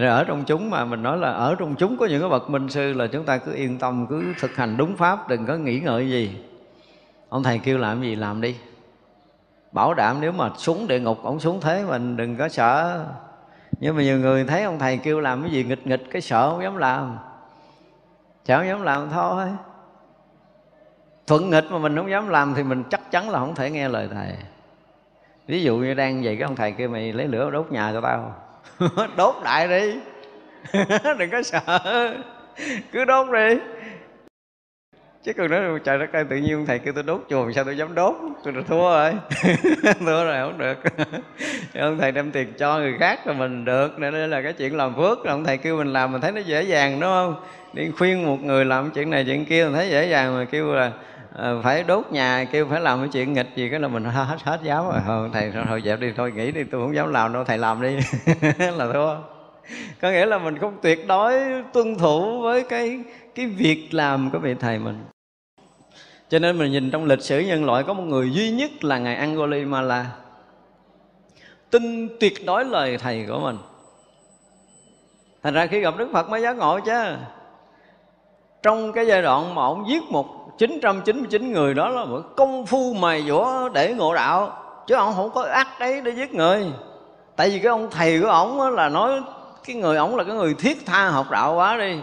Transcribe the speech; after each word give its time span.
rồi 0.00 0.10
ở 0.10 0.24
trong 0.24 0.44
chúng 0.44 0.70
mà 0.70 0.84
mình 0.84 1.02
nói 1.02 1.18
là 1.18 1.32
ở 1.32 1.54
trong 1.58 1.74
chúng 1.74 1.96
có 1.96 2.06
những 2.06 2.20
cái 2.20 2.30
bậc 2.30 2.50
minh 2.50 2.68
sư 2.68 2.92
là 2.92 3.06
chúng 3.06 3.24
ta 3.24 3.38
cứ 3.38 3.54
yên 3.54 3.78
tâm, 3.78 4.06
cứ 4.10 4.24
thực 4.40 4.56
hành 4.56 4.76
đúng 4.76 4.96
pháp, 4.96 5.28
đừng 5.28 5.46
có 5.46 5.56
nghĩ 5.56 5.80
ngợi 5.80 6.10
gì. 6.10 6.44
Ông 7.28 7.42
thầy 7.42 7.58
kêu 7.58 7.78
làm 7.78 8.02
gì 8.02 8.16
làm 8.16 8.40
đi. 8.40 8.56
Bảo 9.72 9.94
đảm 9.94 10.16
nếu 10.20 10.32
mà 10.32 10.50
xuống 10.56 10.88
địa 10.88 11.00
ngục, 11.00 11.18
ông 11.22 11.40
xuống 11.40 11.60
thế 11.60 11.84
mình 11.88 12.16
đừng 12.16 12.36
có 12.36 12.48
sợ. 12.48 13.04
Nhưng 13.80 13.96
mà 13.96 14.02
nhiều 14.02 14.18
người 14.18 14.44
thấy 14.44 14.62
ông 14.62 14.78
thầy 14.78 14.96
kêu 14.96 15.20
làm 15.20 15.42
cái 15.42 15.50
gì, 15.50 15.64
nghịch 15.64 15.86
nghịch, 15.86 16.02
cái 16.10 16.22
sợ 16.22 16.50
không 16.50 16.62
dám 16.62 16.76
làm. 16.76 17.18
Sợ 18.44 18.58
không 18.58 18.68
dám 18.68 18.82
làm 18.82 19.10
thôi. 19.10 19.46
Thuận 21.26 21.50
nghịch 21.50 21.64
mà 21.70 21.78
mình 21.78 21.96
không 21.96 22.10
dám 22.10 22.28
làm 22.28 22.54
thì 22.54 22.62
mình 22.62 22.82
chắc 22.90 23.10
chắn 23.10 23.30
là 23.30 23.38
không 23.38 23.54
thể 23.54 23.70
nghe 23.70 23.88
lời 23.88 24.08
thầy. 24.12 24.32
Ví 25.46 25.62
dụ 25.62 25.76
như 25.76 25.94
đang 25.94 26.22
vậy, 26.22 26.36
cái 26.36 26.42
ông 26.42 26.56
thầy 26.56 26.72
kêu 26.72 26.88
mày 26.88 27.12
lấy 27.12 27.28
lửa 27.28 27.50
đốt 27.50 27.72
nhà 27.72 27.92
cho 27.92 28.00
tao. 28.00 28.34
đốt 29.16 29.34
đại 29.44 29.68
đi. 29.68 29.94
Đừng 31.18 31.30
có 31.30 31.42
sợ. 31.42 32.14
Cứ 32.92 33.04
đốt 33.04 33.26
đi. 33.32 33.58
Chứ 35.24 35.32
còn 35.32 35.50
nói 35.50 35.80
trời 35.84 35.98
đất 35.98 36.12
ơi, 36.12 36.24
tự 36.30 36.36
nhiên 36.36 36.66
thầy 36.66 36.78
kêu 36.78 36.92
tôi 36.92 37.02
đốt 37.02 37.24
chùa, 37.30 37.52
sao 37.52 37.64
tôi 37.64 37.76
dám 37.76 37.94
đốt? 37.94 38.14
Tôi 38.44 38.52
là 38.52 38.62
thua 38.68 38.90
rồi. 38.90 39.12
Thua 40.00 40.24
rồi, 40.24 40.36
không 40.40 40.58
được. 40.58 40.78
Ông 41.74 41.98
thầy 41.98 42.12
đem 42.12 42.32
tiền 42.32 42.52
cho 42.58 42.78
người 42.78 42.94
khác 42.98 43.26
rồi 43.26 43.34
mình 43.34 43.64
được. 43.64 43.98
Nên 43.98 44.12
đây 44.12 44.28
là 44.28 44.42
cái 44.42 44.52
chuyện 44.52 44.76
làm 44.76 44.96
phước. 44.96 45.24
Ông 45.24 45.44
thầy 45.44 45.56
kêu 45.58 45.76
mình 45.76 45.92
làm, 45.92 46.12
mình 46.12 46.20
thấy 46.20 46.32
nó 46.32 46.40
dễ 46.40 46.62
dàng, 46.62 47.00
đúng 47.00 47.10
không? 47.10 47.34
Đi 47.72 47.90
khuyên 47.98 48.26
một 48.26 48.42
người 48.42 48.64
làm 48.64 48.90
chuyện 48.90 49.10
này 49.10 49.24
chuyện 49.26 49.44
kia, 49.44 49.64
mình 49.64 49.74
thấy 49.74 49.90
dễ 49.90 50.06
dàng 50.06 50.36
mà 50.36 50.44
kêu 50.44 50.74
là 50.74 50.92
Ờ, 51.34 51.60
phải 51.62 51.82
đốt 51.82 52.12
nhà, 52.12 52.44
kêu 52.52 52.66
phải 52.70 52.80
làm 52.80 52.98
cái 52.98 53.08
chuyện 53.12 53.32
nghịch 53.32 53.48
gì 53.54 53.68
cái 53.70 53.80
là 53.80 53.88
mình 53.88 54.04
hết 54.04 54.38
hết 54.42 54.60
dám 54.62 54.84
rồi. 54.84 54.94
Ờ, 54.94 55.02
thôi 55.06 55.30
thầy 55.32 55.52
thôi 55.68 55.82
dẹp 55.84 56.00
đi, 56.00 56.12
thôi 56.16 56.32
nghĩ 56.32 56.52
đi, 56.52 56.64
tôi 56.64 56.80
không 56.80 56.94
dám 56.94 57.12
làm 57.12 57.32
đâu, 57.32 57.44
thầy 57.44 57.58
làm 57.58 57.82
đi. 57.82 57.96
Là 58.58 58.92
thua. 58.92 59.16
Có 60.00 60.10
nghĩa 60.10 60.26
là 60.26 60.38
mình 60.38 60.58
không 60.58 60.78
tuyệt 60.82 61.06
đối 61.06 61.62
tuân 61.72 61.98
thủ 61.98 62.40
với 62.40 62.64
cái 62.68 63.00
cái 63.34 63.46
việc 63.46 63.94
làm 63.94 64.30
của 64.30 64.38
vị 64.38 64.54
thầy 64.54 64.78
mình. 64.78 65.04
Cho 66.28 66.38
nên 66.38 66.58
mình 66.58 66.72
nhìn 66.72 66.90
trong 66.90 67.04
lịch 67.04 67.22
sử 67.22 67.40
nhân 67.40 67.64
loại 67.64 67.84
có 67.84 67.92
một 67.94 68.02
người 68.02 68.30
duy 68.32 68.50
nhất 68.50 68.84
là 68.84 68.98
ngài 68.98 69.16
Angulimala 69.16 70.06
tin 71.70 72.08
tuyệt 72.20 72.46
đối 72.46 72.64
lời 72.64 72.98
thầy 72.98 73.26
của 73.28 73.38
mình. 73.38 73.58
Thành 75.42 75.54
ra 75.54 75.66
khi 75.66 75.80
gặp 75.80 75.94
Đức 75.98 76.08
Phật 76.12 76.28
mới 76.28 76.42
giác 76.42 76.56
ngộ 76.56 76.80
chứ 76.80 77.16
trong 78.62 78.92
cái 78.92 79.06
giai 79.06 79.22
đoạn 79.22 79.54
mà 79.54 79.62
ông 79.62 79.88
giết 79.88 80.02
một 80.10 80.58
999 80.58 81.52
người 81.52 81.74
đó 81.74 81.88
là 81.88 82.04
một 82.04 82.22
công 82.36 82.66
phu 82.66 82.94
mài 82.94 83.22
dũa 83.28 83.68
để 83.68 83.94
ngộ 83.94 84.14
đạo. 84.14 84.58
Chứ 84.86 84.94
ông 84.94 85.14
không 85.14 85.30
có 85.30 85.42
ác 85.42 85.68
đấy 85.80 86.00
để 86.00 86.10
giết 86.10 86.34
người. 86.34 86.64
Tại 87.36 87.50
vì 87.50 87.58
cái 87.58 87.70
ông 87.70 87.88
thầy 87.90 88.20
của 88.20 88.28
ông 88.28 88.70
là 88.70 88.88
nói 88.88 89.20
cái 89.64 89.76
người 89.76 89.96
ông 89.96 90.16
là 90.16 90.24
cái 90.24 90.36
người 90.36 90.54
thiết 90.54 90.86
tha 90.86 91.08
học 91.08 91.30
đạo 91.30 91.54
quá 91.54 91.76
đi. 91.76 91.96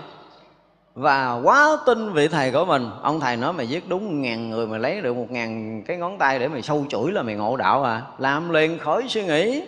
Và 0.96 1.42
quá 1.44 1.78
tin 1.86 2.14
vị 2.14 2.28
thầy 2.28 2.52
của 2.52 2.66
mình. 2.66 2.90
Ông 3.02 3.20
thầy 3.20 3.38
nói 3.38 3.54
mày 3.54 3.68
giết 3.68 3.90
đúng 3.90 4.22
ngàn 4.22 4.50
người, 4.50 4.68
mày 4.68 4.80
lấy 4.80 5.02
được 5.02 5.16
một 5.16 5.32
ngàn 5.32 5.84
cái 5.88 5.98
ngón 5.98 6.18
tay 6.18 6.40
để 6.40 6.48
mày 6.48 6.62
sâu 6.62 6.86
chuỗi 6.90 7.12
là 7.12 7.22
mày 7.22 7.36
ngộ 7.36 7.58
đạo 7.58 7.84
à. 7.84 8.02
Làm 8.18 8.50
liền 8.50 8.80
khỏi 8.80 9.04
suy 9.08 9.26
nghĩ 9.26 9.64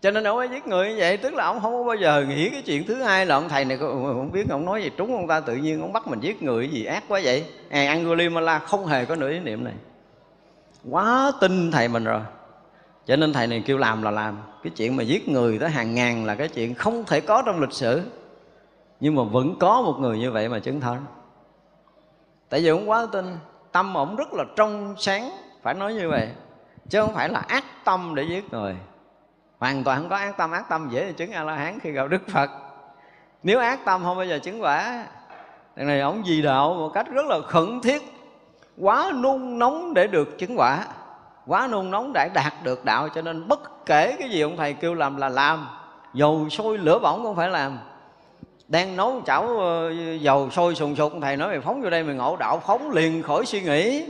cho 0.00 0.10
nên 0.10 0.24
ông 0.24 0.38
ấy 0.38 0.48
giết 0.48 0.66
người 0.66 0.88
như 0.88 0.96
vậy 0.98 1.16
tức 1.16 1.34
là 1.34 1.44
ông 1.44 1.60
không 1.60 1.72
có 1.72 1.84
bao 1.84 1.96
giờ 1.96 2.24
nghĩ 2.28 2.50
cái 2.50 2.62
chuyện 2.62 2.86
thứ 2.86 3.02
hai 3.02 3.26
là 3.26 3.34
ông 3.34 3.48
thầy 3.48 3.64
này 3.64 3.78
không 3.78 4.30
biết 4.32 4.50
ông 4.50 4.64
nói 4.64 4.82
gì. 4.82 4.90
Trúng 4.96 5.14
ông 5.14 5.28
ta 5.28 5.40
tự 5.40 5.56
nhiên 5.56 5.80
ông 5.80 5.92
bắt 5.92 6.06
mình 6.06 6.20
giết 6.20 6.42
người 6.42 6.68
gì 6.68 6.84
ác 6.84 7.04
quá 7.08 7.20
vậy. 7.24 7.44
À, 7.70 7.86
Angulimala 7.88 8.58
không 8.58 8.86
hề 8.86 9.04
có 9.04 9.16
nửa 9.16 9.30
ý 9.30 9.38
niệm 9.38 9.64
này. 9.64 9.74
Quá 10.90 11.32
tin 11.40 11.70
thầy 11.70 11.88
mình 11.88 12.04
rồi. 12.04 12.20
Cho 13.06 13.16
nên 13.16 13.32
thầy 13.32 13.46
này 13.46 13.62
kêu 13.66 13.78
làm 13.78 14.02
là 14.02 14.10
làm. 14.10 14.38
Cái 14.62 14.72
chuyện 14.76 14.96
mà 14.96 15.02
giết 15.02 15.28
người 15.28 15.58
tới 15.58 15.70
hàng 15.70 15.94
ngàn 15.94 16.24
là 16.24 16.34
cái 16.34 16.48
chuyện 16.48 16.74
không 16.74 17.04
thể 17.04 17.20
có 17.20 17.42
trong 17.46 17.60
lịch 17.60 17.72
sử. 17.72 18.02
Nhưng 19.00 19.14
mà 19.14 19.22
vẫn 19.22 19.56
có 19.60 19.82
một 19.82 19.96
người 19.98 20.18
như 20.18 20.30
vậy 20.30 20.48
mà 20.48 20.58
chứng 20.58 20.80
thánh. 20.80 21.04
Tại 22.48 22.60
vì 22.60 22.68
ông 22.68 22.90
quá 22.90 23.06
tin 23.12 23.36
tâm 23.72 23.94
ổng 23.94 24.16
rất 24.16 24.32
là 24.32 24.44
trong 24.56 24.94
sáng 24.98 25.30
phải 25.62 25.74
nói 25.74 25.94
như 25.94 26.08
vậy. 26.08 26.28
Chứ 26.88 27.00
không 27.00 27.14
phải 27.14 27.28
là 27.28 27.40
ác 27.40 27.64
tâm 27.84 28.14
để 28.14 28.22
giết 28.22 28.52
người 28.52 28.76
hoàn 29.58 29.84
toàn 29.84 30.00
không 30.00 30.08
có 30.08 30.16
ác 30.16 30.36
tâm. 30.36 30.52
Ác 30.52 30.68
tâm 30.68 30.88
dễ 30.90 31.12
chứng 31.12 31.32
a 31.32 31.44
la 31.44 31.54
hán 31.54 31.78
khi 31.80 31.90
gặp 31.90 32.08
đức 32.08 32.28
phật. 32.28 32.50
Nếu 33.42 33.60
ác 33.60 33.84
tâm 33.84 34.02
không 34.04 34.16
bao 34.16 34.26
giờ 34.26 34.38
chứng 34.38 34.62
quả 34.62 35.04
Đằng 35.78 35.86
này 35.86 36.00
ông 36.00 36.26
gì 36.26 36.42
đạo 36.42 36.74
một 36.74 36.90
cách 36.94 37.06
rất 37.10 37.26
là 37.26 37.40
khẩn 37.40 37.80
thiết, 37.80 38.02
Quá 38.78 39.12
nung 39.22 39.58
nóng 39.58 39.94
để 39.94 40.06
được 40.06 40.38
chứng 40.38 40.58
quả, 40.58 40.84
Quá 41.46 41.68
nung 41.70 41.90
nóng 41.90 42.12
để 42.14 42.28
đạt 42.34 42.52
được 42.62 42.84
đạo. 42.84 43.08
Cho 43.14 43.22
nên 43.22 43.48
bất 43.48 43.86
kể 43.86 44.16
cái 44.18 44.30
gì 44.30 44.40
ông 44.40 44.56
thầy 44.56 44.72
kêu 44.72 44.94
làm 44.94 45.16
là 45.16 45.28
làm, 45.28 45.68
Dầu 46.14 46.48
sôi 46.48 46.78
lửa 46.78 46.98
bỏng 46.98 47.22
cũng 47.22 47.36
phải 47.36 47.48
làm. 47.48 47.78
Đang 48.68 48.96
nấu 48.96 49.22
chảo 49.26 49.58
ờ, 49.58 49.92
dầu 50.20 50.50
sôi 50.50 50.74
sùng 50.74 50.96
sục 50.96 51.12
thầy 51.22 51.36
nói 51.36 51.48
mày 51.48 51.60
phóng 51.60 51.82
vô 51.82 51.90
đây 51.90 52.02
mày 52.02 52.14
ngộ 52.14 52.36
đạo, 52.36 52.62
phóng 52.66 52.90
liền 52.90 53.22
khỏi 53.22 53.46
suy 53.46 53.60
nghĩ. 53.60 54.06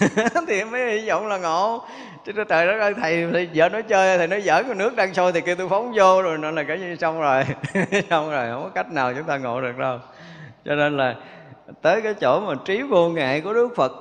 Thì 0.48 0.64
mới 0.64 1.00
hy 1.00 1.08
vọng 1.08 1.26
là 1.26 1.38
ngộ 1.38 1.84
chứ 2.24 2.32
trời 2.48 2.66
đất 2.66 2.78
ơi 2.78 2.94
thầy, 3.00 3.26
thầy 3.32 3.48
vợ 3.54 3.68
nói 3.68 3.82
chơi 3.82 4.18
thầy 4.18 4.26
nói 4.26 4.40
giỡn 4.40 4.64
cái 4.66 4.74
nước 4.74 4.96
đang 4.96 5.14
sôi 5.14 5.32
thì 5.32 5.40
kêu 5.40 5.54
tôi 5.54 5.68
phóng 5.68 5.92
vô 5.96 6.22
rồi 6.22 6.38
nó 6.38 6.50
là 6.50 6.62
cái 6.62 6.80
gì 6.80 6.96
xong 7.00 7.20
rồi. 7.20 7.44
Xong 8.10 8.30
rồi 8.30 8.50
không 8.50 8.62
có 8.62 8.68
cách 8.74 8.92
nào 8.92 9.14
chúng 9.14 9.24
ta 9.24 9.38
ngộ 9.38 9.60
được 9.60 9.78
đâu. 9.78 9.98
Cho 10.64 10.74
nên 10.74 10.96
là 10.96 11.14
tới 11.82 12.02
cái 12.02 12.14
chỗ 12.14 12.40
mà 12.40 12.54
trí 12.64 12.82
vô 12.82 13.08
ngại 13.08 13.40
của 13.40 13.54
đức 13.54 13.68
phật 13.76 13.92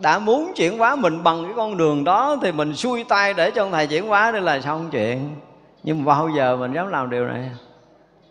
đã 0.00 0.18
muốn 0.18 0.52
chuyển 0.56 0.78
hóa 0.78 0.96
mình 0.96 1.22
bằng 1.22 1.44
cái 1.44 1.52
con 1.56 1.76
đường 1.76 2.04
đó 2.04 2.36
thì 2.42 2.52
mình 2.52 2.74
xuôi 2.74 3.04
tay 3.08 3.34
để 3.34 3.50
cho 3.50 3.62
ông 3.62 3.72
thầy 3.72 3.86
chuyển 3.86 4.06
hóa 4.06 4.32
đây 4.32 4.42
là 4.42 4.60
xong 4.60 4.88
chuyện. 4.92 5.34
Nhưng 5.82 5.98
mà 5.98 6.04
bao 6.04 6.28
giờ 6.28 6.56
mình 6.56 6.72
dám 6.72 6.88
làm 6.88 7.10
điều 7.10 7.26
này? 7.26 7.50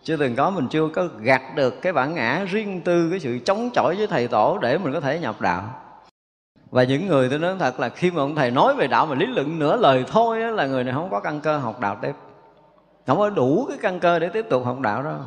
Chưa 0.03 0.17
từng 0.17 0.35
có 0.35 0.49
mình 0.49 0.67
chưa 0.67 0.87
có 0.87 1.07
gạt 1.19 1.41
được 1.55 1.81
cái 1.81 1.93
bản 1.93 2.13
ngã 2.13 2.45
riêng 2.51 2.81
tư 2.81 3.09
cái 3.09 3.19
sự 3.19 3.39
chống 3.45 3.69
chọi 3.73 3.95
với 3.95 4.07
thầy 4.07 4.27
tổ 4.27 4.57
để 4.61 4.77
mình 4.77 4.93
có 4.93 4.99
thể 4.99 5.19
nhập 5.19 5.41
đạo 5.41 5.63
và 6.75 6.83
những 6.83 7.07
người 7.07 7.29
tôi 7.29 7.39
nói 7.39 7.55
thật 7.59 7.79
là 7.79 7.89
khi 7.89 8.11
mà 8.11 8.21
ông 8.21 8.35
thầy 8.35 8.51
nói 8.51 8.75
về 8.75 8.87
đạo 8.87 9.05
mà 9.05 9.15
lý 9.15 9.25
luận 9.25 9.59
nửa 9.59 9.77
lời 9.77 10.03
thôi 10.07 10.41
á, 10.41 10.51
là 10.51 10.65
người 10.65 10.83
này 10.83 10.93
không 10.93 11.09
có 11.11 11.19
căn 11.19 11.41
cơ 11.41 11.57
học 11.57 11.79
đạo 11.79 11.97
tiếp. 12.01 12.11
Không 13.07 13.17
có 13.17 13.29
đủ 13.29 13.65
cái 13.69 13.77
căn 13.81 13.99
cơ 13.99 14.19
để 14.19 14.29
tiếp 14.29 14.45
tục 14.49 14.65
học 14.65 14.79
đạo 14.79 15.03
đó. 15.03 15.19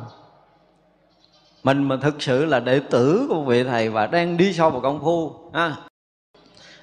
Mình 1.63 1.83
mà 1.83 1.97
thực 2.01 2.21
sự 2.21 2.45
là 2.45 2.59
đệ 2.59 2.79
tử 2.79 3.25
của 3.29 3.43
vị 3.43 3.63
thầy 3.63 3.89
và 3.89 4.07
đang 4.07 4.37
đi 4.37 4.53
sâu 4.53 4.69
vào 4.69 4.81
công 4.81 4.99
phu 5.01 5.31
ha. 5.53 5.75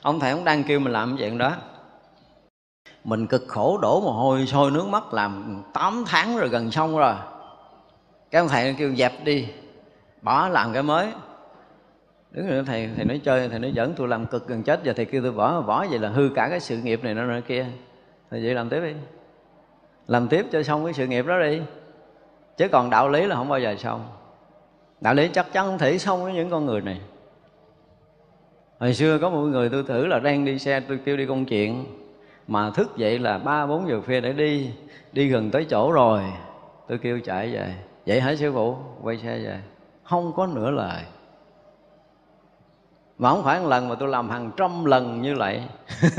Ông 0.02 0.20
thầy 0.20 0.34
cũng 0.34 0.44
đang 0.44 0.64
kêu 0.64 0.80
mình 0.80 0.92
làm 0.92 1.16
chuyện 1.16 1.38
đó. 1.38 1.52
Mình 3.04 3.26
cực 3.26 3.44
khổ 3.48 3.78
đổ 3.82 4.00
mồ 4.00 4.12
hôi 4.12 4.46
sôi 4.46 4.70
nước 4.70 4.86
mắt 4.86 5.14
làm 5.14 5.62
8 5.72 6.04
tháng 6.06 6.36
rồi 6.36 6.48
gần 6.48 6.70
xong 6.70 6.98
rồi. 6.98 7.14
Cái 8.30 8.40
ông 8.40 8.48
thầy 8.48 8.74
kêu 8.78 8.94
dẹp 8.94 9.24
đi 9.24 9.48
bỏ 10.22 10.48
làm 10.48 10.72
cái 10.72 10.82
mới 10.82 11.06
đứng 12.36 12.46
rồi 12.46 12.64
thầy 12.66 12.90
thầy 12.96 13.04
nói 13.04 13.20
chơi, 13.24 13.48
thầy 13.48 13.58
nói 13.58 13.72
dẫn 13.72 13.94
tôi 13.96 14.08
làm 14.08 14.26
cực 14.26 14.48
gần 14.48 14.62
chết 14.62 14.80
giờ. 14.84 14.92
Thầy 14.96 15.04
kêu, 15.04 15.22
tôi 15.22 15.32
bỏ 15.32 15.60
bỏ 15.60 15.86
vậy 15.90 15.98
là 15.98 16.08
hư 16.08 16.28
cả 16.34 16.48
cái 16.50 16.60
sự 16.60 16.78
nghiệp 16.78 17.04
này 17.04 17.14
nó 17.14 17.24
nữa 17.26 17.40
kia. 17.48 17.66
Thầy 18.30 18.44
vậy 18.44 18.54
làm 18.54 18.68
tiếp 18.68 18.80
đi. 18.80 18.92
Làm 20.06 20.28
tiếp 20.28 20.46
cho 20.52 20.62
xong 20.62 20.84
cái 20.84 20.92
sự 20.92 21.06
nghiệp 21.06 21.26
đó 21.26 21.40
đi. 21.40 21.60
Chứ 22.56 22.68
còn 22.68 22.90
đạo 22.90 23.08
lý 23.08 23.26
là 23.26 23.36
không 23.36 23.48
bao 23.48 23.60
giờ 23.60 23.76
xong. 23.78 24.08
Đạo 25.00 25.14
lý 25.14 25.28
chắc 25.28 25.52
chắn 25.52 25.66
không 25.66 25.78
thể 25.78 25.98
xong 25.98 26.24
với 26.24 26.32
những 26.32 26.50
con 26.50 26.66
người 26.66 26.80
này. 26.80 27.00
Hồi 28.78 28.94
xưa 28.94 29.18
có 29.18 29.30
một 29.30 29.40
người 29.40 29.68
tôi 29.68 29.82
thử 29.82 30.06
là 30.06 30.18
đang 30.18 30.44
đi 30.44 30.58
xe, 30.58 30.80
tôi 30.80 30.98
kêu 31.04 31.16
đi 31.16 31.26
công 31.26 31.44
chuyện. 31.44 31.84
Mà 32.48 32.70
thức 32.70 32.96
dậy 32.96 33.18
là 33.18 33.38
ba, 33.38 33.66
bốn 33.66 33.88
giờ 33.88 34.00
khuya 34.06 34.20
để 34.20 34.32
đi 34.32 34.70
đi 35.12 35.28
gần 35.28 35.50
tới 35.50 35.66
chỗ 35.70 35.92
rồi. 35.92 36.22
Tôi 36.88 36.98
kêu 36.98 37.20
chạy 37.24 37.52
về. 37.52 37.74
Vậy 38.06 38.20
hả 38.20 38.34
sư 38.36 38.52
phụ? 38.52 38.76
Quay 39.02 39.16
xe 39.18 39.38
về. 39.38 39.60
Không 40.04 40.32
có 40.36 40.46
nửa 40.46 40.70
lời 40.70 41.02
mà 43.18 43.30
không 43.30 43.44
phải 43.44 43.60
một 43.60 43.68
lần 43.68 43.88
mà 43.88 43.94
tôi 43.94 44.08
làm 44.08 44.30
hàng 44.30 44.50
trăm 44.56 44.84
lần 44.84 45.22
như 45.22 45.36
vậy. 45.36 45.62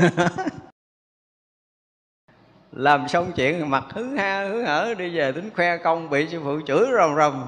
Làm 2.72 3.08
xong 3.08 3.32
chuyện, 3.36 3.70
mặt 3.70 3.84
hứ 3.90 4.04
ha, 4.16 4.48
hứ 4.48 4.62
hở, 4.62 4.94
đi 4.98 5.16
về 5.16 5.32
tính 5.32 5.50
khoe 5.56 5.76
công, 5.76 6.10
bị 6.10 6.28
sư 6.28 6.40
phụ 6.44 6.60
chửi 6.66 6.86
rồng 6.98 7.16
rồng 7.16 7.46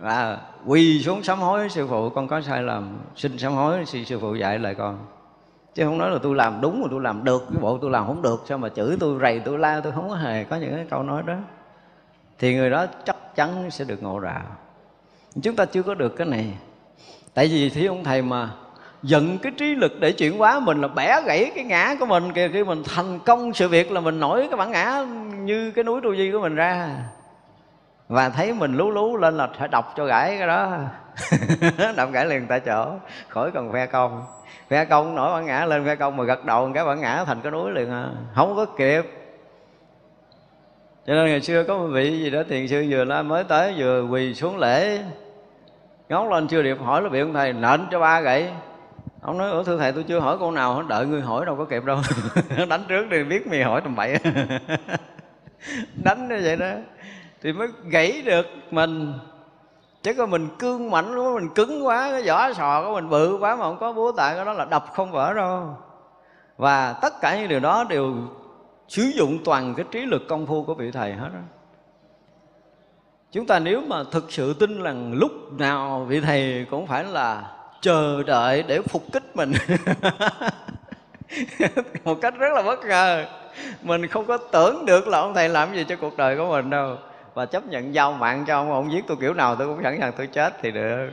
là 0.00 0.40
quỳ 0.66 1.02
xuống 1.02 1.22
sám 1.22 1.38
hối 1.38 1.68
sư 1.68 1.86
phụ, 1.90 2.10
con 2.10 2.28
có 2.28 2.40
sai 2.40 2.62
lầm, 2.62 2.98
xin 3.16 3.38
sám 3.38 3.52
hối 3.52 3.86
xin 3.86 4.04
sư 4.04 4.18
phụ 4.20 4.34
dạy 4.34 4.58
lại 4.58 4.74
con. 4.74 5.06
Chứ 5.74 5.84
không 5.84 5.98
nói 5.98 6.10
là 6.10 6.18
tôi 6.22 6.34
làm 6.34 6.60
đúng 6.60 6.80
mà 6.80 6.86
tôi 6.90 7.00
làm 7.00 7.24
được, 7.24 7.42
cái 7.52 7.62
bộ 7.62 7.78
tôi 7.78 7.90
làm 7.90 8.06
không 8.06 8.22
được, 8.22 8.44
sao 8.48 8.58
mà 8.58 8.68
chửi 8.68 8.96
tôi, 9.00 9.18
rầy 9.20 9.40
tôi, 9.40 9.58
la 9.58 9.80
tôi, 9.80 9.92
không 9.92 10.08
có 10.08 10.14
hề 10.14 10.44
có 10.44 10.56
những 10.56 10.74
cái 10.76 10.86
câu 10.90 11.02
nói 11.02 11.22
đó. 11.26 11.34
Thì 12.38 12.54
người 12.54 12.70
đó 12.70 12.86
chắc 13.04 13.16
chắn 13.34 13.70
sẽ 13.70 13.84
được 13.84 14.02
ngộ 14.02 14.20
đạo. 14.20 14.44
Chúng 15.42 15.56
ta 15.56 15.64
chưa 15.64 15.82
có 15.82 15.94
được 15.94 16.16
cái 16.16 16.26
này 16.26 16.54
tại 17.34 17.46
vì 17.46 17.70
thí 17.70 17.86
ông 17.86 18.04
thầy 18.04 18.22
mà 18.22 18.50
giận 19.02 19.38
cái 19.38 19.52
trí 19.58 19.74
lực 19.74 20.00
để 20.00 20.12
chuyển 20.12 20.38
hóa 20.38 20.60
mình 20.60 20.80
là 20.80 20.88
bẻ 20.88 21.20
gãy 21.26 21.52
cái 21.54 21.64
ngã 21.64 21.94
của 22.00 22.06
mình, 22.06 22.32
kìa, 22.32 22.48
khi 22.52 22.64
mình 22.64 22.82
thành 22.94 23.18
công 23.18 23.54
sự 23.54 23.68
việc 23.68 23.92
là 23.92 24.00
mình 24.00 24.20
nổi 24.20 24.46
cái 24.50 24.56
bản 24.56 24.70
ngã 24.70 25.04
như 25.38 25.70
cái 25.70 25.84
núi 25.84 26.00
tu 26.04 26.16
di 26.16 26.30
của 26.32 26.40
mình 26.40 26.54
ra. 26.54 26.88
Và 28.08 28.28
thấy 28.28 28.52
mình 28.52 28.76
lú 28.76 28.90
lú 28.90 29.16
lên 29.16 29.36
là 29.36 29.48
phải 29.58 29.68
đọc 29.68 29.94
cho 29.96 30.04
gãy 30.04 30.36
cái 30.38 30.48
đó. 30.48 30.78
Đọc 31.96 32.08
gãy 32.12 32.26
liền 32.26 32.46
tại 32.46 32.60
chỗ, 32.60 32.92
khỏi 33.28 33.50
cần 33.50 33.72
phe 33.72 33.86
công. 33.86 34.24
Phe 34.68 34.84
công 34.84 35.14
nổi 35.14 35.32
bản 35.32 35.46
ngã 35.46 35.64
lên, 35.64 35.84
phe 35.84 35.96
công 35.96 36.16
mà 36.16 36.24
gật 36.24 36.44
đầu 36.44 36.70
cái 36.74 36.84
bản 36.84 37.00
ngã 37.00 37.24
thành 37.24 37.40
cái 37.42 37.52
núi 37.52 37.70
liền 37.70 37.90
à. 37.90 38.08
Không 38.34 38.56
có 38.56 38.64
kịp. 38.64 39.02
Cho 41.06 41.14
nên 41.14 41.26
ngày 41.26 41.40
xưa 41.40 41.64
có 41.64 41.78
một 41.78 41.88
vị 41.92 42.18
gì 42.18 42.30
đó 42.30 42.42
tiền 42.48 42.68
sư 42.68 42.86
vừa 42.90 43.04
la 43.04 43.22
mới 43.22 43.44
tới, 43.44 43.74
vừa 43.78 44.02
quỳ 44.02 44.34
xuống 44.34 44.58
lễ 44.58 44.98
ngóng 46.08 46.30
lên 46.30 46.48
chưa 46.48 46.62
điệp, 46.62 46.78
hỏi 46.80 47.02
là 47.02 47.08
bị 47.08 47.20
ông 47.20 47.32
thầy, 47.32 47.52
nện 47.52 47.80
cho 47.90 48.00
ba 48.00 48.20
gậy. 48.20 48.50
Ông 49.20 49.38
nói, 49.38 49.50
ủa, 49.50 49.62
thưa 49.62 49.78
thầy, 49.78 49.92
tôi 49.92 50.02
chưa 50.02 50.18
hỏi 50.18 50.38
câu 50.38 50.50
nào 50.50 50.82
đợi 50.82 51.06
người 51.06 51.20
hỏi 51.20 51.46
đâu 51.46 51.56
có 51.56 51.64
kịp 51.64 51.84
đâu. 51.84 51.98
Đánh 52.68 52.84
trước 52.88 53.10
đi, 53.10 53.24
biết 53.24 53.46
mày 53.46 53.62
hỏi 53.62 53.80
tầm 53.80 53.96
bậy. 53.96 54.18
Đánh 56.04 56.28
như 56.28 56.40
vậy 56.44 56.56
đó. 56.56 56.70
Thì 57.42 57.52
mới 57.52 57.68
gãy 57.84 58.22
được 58.24 58.46
mình. 58.70 59.12
Chứ 60.02 60.14
còn 60.14 60.30
mình 60.30 60.48
cương 60.58 60.90
mạnh 60.90 61.18
quá 61.18 61.34
mình 61.34 61.48
cứng 61.54 61.86
quá 61.86 62.08
cái 62.10 62.22
vỏ 62.22 62.52
sò 62.52 62.84
của 62.84 62.94
mình 62.94 63.08
bự 63.08 63.38
quá 63.40 63.56
mà 63.56 63.62
không 63.62 63.78
có 63.78 63.92
búa 63.92 64.12
tạ, 64.12 64.34
cái 64.36 64.44
đó 64.44 64.52
là 64.52 64.64
đập 64.64 64.84
không 64.92 65.12
vỡ 65.12 65.34
đâu. 65.34 65.76
Và 66.56 66.92
tất 67.02 67.20
cả 67.20 67.38
những 67.38 67.48
điều 67.48 67.60
đó 67.60 67.84
đều 67.88 68.14
sử 68.88 69.02
dụng 69.02 69.38
toàn 69.44 69.74
cái 69.74 69.86
trí 69.90 70.00
lực 70.00 70.22
công 70.28 70.46
phu 70.46 70.64
của 70.64 70.74
vị 70.74 70.90
thầy 70.90 71.12
hết 71.12 71.28
đó 71.32 71.40
chúng 73.34 73.46
ta 73.46 73.58
nếu 73.58 73.80
mà 73.80 74.04
thực 74.10 74.32
sự 74.32 74.54
tin 74.54 74.82
rằng 74.82 75.12
lúc 75.12 75.32
nào 75.58 76.06
vị 76.08 76.20
thầy 76.20 76.66
cũng 76.70 76.86
phải 76.86 77.04
là 77.04 77.42
chờ 77.80 78.22
đợi 78.22 78.62
để 78.62 78.82
phục 78.82 79.02
kích 79.12 79.36
mình. 79.36 79.52
Một 82.04 82.18
cách 82.20 82.34
rất 82.38 82.52
là 82.52 82.62
bất 82.62 82.84
ngờ. 82.84 83.26
Mình 83.82 84.06
không 84.06 84.26
có 84.26 84.36
tưởng 84.36 84.86
được 84.86 85.08
là 85.08 85.18
ông 85.18 85.34
thầy 85.34 85.48
làm 85.48 85.74
gì 85.74 85.84
cho 85.88 85.96
cuộc 85.96 86.16
đời 86.16 86.36
của 86.36 86.46
mình 86.46 86.70
đâu. 86.70 86.96
Và 87.34 87.46
chấp 87.46 87.66
nhận 87.66 87.94
giao 87.94 88.12
mạng 88.12 88.44
cho 88.46 88.56
ông 88.56 88.72
ông 88.72 88.92
giết 88.92 89.04
tôi 89.06 89.16
kiểu 89.20 89.34
nào 89.34 89.56
tôi 89.56 89.66
cũng 89.66 89.82
sẵn 89.82 89.96
sàng 90.00 90.12
tôi 90.16 90.26
chết 90.26 90.54
thì 90.62 90.70
được. 90.70 91.10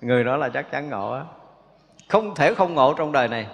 Người 0.00 0.24
đó 0.24 0.36
là 0.36 0.48
chắc 0.48 0.70
chắn 0.70 0.90
ngộ 0.90 1.12
á. 1.12 1.22
Không 2.08 2.34
thể 2.34 2.54
không 2.54 2.74
ngộ 2.74 2.94
trong 2.94 3.12
đời 3.12 3.28
này. 3.28 3.46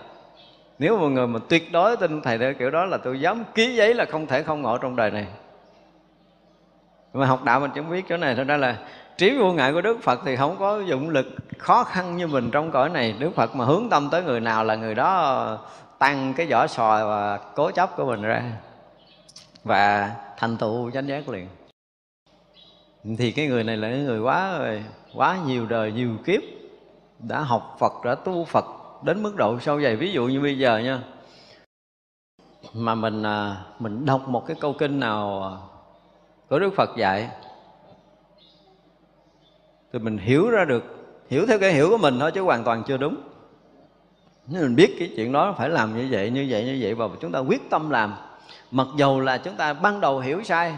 Nếu 0.78 0.98
mà 0.98 1.08
người 1.08 1.26
mà 1.26 1.40
tuyệt 1.48 1.72
đối 1.72 1.96
tin 1.96 2.22
thầy 2.22 2.38
theo 2.38 2.54
kiểu 2.54 2.70
đó 2.70 2.84
là 2.84 2.96
tôi 2.96 3.20
dám 3.20 3.44
ký 3.54 3.74
giấy 3.74 3.94
là 3.94 4.04
không 4.04 4.26
thể 4.26 4.42
không 4.42 4.62
ngộ 4.62 4.78
trong 4.78 4.96
đời 4.96 5.10
này 5.10 5.26
mà 7.16 7.26
học 7.26 7.44
đạo 7.44 7.60
mình 7.60 7.70
chẳng 7.74 7.90
biết 7.90 8.04
chỗ 8.08 8.16
này. 8.16 8.34
Thôi 8.34 8.44
ra 8.44 8.56
là 8.56 8.76
trí 9.16 9.38
vô 9.38 9.52
ngại 9.52 9.72
của 9.72 9.80
đức 9.80 10.02
phật 10.02 10.20
thì 10.24 10.36
không 10.36 10.56
có 10.58 10.80
dụng 10.80 11.10
lực 11.10 11.26
khó 11.58 11.84
khăn 11.84 12.16
như 12.16 12.26
mình 12.26 12.50
trong 12.50 12.70
cõi 12.70 12.88
này. 12.88 13.14
Đức 13.18 13.30
phật 13.34 13.56
mà 13.56 13.64
hướng 13.64 13.88
tâm 13.90 14.08
tới 14.10 14.22
người 14.22 14.40
nào 14.40 14.64
là 14.64 14.74
người 14.74 14.94
đó 14.94 15.58
tăng 15.98 16.34
cái 16.36 16.46
vỏ 16.46 16.66
sò 16.66 17.08
và 17.08 17.38
cố 17.54 17.70
chấp 17.70 17.96
của 17.96 18.04
mình 18.04 18.22
ra 18.22 18.42
và 19.64 20.14
thành 20.36 20.56
tựu 20.56 20.90
chánh 20.90 21.08
giác 21.08 21.28
liền. 21.28 21.48
Thì 23.18 23.32
cái 23.32 23.46
người 23.46 23.64
này 23.64 23.76
là 23.76 23.88
cái 23.88 23.98
người 23.98 24.20
quá 24.20 24.58
rồi 24.58 24.84
quá 25.14 25.36
nhiều 25.46 25.66
đời, 25.66 25.92
nhiều 25.92 26.10
kiếp 26.24 26.40
đã 27.18 27.40
học 27.40 27.76
Phật, 27.78 27.92
đã 28.04 28.14
tu 28.14 28.44
Phật 28.44 28.64
đến 29.02 29.22
mức 29.22 29.36
độ 29.36 29.60
sâu 29.60 29.80
dày. 29.80 29.96
Ví 29.96 30.12
dụ 30.12 30.26
như 30.26 30.40
bây 30.40 30.58
giờ 30.58 30.78
nha, 30.78 31.00
mà 32.74 32.94
mình 32.94 33.22
à, 33.22 33.56
mình 33.78 34.06
đọc 34.06 34.28
một 34.28 34.46
cái 34.46 34.56
câu 34.60 34.72
kinh 34.72 35.00
nào 35.00 35.58
của 36.48 36.58
Đức 36.58 36.74
Phật 36.76 36.96
dạy, 36.96 37.28
thì 39.92 39.98
mình 39.98 40.18
hiểu 40.18 40.50
ra 40.50 40.64
được, 40.64 40.84
hiểu 41.28 41.46
theo 41.46 41.58
cái 41.58 41.72
hiểu 41.72 41.90
của 41.90 41.98
mình 41.98 42.18
thôi 42.20 42.32
chứ 42.32 42.42
hoàn 42.42 42.64
toàn 42.64 42.82
chưa 42.86 42.96
đúng. 42.96 43.16
Nếu 44.46 44.62
mình 44.62 44.76
biết 44.76 44.96
cái 44.98 45.10
chuyện 45.16 45.32
đó 45.32 45.54
phải 45.58 45.68
làm 45.68 45.96
như 45.96 46.08
vậy 46.10 46.30
như 46.30 46.46
vậy 46.50 46.64
như 46.64 46.78
vậy 46.80 46.94
và 46.94 47.08
chúng 47.20 47.32
ta 47.32 47.38
quyết 47.38 47.70
tâm 47.70 47.90
làm. 47.90 48.14
Mặc 48.70 48.86
dầu 48.96 49.20
là 49.20 49.38
chúng 49.38 49.54
ta 49.56 49.72
ban 49.72 50.00
đầu 50.00 50.20
hiểu 50.20 50.42
sai, 50.42 50.74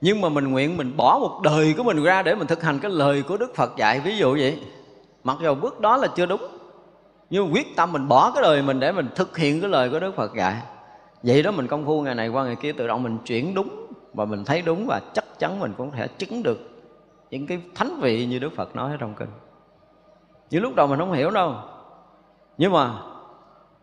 nhưng 0.00 0.20
mà 0.20 0.28
mình 0.28 0.50
nguyện 0.50 0.76
mình 0.76 0.96
bỏ 0.96 1.18
một 1.18 1.40
đời 1.42 1.74
của 1.76 1.82
mình 1.82 2.02
ra 2.02 2.22
để 2.22 2.34
mình 2.34 2.46
thực 2.46 2.62
hành 2.62 2.78
cái 2.78 2.90
lời 2.90 3.22
của 3.22 3.36
đức 3.36 3.54
phật 3.54 3.76
dạy, 3.76 4.00
ví 4.00 4.16
dụ 4.16 4.32
vậy. 4.32 4.58
Mặc 5.24 5.36
dầu 5.42 5.54
bước 5.54 5.80
đó 5.80 5.96
là 5.96 6.08
chưa 6.16 6.26
đúng, 6.26 6.42
nhưng 7.30 7.52
quyết 7.52 7.76
tâm 7.76 7.92
mình 7.92 8.08
bỏ 8.08 8.30
cái 8.30 8.42
đời 8.42 8.62
mình 8.62 8.80
để 8.80 8.92
mình 8.92 9.08
thực 9.14 9.38
hiện 9.38 9.60
cái 9.60 9.70
lời 9.70 9.90
của 9.90 10.00
đức 10.00 10.16
phật 10.16 10.34
dạy. 10.34 10.62
Vậy 11.22 11.42
đó 11.42 11.50
mình 11.50 11.66
công 11.66 11.86
phu 11.86 12.02
ngày 12.02 12.14
này 12.14 12.28
qua 12.28 12.44
ngày 12.44 12.56
kia 12.56 12.72
tự 12.72 12.86
động 12.86 13.02
mình 13.02 13.18
chuyển 13.26 13.54
đúng 13.54 13.81
và 14.14 14.24
mình 14.24 14.44
thấy 14.44 14.62
đúng 14.62 14.86
và 14.86 15.00
chắc 15.14 15.24
chắn 15.38 15.60
mình 15.60 15.74
cũng 15.76 15.90
thể 15.90 16.08
chứng 16.08 16.42
được 16.42 16.58
những 17.30 17.46
cái 17.46 17.62
thánh 17.74 18.00
vị 18.00 18.26
như 18.26 18.38
đức 18.38 18.52
phật 18.56 18.76
nói 18.76 18.90
ở 18.90 18.96
trong 18.96 19.14
kinh. 19.14 19.30
Những 20.50 20.62
lúc 20.62 20.74
đầu 20.74 20.86
mình 20.86 20.98
không 20.98 21.12
hiểu 21.12 21.30
đâu. 21.30 21.54
Nhưng 22.58 22.72
mà 22.72 22.92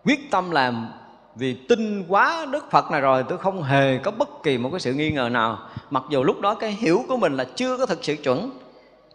quyết 0.03 0.31
tâm 0.31 0.51
làm 0.51 0.91
vì 1.35 1.53
tin 1.53 2.05
quá 2.07 2.45
Đức 2.51 2.71
Phật 2.71 2.91
này 2.91 3.01
rồi, 3.01 3.23
tôi 3.29 3.37
không 3.37 3.63
hề 3.63 3.97
có 3.97 4.11
bất 4.11 4.29
kỳ 4.43 4.57
một 4.57 4.69
cái 4.71 4.79
sự 4.79 4.93
nghi 4.93 5.11
ngờ 5.11 5.29
nào. 5.29 5.59
Mặc 5.89 6.03
dù 6.09 6.23
lúc 6.23 6.41
đó 6.41 6.55
cái 6.55 6.71
hiểu 6.71 7.03
của 7.07 7.17
mình 7.17 7.37
là 7.37 7.45
chưa 7.55 7.77
có 7.77 7.85
thực 7.85 8.03
sự 8.03 8.15
chuẩn, 8.23 8.51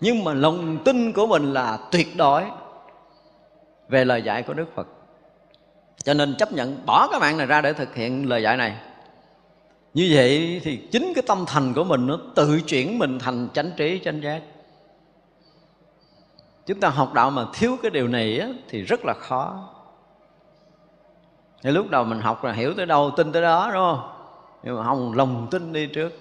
nhưng 0.01 0.25
mà 0.25 0.35
lòng 0.35 0.79
tin 0.85 1.13
của 1.13 1.27
mình 1.27 1.53
là 1.53 1.79
tuyệt 1.91 2.17
đối 2.17 2.45
về 3.89 4.05
lời 4.05 4.23
dạy 4.23 4.43
của 4.43 4.55
Đức 4.55 4.75
Phật. 4.75 4.87
Cho 6.05 6.15
nên 6.15 6.35
chấp 6.39 6.53
nhận 6.53 6.87
bỏ 6.87 7.09
cái 7.11 7.21
mạng 7.21 7.37
này 7.37 7.47
ra 7.47 7.61
để 7.61 7.73
thực 7.73 7.95
hiện 7.95 8.29
lời 8.29 8.43
dạy 8.43 8.57
này 8.57 8.77
như 9.95 10.11
vậy 10.15 10.61
thì 10.65 10.77
chính 10.77 11.13
cái 11.15 11.23
tâm 11.27 11.45
thành 11.47 11.75
của 11.75 11.85
mình 11.85 12.07
nó 12.07 12.19
tự 12.35 12.61
chuyển 12.61 12.99
mình 12.99 13.19
thành 13.19 13.49
chánh 13.55 13.71
trí 13.77 14.01
chánh 14.05 14.23
giác. 14.23 14.43
Chúng 16.67 16.81
ta 16.81 16.89
học 16.89 17.13
đạo 17.15 17.31
mà 17.31 17.45
thiếu 17.55 17.77
cái 17.83 17.91
điều 17.91 18.09
này 18.09 18.39
á, 18.39 18.49
thì 18.69 18.83
rất 18.83 19.05
là 19.05 19.15
khó. 19.15 19.69
Thì 21.63 21.71
lúc 21.71 21.91
đầu 21.91 22.05
mình 22.05 22.21
học 22.21 22.45
là 22.45 22.53
hiểu 22.53 22.75
tới 22.75 22.87
đâu 22.87 23.11
tin 23.17 23.33
tới 23.33 23.43
đó 23.43 23.71
đúng 23.75 23.83
không? 23.83 24.11
Nhưng 24.63 24.77
mà 24.77 24.85
không 24.85 25.15
lòng 25.15 25.49
tin 25.51 25.73
đi 25.73 25.87
trước. 25.87 26.13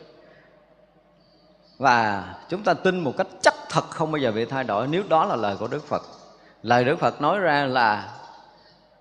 Và 1.77 2.25
chúng 2.49 2.63
ta 2.63 2.73
tin 2.73 2.99
một 2.99 3.13
cách 3.17 3.27
chắc 3.41 3.53
thật 3.69 3.89
không 3.89 4.11
bao 4.11 4.19
giờ 4.19 4.31
bị 4.31 4.45
thay 4.45 4.63
đổi 4.63 4.87
nếu 4.87 5.03
đó 5.09 5.25
là 5.25 5.35
lời 5.35 5.55
của 5.59 5.67
đức 5.67 5.83
phật. 5.87 6.01
Lời 6.63 6.83
đức 6.83 6.99
phật 6.99 7.21
nói 7.21 7.39
ra 7.39 7.65
là 7.65 8.19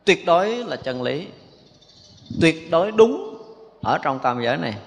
tuyệt 0.05 0.27
đối 0.27 0.57
là 0.57 0.77
chân 0.77 1.03
lý 1.03 1.29
tuyệt 2.41 2.71
đối 2.71 2.93
đúng 2.93 3.32
ở 3.83 3.99
trong 4.03 4.19
tam 4.19 4.43
giới 4.43 4.57
này, 4.57 4.79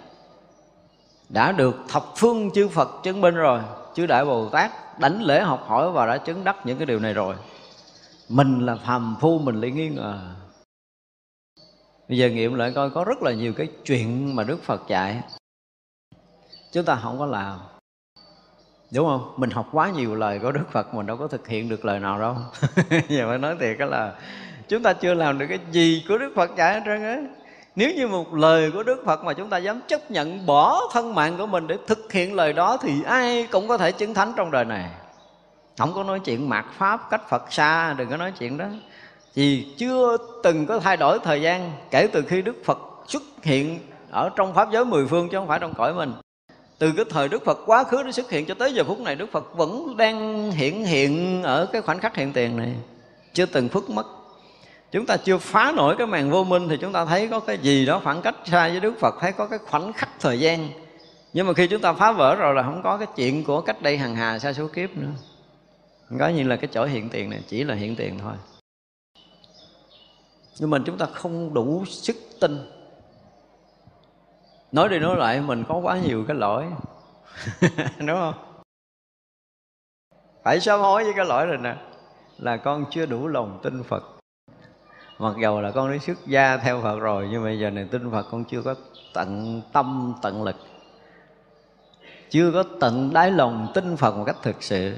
đã 1.30 1.52
được 1.52 1.76
thập 1.88 2.04
phương 2.16 2.52
chư 2.52 2.68
phật 2.68 2.90
chứng 3.04 3.22
minh 3.22 3.36
rồi, 3.36 3.62
chư 3.96 4.06
đại 4.06 4.26
bồ 4.26 4.50
tát 4.50 5.00
đánh 5.00 5.22
lễ 5.22 5.42
học 5.42 5.64
hỏi 5.68 5.92
và 5.92 6.06
đã 6.06 6.18
chứng 6.18 6.44
đắc 6.44 6.56
những 6.64 6.78
cái 6.78 6.86
điều 6.86 7.00
này 7.00 7.14
rồi. 7.14 7.36
Mình 8.30 8.66
là 8.66 8.76
phàm 8.76 9.16
phu, 9.22 9.40
mình 9.40 9.62
lại 9.62 9.72
nghi 9.72 9.90
ngờ. 9.90 10.20
Bây 12.10 12.18
giờ 12.18 12.30
nghiệm 12.30 12.54
lại 12.54 12.72
coi, 12.76 12.90
có 12.90 13.04
rất 13.04 13.22
là 13.22 13.34
nhiều 13.34 13.54
cái 13.54 13.68
chuyện 13.86 14.36
mà 14.36 14.44
đức 14.44 14.64
phật 14.64 14.82
dạy. 14.88 15.22
Chúng 16.72 16.86
ta 16.86 17.00
không 17.04 17.20
có 17.20 17.26
làm. 17.26 17.60
Đúng 18.92 19.08
không? 19.08 19.34
Mình 19.38 19.50
học 19.50 19.68
quá 19.72 19.90
nhiều 19.90 20.16
lời 20.16 20.40
của 20.40 20.52
đức 20.52 20.72
phật, 20.72 20.94
mình 20.94 21.06
đâu 21.06 21.18
có 21.18 21.28
thực 21.28 21.48
hiện 21.48 21.70
được 21.70 21.86
lời 21.86 22.00
nào 22.00 22.20
đâu. 22.20 22.36
Giờ 23.10 23.30
phải 23.30 23.38
nói 23.38 23.56
thiệt 23.60 23.76
cái 23.80 23.88
là, 23.88 24.16
chúng 24.68 24.84
ta 24.84 24.94
chưa 24.94 25.14
làm 25.14 25.40
được 25.40 25.46
cái 25.50 25.60
gì 25.72 26.06
của 26.08 26.18
đức 26.18 26.34
phật 26.36 26.52
dạy 26.58 26.74
hết 26.74 26.82
trơn 26.86 27.04
á 27.04 27.45
nếu 27.76 27.92
như 27.96 28.08
một 28.08 28.34
lời 28.34 28.72
của 28.72 28.84
đức 28.84 29.04
phật 29.06 29.24
mà 29.24 29.34
chúng 29.34 29.50
ta 29.50 29.58
dám 29.58 29.82
chấp 29.88 30.12
nhận 30.12 30.46
bỏ 30.46 30.82
thân 30.94 31.16
mạng 31.16 31.36
của 31.38 31.46
mình 31.46 31.68
để 31.68 31.78
thực 31.88 32.12
hiện 32.12 32.34
lời 32.34 32.54
đó 32.54 32.78
thì 32.82 33.04
ai 33.04 33.48
cũng 33.52 33.68
có 33.68 33.78
thể 33.78 33.92
chứng 33.92 34.14
thánh 34.14 34.34
trong 34.36 34.52
đời 34.52 34.66
này. 34.66 34.90
Không 35.78 35.94
có 35.94 36.04
nói 36.04 36.20
chuyện 36.20 36.50
mạt 36.50 36.66
pháp, 36.78 37.10
cách 37.10 37.30
phật 37.30 37.54
xa, 37.54 37.94
đừng 37.94 38.10
có 38.10 38.18
nói 38.18 38.34
chuyện 38.40 38.58
đó. 38.58 38.66
Vì 39.34 39.74
chưa 39.78 40.18
từng 40.44 40.66
có 40.66 40.80
thay 40.80 40.98
đổi 40.98 41.20
thời 41.20 41.42
gian 41.42 41.72
kể 41.92 42.08
từ 42.14 42.22
khi 42.28 42.42
Đức 42.42 42.56
Phật 42.66 42.78
xuất 43.08 43.24
hiện 43.42 43.80
ở 44.12 44.30
trong 44.36 44.54
pháp 44.54 44.72
giới 44.72 44.86
mười 44.86 45.08
phương 45.08 45.30
chứ 45.30 45.38
không 45.38 45.48
phải 45.48 45.60
trong 45.60 45.74
cõi 45.74 45.94
mình. 45.94 46.14
Từ 46.80 46.92
cái 46.96 47.06
thời 47.10 47.28
Đức 47.28 47.46
Phật 47.46 47.60
quá 47.66 47.84
khứ 47.84 48.04
đến 48.04 48.12
xuất 48.12 48.30
hiện 48.30 48.46
cho 48.46 48.54
tới 48.54 48.74
giờ 48.74 48.84
phút 48.84 49.00
này, 49.00 49.16
Đức 49.16 49.32
Phật 49.32 49.58
vẫn 49.58 49.98
đang 49.98 50.52
hiện 50.52 50.86
hiện 50.86 51.44
ở 51.44 51.66
cái 51.66 51.82
khoảnh 51.82 52.00
khắc 52.00 52.16
hiện 52.16 52.34
tiền 52.34 52.58
này. 52.58 52.74
Chưa 53.34 53.46
từng 53.46 53.70
phức 53.70 53.90
mất 53.90 54.06
chúng 54.96 55.06
ta 55.06 55.18
chưa 55.18 55.38
phá 55.38 55.74
nổi 55.76 55.96
cái 55.98 56.08
màn 56.08 56.30
vô 56.32 56.44
minh 56.44 56.68
thì 56.70 56.78
chúng 56.82 56.94
ta 56.94 57.06
thấy 57.06 57.28
có 57.28 57.40
cái 57.40 57.58
gì 57.58 57.86
đó 57.86 58.02
khoảng 58.04 58.22
cách 58.22 58.36
xa 58.46 58.68
với 58.68 58.80
Đức 58.80 58.94
Phật, 59.00 59.16
thấy 59.20 59.32
có 59.32 59.48
cái 59.48 59.60
khoảnh 59.60 59.94
khắc 59.94 60.10
thời 60.20 60.40
gian. 60.40 60.70
Nhưng 61.34 61.48
mà 61.48 61.54
khi 61.54 61.68
chúng 61.68 61.82
ta 61.82 61.94
phá 61.94 62.12
vỡ 62.12 62.36
rồi 62.36 62.54
là 62.54 62.64
không 62.64 62.82
có 62.84 62.98
cái 62.98 63.08
chuyện 63.16 63.44
của 63.44 63.62
cách 63.62 63.82
đây 63.82 63.98
hằng 63.98 64.16
hà 64.16 64.40
xa 64.40 64.54
số 64.54 64.68
kiếp 64.68 64.98
nữa. 64.98 65.10
Có 66.20 66.28
như 66.28 66.44
là 66.44 66.56
cái 66.56 66.68
chỗ 66.74 66.86
hiện 66.86 67.10
tiền 67.10 67.30
này, 67.30 67.42
chỉ 67.48 67.64
là 67.64 67.76
hiện 67.76 67.96
tiền 67.96 68.20
thôi. 68.20 68.34
Nhưng 70.60 70.70
mà 70.70 70.78
chúng 70.86 70.98
ta 70.98 71.06
không 71.06 71.54
đủ 71.54 71.86
sức 71.86 72.16
tin. 72.42 72.72
Nói 74.72 74.90
đi 74.90 75.00
nói 75.00 75.16
lại, 75.16 75.42
mình 75.42 75.64
có 75.68 75.78
quá 75.78 76.00
nhiều 76.08 76.26
cái 76.28 76.38
lỗi. 76.38 76.66
Đúng 78.00 78.18
không? 78.20 78.34
Phải 80.44 80.60
sám 80.60 80.80
hối 80.80 81.04
với 81.04 81.14
cái 81.16 81.26
lỗi 81.26 81.46
rồi 81.46 81.58
nè, 81.58 81.76
là 82.38 82.58
con 82.58 82.86
chưa 82.92 83.06
đủ 83.06 83.28
lòng 83.28 83.60
tin 83.64 83.84
phật 83.84 84.15
mặc 85.20 85.34
dầu 85.42 85.62
là 85.62 85.72
con 85.72 85.92
đi 85.92 86.00
xuất 86.00 86.28
gia 86.28 86.58
theo 86.58 86.82
phật 86.82 87.00
rồi, 87.00 87.28
nhưng 87.32 87.44
mà 87.44 87.52
giờ 87.52 87.70
này 87.70 87.86
tin 87.92 88.12
phật 88.12 88.26
con 88.32 88.44
chưa 88.44 88.62
có 88.62 88.76
tận 89.14 89.62
tâm, 89.74 90.14
tận 90.22 90.44
lực. 90.44 90.56
Chưa 92.30 92.52
có 92.52 92.64
tận 92.80 93.14
đáy 93.14 93.32
lòng 93.32 93.68
tin 93.74 93.98
phật 93.98 94.18
một 94.18 94.24
cách 94.26 94.38
thực 94.44 94.64
sự. 94.64 94.96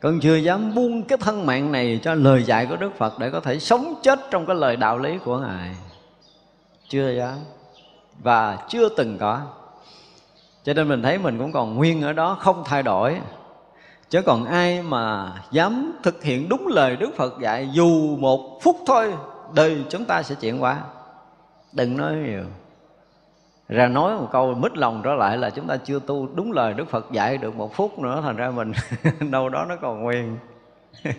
Con 0.00 0.20
chưa 0.20 0.36
dám 0.36 0.74
buông 0.74 1.02
cái 1.02 1.18
thân 1.18 1.46
mạng 1.46 1.72
này 1.72 2.00
cho 2.02 2.14
lời 2.14 2.42
dạy 2.42 2.66
của 2.66 2.76
đức 2.76 2.96
phật 2.98 3.18
để 3.18 3.30
có 3.30 3.40
thể 3.40 3.58
sống 3.58 3.94
chết 4.02 4.20
trong 4.30 4.46
cái 4.46 4.56
lời 4.56 4.76
đạo 4.76 4.98
lý 4.98 5.18
của 5.24 5.38
ngài. 5.38 5.76
Chưa 6.88 7.10
dám 7.10 7.38
và 8.22 8.58
chưa 8.68 8.88
từng 8.88 9.18
có. 9.18 9.40
Cho 10.64 10.74
nên 10.74 10.88
mình 10.88 11.02
thấy 11.02 11.18
mình 11.18 11.38
cũng 11.38 11.52
còn 11.52 11.74
nguyên 11.74 12.02
ở 12.02 12.12
đó, 12.12 12.36
không 12.40 12.62
thay 12.64 12.82
đổi 12.82 13.20
chứ 14.08 14.22
còn 14.22 14.44
ai 14.44 14.82
mà 14.82 15.32
dám 15.50 15.92
thực 16.02 16.22
hiện 16.22 16.48
đúng 16.48 16.66
lời 16.66 16.96
đức 16.96 17.10
phật 17.16 17.40
dạy, 17.40 17.68
dù 17.72 18.16
một 18.16 18.58
phút 18.62 18.76
thôi, 18.86 19.12
đời 19.54 19.84
chúng 19.88 20.04
ta 20.04 20.22
sẽ 20.22 20.34
chuyển 20.34 20.62
qua 20.62 20.80
đừng 21.72 21.96
nói 21.96 22.14
nhiều. 22.14 22.44
Ra 23.68 23.88
nói 23.88 24.14
một 24.14 24.28
câu 24.32 24.54
mít 24.54 24.76
lòng 24.76 25.00
trở 25.04 25.14
lại 25.14 25.38
là 25.38 25.50
chúng 25.50 25.66
ta 25.66 25.76
chưa 25.76 25.98
tu 25.98 26.28
đúng 26.34 26.52
lời 26.52 26.74
Đức 26.74 26.88
Phật 26.88 27.12
dạy 27.12 27.36
được 27.36 27.56
một 27.56 27.74
phút 27.74 27.98
nữa, 27.98 28.20
thành 28.22 28.36
ra 28.36 28.50
mình 28.50 28.72
đâu 29.30 29.48
đó 29.48 29.66
nó 29.68 29.76
còn 29.76 30.02
nguyên. 30.02 30.38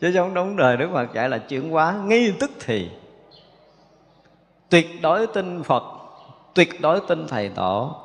Chứ 0.00 0.12
không 0.14 0.34
đúng 0.34 0.56
đời 0.56 0.76
Đức 0.76 0.88
Phật 0.92 1.14
dạy 1.14 1.28
là 1.28 1.38
chuyển 1.38 1.70
hóa 1.70 1.94
ngay 2.04 2.34
tức 2.40 2.50
thì. 2.60 2.90
Tuyệt 4.68 4.86
đối 5.02 5.26
tin 5.26 5.62
Phật, 5.62 5.82
tuyệt 6.54 6.80
đối 6.80 7.00
tin 7.08 7.26
thầy 7.28 7.48
tổ 7.48 7.96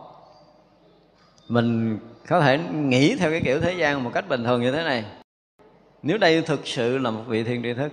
mình 1.47 1.99
có 2.27 2.41
thể 2.41 2.57
nghĩ 2.73 3.15
theo 3.15 3.31
cái 3.31 3.41
kiểu 3.45 3.59
thế 3.59 3.73
gian 3.73 4.03
một 4.03 4.11
cách 4.13 4.29
bình 4.29 4.43
thường 4.43 4.61
như 4.61 4.71
thế 4.71 4.83
này. 4.83 5.05
Nếu 6.03 6.17
đây 6.17 6.41
thực 6.41 6.67
sự 6.67 6.97
là 6.97 7.11
một 7.11 7.23
vị 7.27 7.43
thiên 7.43 7.63
tri 7.63 7.73
thức, 7.73 7.91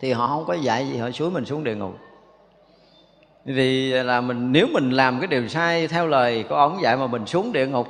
thì 0.00 0.12
họ 0.12 0.26
không 0.26 0.44
có 0.46 0.54
dạy 0.54 0.88
gì, 0.88 0.96
họ 0.96 1.10
suối 1.10 1.30
mình 1.30 1.44
xuống 1.44 1.64
địa 1.64 1.74
ngục. 1.74 1.98
Vì 3.44 3.90
là 3.90 4.20
mình, 4.20 4.52
nếu 4.52 4.66
mình 4.72 4.90
làm 4.90 5.20
cái 5.20 5.26
điều 5.26 5.48
sai 5.48 5.88
theo 5.88 6.06
lời 6.06 6.44
của 6.48 6.54
ông 6.54 6.82
dạy 6.82 6.96
mà 6.96 7.06
mình 7.06 7.26
xuống 7.26 7.52
địa 7.52 7.66
ngục, 7.66 7.88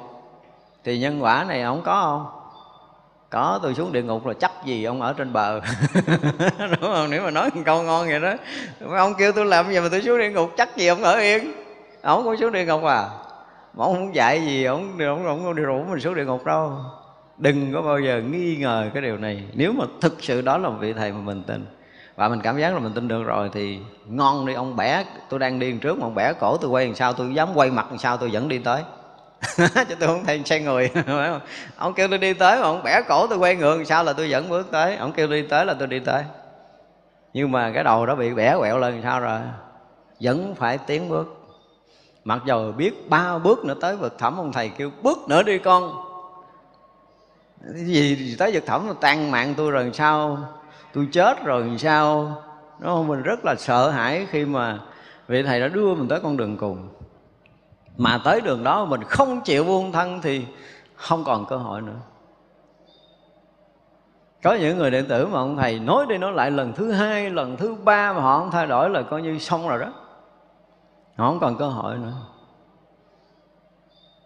thì 0.85 0.99
nhân 0.99 1.23
quả 1.23 1.45
này 1.49 1.63
ông 1.63 1.83
có 1.85 2.03
không? 2.03 2.39
Có, 3.31 3.61
tôi 3.63 3.75
xuống 3.75 3.93
địa 3.93 4.03
ngục 4.03 4.27
là 4.27 4.35
chắc 4.41 4.53
gì 4.65 4.85
ông 4.85 5.03
ở 5.03 5.13
trên 5.13 5.33
bờ. 5.33 5.61
Đúng 6.59 6.81
không? 6.81 7.11
Nếu 7.11 7.23
mà 7.23 7.31
nói 7.31 7.51
một 7.55 7.63
câu 7.65 7.83
ngon 7.83 8.07
vậy 8.09 8.21
đó. 8.21 8.35
Ông 8.97 9.15
kêu 9.19 9.33
tôi 9.33 9.47
làm 9.47 9.69
gì 9.69 9.81
mà 9.81 9.89
tôi 9.91 10.03
xuống 10.03 10.19
địa 10.19 10.31
ngục, 10.31 10.51
chắc 10.57 10.77
gì 10.77 10.87
ông 10.87 11.03
ở 11.03 11.19
yên? 11.19 11.53
Ông 12.03 12.25
cũng 12.25 12.37
xuống 12.37 12.53
địa 12.53 12.65
ngục 12.65 12.85
à? 12.85 13.09
Mà 13.79 13.85
ông 13.85 13.95
không 13.95 14.15
dạy 14.15 14.41
gì 14.41 14.65
ông 14.65 14.99
ông 14.99 15.27
ông, 15.27 15.45
ông 15.45 15.57
đi 15.57 15.63
rủ 15.63 15.85
mình 15.85 16.01
xuống 16.01 16.15
địa 16.15 16.25
ngục 16.25 16.45
đâu. 16.45 16.73
Đừng 17.37 17.73
có 17.73 17.83
bao 17.83 18.01
giờ 18.01 18.23
nghi 18.31 18.57
ngờ 18.57 18.91
cái 18.95 19.03
điều 19.03 19.17
này. 19.17 19.45
Nếu 19.53 19.73
mà 19.73 19.85
thực 20.01 20.17
sự 20.23 20.41
đó 20.41 20.59
là 20.59 20.69
một 20.69 20.77
vị 20.81 20.93
thầy 20.93 21.13
mà 21.13 21.19
mình 21.19 21.43
tin 21.43 21.67
và 22.17 22.29
mình 22.29 22.41
cảm 22.41 22.59
giác 22.59 22.73
là 22.73 22.79
mình 22.79 22.93
tin 22.95 23.09
được 23.09 23.23
rồi 23.23 23.51
thì 23.53 23.79
ngon 24.07 24.47
đi 24.47 24.55
ông 24.55 24.77
bẻ 24.77 25.05
tôi 25.29 25.41
đang 25.41 25.59
đi 25.59 25.73
trước 25.73 25.99
mà 25.99 26.07
ông 26.07 26.15
bẻ 26.15 26.33
cổ 26.33 26.57
tôi 26.57 26.71
quay 26.71 26.87
làm 26.87 26.95
sao 26.95 27.13
tôi 27.13 27.35
dám 27.35 27.49
quay 27.55 27.71
mặt 27.71 27.87
làm 27.91 27.99
sao 27.99 28.17
tôi 28.17 28.31
vẫn 28.33 28.49
đi 28.49 28.59
tới. 28.59 28.83
Chứ 29.59 29.95
tôi 30.01 30.09
không 30.09 30.25
thèm 30.25 30.45
xe 30.45 30.61
người. 30.61 30.91
Ông 31.77 31.95
kêu 31.95 32.09
tôi 32.09 32.19
đi 32.19 32.35
tới 32.35 32.57
mà 32.57 32.63
ông 32.63 32.83
bẻ 32.85 33.03
cổ 33.09 33.27
tôi 33.27 33.39
quay 33.39 33.57
ngược 33.57 33.85
sao 33.85 34.05
là 34.05 34.13
tôi 34.13 34.31
vẫn 34.31 34.49
bước 34.49 34.69
tới. 34.71 34.97
Ông 34.97 35.13
kêu 35.13 35.27
đi 35.27 35.43
tới 35.43 35.67
là 35.67 35.75
tôi 35.75 35.89
đi 35.89 35.99
tới. 35.99 36.23
Nhưng 37.33 37.53
mà 37.53 37.71
cái 37.75 37.85
đầu 37.85 38.07
đó 38.07 38.15
bị 38.15 38.35
bẻ 38.35 38.57
quẹo 38.59 38.79
lên 38.79 39.01
sao 39.03 39.21
rồi? 39.21 39.41
Vẫn 40.21 40.55
phải 40.55 40.79
tiến 40.79 41.09
bước 41.09 41.38
mặc 42.29 42.43
dầu 42.47 42.73
biết 42.73 43.11
ba 43.11 43.39
bước 43.39 43.65
nữa 43.65 43.75
tới 43.81 43.97
vực 43.97 44.19
thẳm, 44.19 44.37
ông 44.37 44.53
thầy 44.53 44.69
kêu, 44.69 44.91
bước 45.03 45.19
nữa 45.29 45.43
đi 45.43 45.59
con. 45.59 45.93
Cái 47.75 47.85
gì 47.85 48.37
tới 48.39 48.53
vực 48.53 48.67
thẳm 48.67 48.89
tan 49.01 49.31
mạng 49.31 49.55
tôi 49.57 49.71
rồi 49.71 49.91
sao? 49.95 50.39
Tôi 50.95 51.09
chết 51.13 51.45
rồi 51.45 51.77
sao? 51.79 52.35
Nó 52.81 53.03
mình 53.03 53.23
rất 53.23 53.45
là 53.45 53.55
sợ 53.59 53.91
hãi 53.91 54.27
khi 54.31 54.45
mà 54.45 54.79
vị 55.29 55.43
thầy 55.43 55.61
đã 55.61 55.69
đưa 55.69 55.95
mình 55.95 56.09
tới 56.09 56.21
con 56.21 56.37
đường 56.37 56.57
cùng. 56.57 56.89
Mà 57.97 58.21
tới 58.25 58.41
đường 58.41 58.65
đó 58.65 58.85
mình 58.85 59.05
không 59.05 59.41
chịu 59.41 59.65
buông 59.65 59.93
thân 59.93 60.21
thì 60.23 60.47
không 60.95 61.25
còn 61.25 61.47
cơ 61.47 61.57
hội 61.57 61.81
nữa. 61.81 61.99
Có 64.43 64.55
những 64.55 64.79
người 64.79 64.91
đệ 64.91 65.03
tử 65.03 65.27
mà 65.27 65.39
ông 65.39 65.57
thầy 65.57 65.79
nói 65.79 66.07
đi 66.09 66.19
nói 66.19 66.33
lại 66.33 66.51
lần 66.51 66.73
thứ 66.73 66.93
hai, 66.93 67.31
lần 67.31 67.57
thứ 67.57 67.75
ba 67.75 68.13
mà 68.13 68.21
họ 68.21 68.39
không 68.39 68.51
thay 68.51 68.67
đổi 68.67 68.91
là 68.91 69.03
coi 69.03 69.23
như 69.23 69.39
xong 69.39 69.69
rồi 69.69 69.79
đó 69.79 69.93
họ 71.19 71.31
không 71.31 71.41
còn 71.41 71.57
cơ 71.57 71.69
hội 71.69 71.99
nữa. 71.99 72.13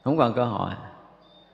Không 0.05 0.19
còn 0.19 0.35
cơ 0.35 0.45
hội. 0.45 0.71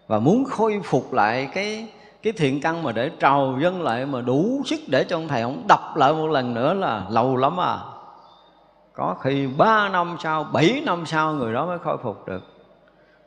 Và 0.07 0.19
muốn 0.19 0.45
khôi 0.45 0.81
phục 0.85 1.13
lại 1.13 1.49
cái 1.55 1.89
cái 2.23 2.33
thiện 2.33 2.61
căn 2.61 2.83
mà 2.83 2.93
để 2.93 3.11
trào 3.21 3.59
dân 3.63 3.83
lại 3.83 4.07
mà 4.07 4.21
đủ 4.21 4.63
sức 4.67 4.81
để 4.87 5.05
cho 5.05 5.17
ông 5.17 5.29
thầy 5.29 5.43
ông 5.43 5.65
đập 5.69 5.97
lại 5.97 6.13
một 6.13 6.27
lần 6.27 6.55
nữa 6.55 6.75
là 6.75 7.07
lâu 7.11 7.37
lắm 7.37 7.61
à. 7.61 7.79
Có 8.93 9.17
khi 9.21 9.47
ba 9.47 9.89
năm 9.89 10.17
sau, 10.21 10.45
bảy 10.45 10.83
năm 10.87 11.07
sau 11.07 11.33
người 11.33 11.53
đó 11.53 11.67
mới 11.67 11.79
khôi 11.79 11.99
phục 12.03 12.27
được. 12.27 12.43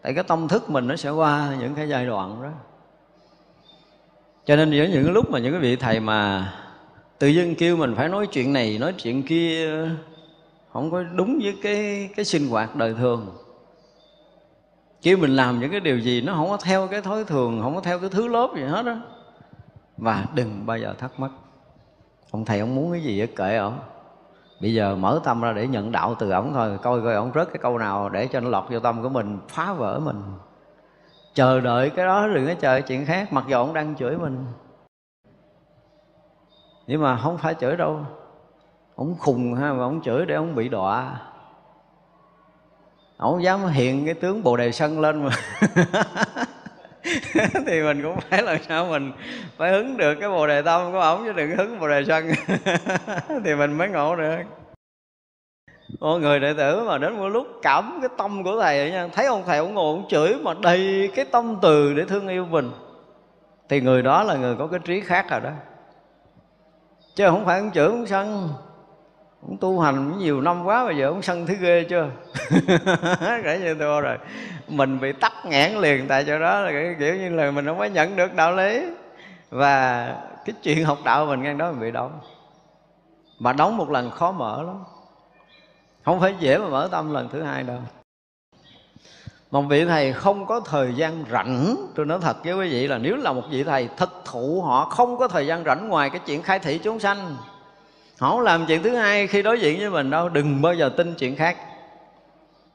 Tại 0.01 0.13
cái 0.13 0.23
tâm 0.23 0.47
thức 0.47 0.69
mình 0.69 0.87
nó 0.87 0.95
sẽ 0.95 1.09
qua 1.09 1.55
những 1.59 1.75
cái 1.75 1.89
giai 1.89 2.05
đoạn 2.05 2.41
đó. 2.43 2.49
Cho 4.45 4.55
nên 4.55 4.71
giữa 4.71 4.83
những 4.83 5.11
lúc 5.11 5.31
mà 5.31 5.39
những 5.39 5.53
cái 5.53 5.61
vị 5.61 5.75
thầy 5.75 5.99
mà 5.99 6.53
tự 7.19 7.27
dưng 7.27 7.55
kêu 7.55 7.77
mình 7.77 7.95
phải 7.95 8.09
nói 8.09 8.27
chuyện 8.27 8.53
này, 8.53 8.77
nói 8.77 8.93
chuyện 8.97 9.23
kia 9.23 9.85
không 10.73 10.91
có 10.91 11.03
đúng 11.03 11.39
với 11.43 11.59
cái 11.63 12.09
cái 12.15 12.25
sinh 12.25 12.49
hoạt 12.49 12.75
đời 12.75 12.93
thường. 12.93 13.37
Khi 15.01 15.15
mình 15.15 15.35
làm 15.35 15.59
những 15.59 15.71
cái 15.71 15.79
điều 15.79 15.99
gì 15.99 16.21
nó 16.21 16.33
không 16.33 16.49
có 16.49 16.57
theo 16.57 16.87
cái 16.87 17.01
thói 17.01 17.23
thường, 17.23 17.59
không 17.61 17.75
có 17.75 17.81
theo 17.81 17.99
cái 17.99 18.09
thứ 18.09 18.27
lớp 18.27 18.49
gì 18.55 18.63
hết 18.63 18.85
á. 18.85 19.01
Và 19.97 20.25
đừng 20.33 20.65
bao 20.65 20.77
giờ 20.77 20.93
thắc 20.97 21.19
mắc. 21.19 21.31
Ông 22.31 22.45
thầy 22.45 22.59
ông 22.59 22.75
muốn 22.75 22.91
cái 22.91 23.01
gì 23.01 23.27
kệ 23.35 23.57
ổng 23.57 23.79
bây 24.61 24.73
giờ 24.73 24.95
mở 24.95 25.19
tâm 25.23 25.41
ra 25.41 25.53
để 25.53 25.67
nhận 25.67 25.91
đạo 25.91 26.15
từ 26.19 26.31
ổng 26.31 26.53
thôi. 26.53 26.77
Coi 26.81 27.01
coi 27.01 27.13
ổng 27.13 27.31
rớt 27.35 27.47
cái 27.47 27.57
câu 27.61 27.77
nào 27.77 28.09
để 28.09 28.27
cho 28.27 28.39
nó 28.39 28.49
lọt 28.49 28.63
vô 28.69 28.79
tâm 28.79 29.03
của 29.03 29.09
mình, 29.09 29.39
phá 29.47 29.73
vỡ 29.73 29.99
mình. 29.99 30.21
Chờ 31.33 31.59
đợi 31.59 31.89
cái 31.89 32.05
đó 32.05 32.27
đừng 32.27 32.47
có 32.47 32.53
chờ 32.53 32.81
chuyện 32.81 33.05
khác, 33.05 33.33
mặc 33.33 33.45
dù 33.47 33.57
ổng 33.57 33.73
đang 33.73 33.95
chửi 33.95 34.17
mình. 34.17 34.45
Nhưng 36.87 37.01
mà 37.01 37.17
không 37.17 37.37
phải 37.37 37.55
chửi 37.59 37.77
đâu 37.77 37.99
ông 39.01 39.15
khùng 39.19 39.53
ha, 39.53 39.73
mà 39.73 39.83
ông 39.83 40.01
chửi 40.03 40.25
để 40.25 40.35
ông 40.35 40.55
bị 40.55 40.69
đọa. 40.69 41.19
Ổng 43.17 43.43
dám 43.43 43.65
hiện 43.65 44.05
cái 44.05 44.13
tướng 44.13 44.43
bồ 44.43 44.57
đề 44.57 44.71
sân 44.71 44.99
lên 44.99 45.25
mà. 45.25 45.31
Thì 47.67 47.81
mình 47.83 48.01
cũng 48.03 48.19
phải 48.29 48.43
làm 48.43 48.57
sao 48.67 48.85
mình 48.85 49.11
phải 49.57 49.71
hứng 49.71 49.97
được 49.97 50.15
cái 50.19 50.29
bồ 50.29 50.47
đề 50.47 50.61
tâm 50.61 50.91
của 50.91 50.99
ổng, 50.99 51.23
chứ 51.25 51.33
đừng 51.33 51.57
hứng 51.57 51.79
bồ 51.79 51.87
đề 51.87 52.03
sân. 52.07 52.31
Thì 53.45 53.55
mình 53.55 53.73
mới 53.73 53.89
ngộ 53.89 54.15
được. 54.15 54.41
Mọi 55.99 56.19
người 56.19 56.39
đệ 56.39 56.53
tử 56.53 56.83
mà 56.83 56.97
đến 56.97 57.17
một 57.17 57.27
lúc 57.27 57.47
cảm 57.61 57.97
cái 58.01 58.09
tâm 58.17 58.43
của 58.43 58.61
thầy 58.61 58.91
nha. 58.91 59.07
Thấy 59.13 59.25
ông 59.25 59.43
thầy 59.45 59.57
ông 59.57 59.73
ngồi 59.73 59.95
ông 59.95 60.07
chửi 60.09 60.35
mà 60.41 60.53
đầy 60.61 61.11
cái 61.15 61.25
tâm 61.25 61.57
từ 61.61 61.93
để 61.93 62.03
thương 62.05 62.27
yêu 62.27 62.45
mình. 62.45 62.71
Thì 63.69 63.81
người 63.81 64.01
đó 64.01 64.23
là 64.23 64.35
người 64.35 64.55
có 64.55 64.67
cái 64.67 64.79
trí 64.79 65.01
khác 65.01 65.25
rồi 65.29 65.39
đó. 65.41 65.51
Chứ 67.15 67.29
không 67.29 67.45
phải 67.45 67.59
ông 67.59 67.71
chửi 67.71 67.87
ông 67.87 68.05
sân 68.05 68.49
cũng 69.41 69.57
tu 69.57 69.79
hành 69.79 70.17
nhiều 70.17 70.41
năm 70.41 70.65
quá 70.65 70.85
bây 70.85 70.97
giờ 70.97 71.09
cũng 71.09 71.21
sân 71.21 71.45
thứ 71.45 71.53
ghê 71.53 71.85
chưa? 71.89 72.09
Kể 73.43 73.59
như 73.63 73.75
tôi 73.79 74.01
rồi. 74.01 74.17
Mình 74.67 74.99
bị 74.99 75.11
tắt 75.11 75.33
nghẽn 75.45 75.77
liền, 75.77 76.07
tại 76.07 76.23
chỗ 76.27 76.39
đó 76.39 76.59
là 76.59 76.95
kiểu 76.99 77.15
như 77.15 77.29
là 77.29 77.51
mình 77.51 77.65
không 77.65 77.79
có 77.79 77.85
nhận 77.85 78.15
được 78.15 78.35
đạo 78.35 78.55
lý. 78.55 78.85
Và 79.49 80.05
cái 80.45 80.55
chuyện 80.63 80.85
học 80.85 80.97
đạo 81.03 81.25
mình 81.25 81.43
ngang 81.43 81.57
đó 81.57 81.71
mình 81.71 81.81
bị 81.81 81.91
đóng. 81.91 82.19
Mà 83.39 83.53
đóng 83.53 83.77
một 83.77 83.89
lần 83.89 84.11
khó 84.11 84.31
mở 84.31 84.63
lắm. 84.63 84.83
Không 86.05 86.19
phải 86.19 86.35
dễ 86.39 86.57
mà 86.57 86.67
mở 86.67 86.87
tâm 86.91 87.13
lần 87.13 87.29
thứ 87.29 87.43
hai 87.43 87.63
đâu. 87.63 87.79
Một 89.51 89.61
vị 89.61 89.85
thầy 89.85 90.13
không 90.13 90.45
có 90.45 90.59
thời 90.59 90.93
gian 90.95 91.25
rảnh, 91.31 91.75
tôi 91.95 92.05
nói 92.05 92.19
thật 92.21 92.37
với 92.43 92.53
quý 92.53 92.69
vị 92.69 92.87
là 92.87 92.97
nếu 92.97 93.15
là 93.15 93.33
một 93.33 93.43
vị 93.49 93.63
thầy 93.63 93.89
thực 93.97 94.21
thụ 94.25 94.61
họ 94.61 94.85
không 94.85 95.17
có 95.17 95.27
thời 95.27 95.47
gian 95.47 95.63
rảnh 95.63 95.89
ngoài 95.89 96.09
cái 96.09 96.21
chuyện 96.25 96.41
khai 96.41 96.59
thị 96.59 96.79
chúng 96.83 96.99
sanh 96.99 97.35
không 98.29 98.39
làm 98.39 98.65
chuyện 98.67 98.83
thứ 98.83 98.95
hai 98.95 99.27
khi 99.27 99.41
đối 99.41 99.59
diện 99.59 99.79
với 99.79 99.89
mình 99.89 100.09
đâu, 100.09 100.29
đừng 100.29 100.61
bao 100.61 100.73
giờ 100.73 100.89
tin 100.97 101.13
chuyện 101.13 101.35
khác. 101.35 101.57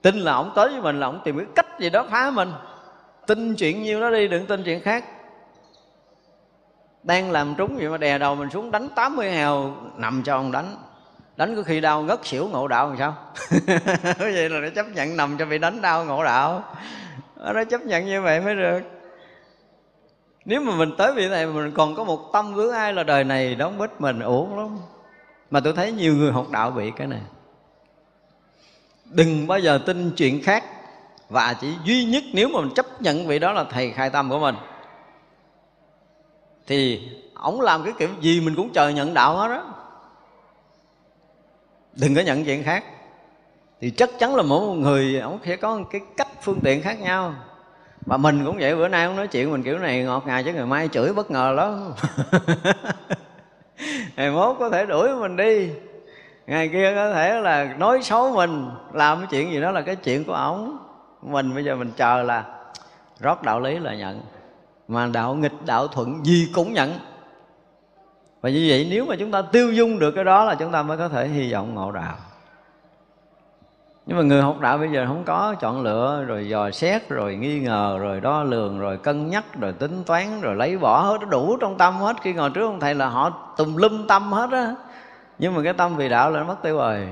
Tin 0.03 0.17
là 0.17 0.33
ổng 0.33 0.53
tới 0.57 0.69
với 0.69 0.81
mình 0.81 1.01
là 1.01 1.07
ổng 1.07 1.21
tìm 1.25 1.37
cái 1.37 1.47
cách 1.55 1.67
gì 1.81 1.91
đó 1.91 2.07
phá 2.11 2.31
mình. 2.31 2.53
Tin 3.27 3.55
chuyện 3.55 3.83
nhiêu 3.83 4.01
đó 4.01 4.11
đi, 4.11 4.29
đừng 4.29 4.47
tin 4.47 4.63
chuyện 4.63 4.81
khác. 4.81 5.05
Đang 7.03 7.31
làm 7.31 7.55
trúng 7.55 7.77
vậy 7.77 7.89
mà 7.89 7.97
đè 7.97 8.19
đầu 8.19 8.35
mình 8.35 8.51
xuống 8.51 8.71
đánh 8.71 8.89
80 8.89 9.31
hèo, 9.31 9.75
nằm 9.97 10.23
cho 10.23 10.37
ông 10.37 10.53
đánh. 10.53 10.77
Đánh 11.37 11.57
có 11.57 11.63
khi 11.63 11.81
đau 11.81 12.03
ngất 12.03 12.27
xỉu 12.27 12.49
ngộ 12.49 12.69
đạo 12.69 12.89
làm 12.89 12.99
sao? 12.99 13.15
Vậy 14.19 14.49
là 14.49 14.61
nó 14.61 14.69
chấp 14.75 14.87
nhận 14.95 15.17
nằm 15.17 15.39
cho 15.39 15.47
bị 15.47 15.59
đánh 15.59 15.81
đau 15.81 16.05
ngộ 16.05 16.25
đạo. 16.25 16.65
Nó 17.55 17.65
chấp 17.65 17.81
nhận 17.81 18.07
như 18.07 18.23
vậy 18.23 18.41
mới 18.41 18.55
được. 18.55 18.81
Nếu 20.45 20.61
mà 20.61 20.73
mình 20.77 20.91
tới 20.99 21.13
vị 21.15 21.29
này 21.29 21.47
mình 21.47 21.73
còn 21.75 21.95
có 21.95 22.05
một 22.05 22.33
tâm 22.33 22.55
với 22.55 22.73
ai 22.73 22.93
là 22.93 23.03
đời 23.03 23.25
này, 23.25 23.55
đóng 23.55 23.79
bít 23.79 23.91
mình 23.99 24.21
uổng 24.21 24.59
lắm 24.59 24.79
mà 25.51 25.61
tôi 25.61 25.73
thấy 25.73 25.93
nhiều 25.93 26.17
người 26.17 26.33
học 26.33 26.47
đạo 26.51 26.71
bị 26.71 26.91
cái 26.97 27.07
này. 27.07 27.21
Đừng 29.05 29.47
bao 29.47 29.59
giờ 29.59 29.79
tin 29.87 30.11
chuyện 30.17 30.43
khác. 30.43 30.65
Và 31.29 31.55
chỉ 31.61 31.75
duy 31.85 32.05
nhất 32.05 32.25
nếu 32.33 32.49
mà 32.49 32.61
mình 32.61 32.75
chấp 32.75 33.03
nhận 33.03 33.27
vị 33.27 33.39
đó 33.39 33.53
là 33.53 33.65
thầy 33.65 33.93
khai 33.93 34.11
tâm 34.11 34.31
của 34.31 34.39
mình. 34.39 34.55
Thì 36.67 37.09
ổng 37.35 37.61
làm 37.61 37.85
cái 37.85 37.93
kiểu 37.99 38.09
gì 38.21 38.41
mình 38.41 38.55
cũng 38.57 38.73
chờ 38.73 38.89
nhận 38.89 39.15
đạo 39.15 39.37
hết 39.37 39.49
đó 39.49 39.65
đừng 41.97 42.15
có 42.15 42.21
nhận 42.21 42.45
chuyện 42.45 42.63
khác. 42.63 42.85
Thì 43.81 43.91
chắc 43.91 44.11
chắn 44.19 44.35
là 44.37 44.43
mỗi 44.43 44.61
một 44.61 44.75
người 44.75 45.21
ổng 45.21 45.39
sẽ 45.45 45.57
có 45.57 45.81
cái 45.91 46.01
cách, 46.17 46.29
phương 46.43 46.61
tiện 46.65 46.83
khác 46.83 47.01
nhau. 47.01 47.35
Và 48.07 48.17
mình 48.17 48.45
cũng 48.45 48.59
vậy, 48.59 48.77
bữa 48.77 48.89
nay 48.89 49.05
ông 49.05 49.17
nói 49.17 49.29
chuyện 49.29 49.53
mình 49.53 49.63
kiểu 49.63 49.79
này 49.79 50.03
ngọt 50.03 50.27
ngào 50.27 50.43
chứ 50.43 50.53
ngày 50.53 50.67
mai 50.67 50.89
chửi 50.89 51.13
bất 51.13 51.31
ngờ 51.31 51.53
lắm. 51.57 51.93
ngày 54.17 54.31
mốt 54.31 54.57
có 54.59 54.71
thể 54.71 54.87
đuổi 54.87 55.17
mình 55.17 55.37
đi. 55.37 55.71
Ngày 56.47 56.69
kia 56.69 56.93
có 56.95 57.13
thể 57.13 57.41
là 57.41 57.75
nói 57.79 58.03
xấu 58.03 58.33
mình, 58.33 58.71
làm 58.93 59.19
cái 59.19 59.27
chuyện 59.31 59.53
gì 59.53 59.61
đó 59.61 59.71
là 59.71 59.81
cái 59.81 59.97
chuyện 59.97 60.25
của 60.25 60.33
ổng. 60.33 60.79
Mình 61.23 61.55
bây 61.55 61.65
giờ 61.65 61.77
mình 61.77 61.93
chờ 61.97 62.23
là 62.23 62.45
rót 63.21 63.43
đạo 63.43 63.61
lý 63.61 63.79
là 63.79 63.95
nhận. 63.95 64.21
Mà 64.89 65.07
đạo 65.07 65.35
nghịch, 65.35 65.67
đạo 65.67 65.89
thuận 65.89 66.25
gì 66.25 66.51
cũng 66.55 66.73
nhận. 66.73 66.93
Và 68.41 68.51
như 68.51 68.67
vậy 68.69 68.87
nếu 68.91 69.05
mà 69.05 69.17
chúng 69.19 69.31
ta 69.31 69.43
tiêu 69.43 69.73
dung 69.73 69.99
được 69.99 70.11
cái 70.11 70.25
đó 70.25 70.45
là 70.45 70.55
chúng 70.55 70.73
ta 70.73 70.83
mới 70.83 70.99
có 70.99 71.09
thể 71.09 71.29
hy 71.29 71.53
vọng 71.53 71.75
ngộ 71.75 71.93
đạo 71.93 72.17
nhưng 74.07 74.17
mà 74.17 74.23
người 74.23 74.43
học 74.43 74.61
đạo 74.61 74.79
bây 74.79 74.91
giờ 74.91 75.07
không 75.07 75.25
có 75.25 75.55
chọn 75.61 75.83
lựa, 75.83 76.25
rồi 76.27 76.49
dò 76.49 76.71
xét, 76.71 77.09
rồi 77.09 77.37
nghi 77.37 77.61
ngờ, 77.61 77.99
rồi 78.01 78.21
đo 78.21 78.43
lường, 78.43 78.79
rồi 78.79 78.99
cân 78.99 79.31
nhắc, 79.31 79.45
rồi 79.61 79.73
tính 79.73 80.03
toán, 80.07 80.41
rồi 80.41 80.57
lấy 80.57 80.79
bỏ 80.79 81.03
hết, 81.03 81.19
đủ 81.29 81.57
trong 81.61 81.79
tâm 81.79 81.95
hết. 81.95 82.17
Khi 82.23 82.33
ngồi 82.33 82.51
trước 82.51 82.67
ông 82.67 82.81
thầy 82.81 82.95
là 82.95 83.09
họ 83.09 83.31
tùm 83.57 83.77
lum 83.77 84.07
tâm 84.07 84.33
hết 84.33 84.51
á. 84.51 84.75
Nhưng 85.39 85.55
mà 85.55 85.63
cái 85.63 85.73
tâm 85.73 85.97
vì 85.97 86.09
đạo 86.09 86.31
là 86.31 86.41
nó 86.41 86.47
mất 86.47 86.63
tiêu 86.63 86.77
rồi. 86.77 87.09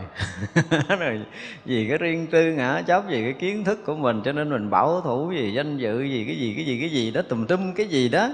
Rồi 0.99 1.21
vì 1.65 1.89
cái 1.89 1.99
riêng 1.99 2.27
tư 2.31 2.53
ngã 2.53 2.83
chấp 2.87 3.05
vì 3.09 3.23
cái 3.23 3.33
kiến 3.33 3.65
thức 3.65 3.79
của 3.87 3.95
mình, 3.95 4.23
cho 4.25 4.33
nên 4.33 4.51
mình 4.51 4.71
bảo 4.71 5.01
thủ 5.01 5.33
gì 5.33 5.53
danh 5.53 5.77
dự 5.77 6.03
gì 6.03 6.25
cái 6.27 6.37
gì 6.37 6.55
cái 6.57 6.65
gì 6.65 6.81
cái 6.81 6.91
gì 6.91 7.11
đó, 7.11 7.23
tùm 7.29 7.47
tum 7.47 7.73
cái 7.73 7.87
gì 7.87 8.09
đó. 8.09 8.29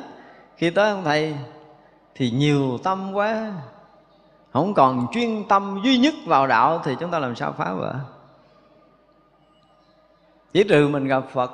Khi 0.57 0.71
tới 0.71 0.91
ông 0.91 1.05
thầy 1.05 1.35
thì 2.15 2.31
nhiều 2.31 2.79
tâm 2.85 3.13
quá. 3.13 3.53
Không 4.53 4.75
còn 4.75 5.07
chuyên 5.13 5.45
tâm 5.49 5.81
duy 5.85 5.99
nhất 5.99 6.15
vào 6.27 6.47
đạo 6.47 6.83
thì 6.85 6.97
chúng 7.01 7.11
ta 7.11 7.19
làm 7.19 7.35
sao 7.35 7.55
phá 7.59 7.73
vỡ? 7.73 7.95
Chỉ 10.53 10.65
trừ 10.65 10.89
mình 10.89 11.07
gặp 11.07 11.25
phật 11.33 11.51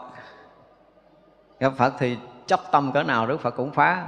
gặp 1.61 1.73
phật 1.77 1.93
thì 1.99 2.17
chấp 2.47 2.61
tâm 2.71 2.93
cỡ 2.93 3.03
nào 3.03 3.27
đức 3.27 3.41
phật 3.41 3.51
cũng 3.51 3.71
phá. 3.71 4.07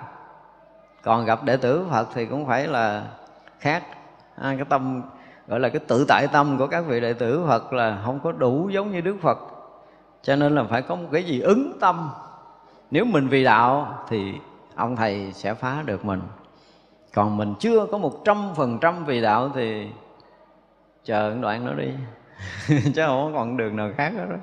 Còn 1.02 1.24
gặp 1.24 1.44
đệ 1.44 1.56
tử 1.56 1.86
phật 1.90 2.08
thì 2.14 2.26
cũng 2.26 2.46
phải 2.46 2.66
là 2.66 3.04
khác. 3.58 3.84
À, 4.36 4.54
cái 4.56 4.64
tâm 4.68 5.02
gọi 5.46 5.60
là 5.60 5.68
cái 5.68 5.80
tự 5.86 6.04
tại 6.08 6.26
tâm 6.32 6.58
của 6.58 6.66
các 6.66 6.84
vị 6.86 7.00
đệ 7.00 7.12
tử 7.12 7.44
phật 7.48 7.72
là 7.72 8.02
không 8.04 8.20
có 8.20 8.32
đủ 8.32 8.68
giống 8.68 8.92
như 8.92 9.00
đức 9.00 9.16
phật. 9.22 9.38
Cho 10.22 10.36
nên 10.36 10.54
là 10.54 10.64
phải 10.64 10.82
có 10.82 10.94
một 10.94 11.08
cái 11.12 11.24
gì 11.24 11.40
ứng 11.40 11.78
tâm. 11.80 12.10
Nếu 12.90 13.04
mình 13.04 13.28
vì 13.28 13.44
đạo 13.44 13.98
thì 14.08 14.34
ông 14.74 14.96
thầy 14.96 15.32
sẽ 15.32 15.54
phá 15.54 15.82
được 15.86 16.04
mình. 16.04 16.22
Còn 17.14 17.36
mình 17.36 17.54
chưa 17.58 17.86
có 17.86 17.98
một 17.98 18.24
trăm 18.24 18.50
phần 18.54 18.78
trăm 18.80 19.04
vì 19.04 19.20
đạo 19.20 19.50
thì 19.54 19.90
chờ 21.04 21.34
đoạn 21.40 21.66
đó 21.66 21.72
đi. 21.72 21.88
chứ 22.68 23.02
không 23.06 23.34
còn 23.34 23.56
đường 23.56 23.76
nào 23.76 23.90
khác 23.96 24.12
hết 24.16 24.26
đó. 24.30 24.36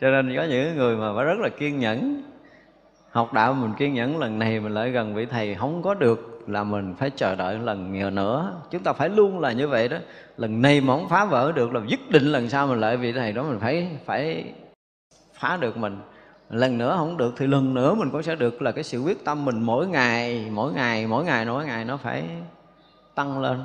Cho 0.00 0.10
nên 0.10 0.36
có 0.36 0.44
những 0.44 0.76
người 0.76 0.96
mà 0.96 1.14
phải 1.16 1.24
rất 1.24 1.38
là 1.38 1.48
kiên 1.48 1.78
nhẫn. 1.78 2.22
Học 3.10 3.32
đạo 3.32 3.54
mình 3.54 3.72
kiên 3.78 3.94
nhẫn, 3.94 4.18
lần 4.18 4.38
này 4.38 4.60
mình 4.60 4.74
lại 4.74 4.90
gần 4.90 5.14
vị 5.14 5.26
thầy, 5.26 5.54
không 5.54 5.82
có 5.82 5.94
được 5.94 6.44
là 6.46 6.64
mình 6.64 6.94
phải 6.98 7.10
chờ 7.10 7.34
đợi 7.34 7.58
lần 7.58 7.92
nhiều 7.92 8.10
nữa. 8.10 8.52
Chúng 8.70 8.82
ta 8.82 8.92
phải 8.92 9.08
luôn 9.08 9.40
là 9.40 9.52
như 9.52 9.68
vậy 9.68 9.88
đó. 9.88 9.96
Lần 10.36 10.62
này 10.62 10.80
mà 10.80 10.94
không 10.94 11.08
phá 11.08 11.24
vỡ 11.24 11.52
được 11.52 11.74
là 11.74 11.80
nhất 11.80 12.00
định 12.10 12.22
lần 12.22 12.48
sau 12.48 12.66
mình 12.66 12.80
lại 12.80 12.96
vị 12.96 13.12
thầy 13.12 13.32
đó, 13.32 13.42
mình 13.42 13.60
phải 13.60 13.88
phải 14.04 14.52
phá 15.34 15.56
được 15.60 15.76
mình. 15.76 15.98
Lần 16.50 16.78
nữa 16.78 16.94
không 16.98 17.16
được 17.16 17.34
thì 17.36 17.46
lần 17.46 17.74
nữa 17.74 17.94
mình 17.94 18.10
cũng 18.10 18.22
sẽ 18.22 18.34
được 18.34 18.62
là 18.62 18.72
cái 18.72 18.84
sự 18.84 19.02
quyết 19.02 19.24
tâm 19.24 19.44
mình 19.44 19.62
mỗi 19.62 19.86
ngày 19.86 20.48
mỗi 20.50 20.72
ngày 20.72 21.06
mỗi 21.06 21.24
ngày 21.24 21.44
mỗi 21.44 21.64
ngày 21.64 21.84
nó 21.84 21.96
phải 21.96 22.24
tăng 23.14 23.40
lên 23.40 23.64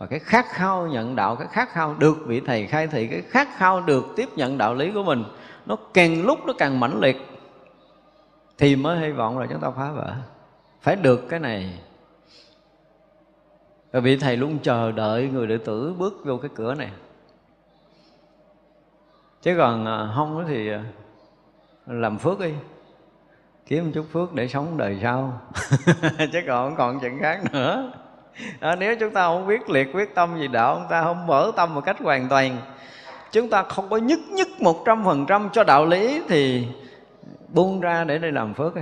và 0.00 0.06
cái 0.06 0.18
khát 0.18 0.46
khao 0.48 0.86
nhận 0.86 1.16
đạo, 1.16 1.36
cái 1.36 1.48
khát 1.50 1.68
khao 1.68 1.94
được 1.94 2.16
vị 2.26 2.40
thầy 2.40 2.66
khai 2.66 2.86
thị, 2.86 3.06
cái 3.06 3.22
khát 3.22 3.48
khao 3.56 3.80
được 3.80 4.04
tiếp 4.16 4.28
nhận 4.36 4.58
đạo 4.58 4.74
lý 4.74 4.92
của 4.92 5.02
mình, 5.02 5.24
nó 5.66 5.76
càng 5.94 6.22
lúc 6.22 6.38
nó 6.46 6.52
càng 6.58 6.80
mãnh 6.80 7.00
liệt, 7.00 7.16
thì 8.58 8.76
mới 8.76 8.98
hy 9.00 9.10
vọng 9.10 9.38
là 9.38 9.46
chúng 9.50 9.60
ta 9.60 9.70
phá 9.70 9.90
vỡ. 9.92 10.14
Phải 10.80 10.96
được 10.96 11.26
cái 11.28 11.40
này. 11.40 11.78
Và 13.92 14.00
vị 14.00 14.16
thầy 14.16 14.36
luôn 14.36 14.58
chờ 14.62 14.92
đợi 14.92 15.28
người 15.28 15.46
đệ 15.46 15.58
tử 15.58 15.94
bước 15.98 16.22
vô 16.24 16.36
cái 16.36 16.50
cửa 16.54 16.74
này. 16.74 16.90
Chứ 19.42 19.54
còn 19.58 19.86
à, 19.86 20.12
không 20.16 20.44
thì 20.48 20.70
à, 20.70 20.84
làm 21.86 22.18
phước 22.18 22.40
đi, 22.40 22.52
kiếm 23.66 23.84
một 23.84 23.90
chút 23.94 24.06
phước 24.12 24.34
để 24.34 24.48
sống 24.48 24.76
đời 24.76 24.98
sau. 25.02 25.40
Chứ 26.32 26.40
còn 26.46 26.68
không 26.68 26.76
còn 26.76 27.00
chuyện 27.00 27.18
khác 27.20 27.40
nữa 27.52 27.92
à, 28.60 28.76
nếu 28.76 28.96
chúng 28.96 29.10
ta 29.10 29.26
không 29.26 29.48
quyết 29.48 29.70
liệt 29.70 29.88
quyết 29.94 30.14
tâm 30.14 30.38
gì 30.38 30.48
đạo 30.48 30.76
chúng 30.76 30.90
ta 30.90 31.02
không 31.02 31.26
mở 31.26 31.52
tâm 31.56 31.74
một 31.74 31.80
cách 31.84 31.98
hoàn 32.00 32.28
toàn. 32.28 32.56
Chúng 33.32 33.50
ta 33.50 33.62
không 33.62 33.88
có 33.88 33.96
nhất 33.96 34.18
nhất 34.28 34.48
một 34.60 34.82
trăm 34.86 35.04
phần 35.04 35.26
trăm 35.26 35.48
cho 35.52 35.64
đạo 35.64 35.86
lý 35.86 36.22
thì 36.28 36.66
buông 37.48 37.80
ra 37.80 38.04
để 38.04 38.18
đi 38.18 38.30
làm 38.30 38.54
phước 38.54 38.74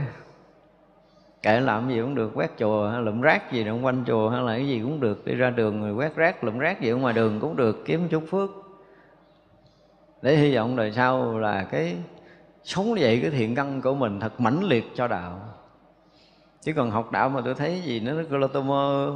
kệ 1.42 1.60
làm 1.60 1.88
gì 1.88 2.00
cũng 2.00 2.14
được 2.14 2.30
quét 2.34 2.50
chùa 2.58 2.88
hay 2.88 3.02
lụm 3.02 3.20
rác 3.20 3.52
gì 3.52 3.64
trong 3.64 3.84
quanh 3.84 4.04
chùa 4.06 4.30
hay 4.30 4.42
là 4.42 4.52
cái 4.56 4.68
gì 4.68 4.80
cũng 4.80 5.00
được. 5.00 5.26
Đi 5.26 5.34
ra 5.34 5.50
đường 5.50 5.82
rồi 5.82 5.92
quét 5.92 6.16
rác 6.16 6.44
lụm 6.44 6.58
rác 6.58 6.80
gì 6.80 6.90
ở 6.90 6.96
ngoài 6.96 7.14
đường 7.14 7.40
cũng 7.40 7.56
được 7.56 7.84
kiếm 7.84 8.08
chút 8.08 8.22
phước. 8.30 8.50
Để 10.22 10.36
hy 10.36 10.56
vọng 10.56 10.76
đời 10.76 10.92
sau 10.92 11.38
là 11.38 11.66
cái 11.70 11.96
sống 12.64 12.94
vậy 12.98 13.18
cái 13.22 13.30
thiện 13.30 13.54
căn 13.54 13.82
của 13.82 13.94
mình 13.94 14.20
thật 14.20 14.40
mãnh 14.40 14.64
liệt 14.64 14.84
cho 14.94 15.08
đạo 15.08 15.40
chứ 16.68 16.74
còn 16.74 16.90
học 16.90 17.12
đạo 17.12 17.28
mà 17.28 17.40
tôi 17.44 17.54
thấy 17.54 17.80
gì 17.84 18.00
nó 18.00 18.12
gọi 18.30 18.40
là 18.40 18.46
tôi 18.52 18.62
mơ 18.62 19.14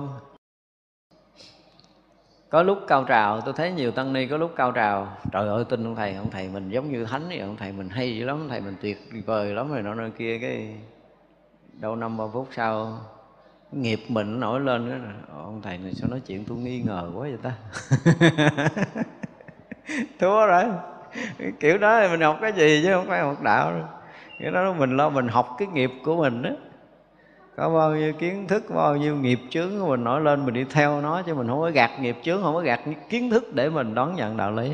có 2.50 2.62
lúc 2.62 2.78
cao 2.88 3.04
trào 3.04 3.40
tôi 3.40 3.54
thấy 3.56 3.72
nhiều 3.72 3.90
tăng 3.90 4.12
ni 4.12 4.26
có 4.26 4.36
lúc 4.36 4.52
cao 4.56 4.72
trào. 4.72 5.16
Trời 5.32 5.48
ơi 5.48 5.64
tin 5.68 5.86
ông 5.86 5.96
thầy 5.96 6.14
ông 6.14 6.30
thầy 6.30 6.48
mình 6.48 6.70
giống 6.70 6.92
như 6.92 7.04
thánh 7.04 7.28
vậy 7.28 7.38
ông 7.38 7.56
thầy 7.56 7.72
mình 7.72 7.88
hay 7.88 8.16
dữ 8.16 8.24
lắm 8.24 8.36
ông 8.36 8.48
thầy 8.48 8.60
mình 8.60 8.74
tuyệt 8.80 8.98
vời 9.26 9.54
lắm 9.54 9.72
rồi 9.72 9.82
nọ 9.82 9.94
nơi 9.94 10.10
kia 10.10 10.38
cái 10.38 10.76
đâu 11.80 11.96
năm 11.96 12.16
ba 12.16 12.24
phút 12.32 12.48
sau 12.52 12.98
nghiệp 13.72 14.00
mình 14.08 14.40
nổi 14.40 14.60
lên 14.60 14.90
đó, 14.90 14.96
ông 15.36 15.62
thầy 15.62 15.78
này 15.78 15.92
sao 15.94 16.10
nói 16.10 16.20
chuyện 16.26 16.44
tôi 16.44 16.58
nghi 16.58 16.80
ngờ 16.80 17.10
quá 17.14 17.28
vậy 17.28 17.38
ta? 17.42 17.52
Thua 20.18 20.46
rồi. 20.46 20.64
Kiểu 21.60 21.78
đó 21.78 22.00
thì 22.00 22.08
mình 22.08 22.20
học 22.20 22.38
cái 22.40 22.52
gì 22.52 22.82
chứ 22.84 22.92
không 22.94 23.06
phải 23.08 23.20
học 23.20 23.42
đạo 23.42 23.70
đâu. 23.70 23.86
Cái 24.38 24.50
đó 24.50 24.72
mình 24.72 24.96
lo 24.96 25.10
mình 25.10 25.28
học 25.28 25.56
cái 25.58 25.68
nghiệp 25.68 25.90
của 26.04 26.16
mình 26.16 26.42
đó 26.42 26.50
có 27.56 27.70
bao 27.70 27.96
nhiêu 27.96 28.12
kiến 28.12 28.48
thức 28.48 28.64
bao 28.74 28.96
nhiêu 28.96 29.16
nghiệp 29.16 29.40
chướng 29.50 29.80
của 29.80 29.86
mình 29.86 30.04
nổi 30.04 30.20
lên 30.20 30.44
mình 30.44 30.54
đi 30.54 30.64
theo 30.64 31.00
nó 31.00 31.22
chứ 31.22 31.34
mình 31.34 31.48
không 31.48 31.60
có 31.60 31.70
gạt 31.70 31.90
nghiệp 32.00 32.16
chướng 32.22 32.42
không 32.42 32.54
có 32.54 32.60
gạt 32.60 32.80
kiến 33.08 33.30
thức 33.30 33.54
để 33.54 33.68
mình 33.68 33.94
đón 33.94 34.14
nhận 34.16 34.36
đạo 34.36 34.52
lý. 34.52 34.72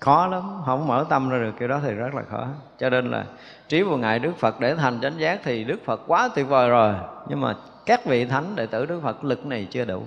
Khó 0.00 0.26
lắm 0.26 0.42
không 0.66 0.86
mở 0.86 1.04
tâm 1.08 1.28
ra 1.28 1.38
được 1.38 1.52
kiểu 1.58 1.68
đó 1.68 1.80
thì 1.82 1.92
rất 1.92 2.14
là 2.14 2.22
khó. 2.30 2.46
Cho 2.78 2.90
nên 2.90 3.10
là 3.10 3.24
trí 3.68 3.82
vô 3.82 3.96
ngại 3.96 4.18
đức 4.18 4.32
phật 4.38 4.60
để 4.60 4.74
thành 4.74 5.00
chánh 5.00 5.20
giác 5.20 5.40
thì 5.44 5.64
đức 5.64 5.84
phật 5.84 6.00
quá 6.06 6.28
tuyệt 6.34 6.48
vời 6.48 6.68
rồi. 6.68 6.94
Nhưng 7.28 7.40
mà 7.40 7.54
các 7.86 8.04
vị 8.04 8.24
thánh 8.24 8.56
đệ 8.56 8.66
tử 8.66 8.86
đức 8.86 9.00
phật 9.02 9.24
lực 9.24 9.46
này 9.46 9.66
chưa 9.70 9.84
đủ. 9.84 10.02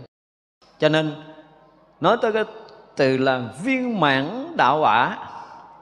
Cho 0.80 0.90
nên 0.90 1.14
nói 2.02 2.18
tới 2.22 2.34
cái 2.34 2.44
từ 2.96 3.18
là 3.18 3.42
viên 3.64 4.00
mãn 4.00 4.54
đạo 4.58 4.80
quả 4.80 5.18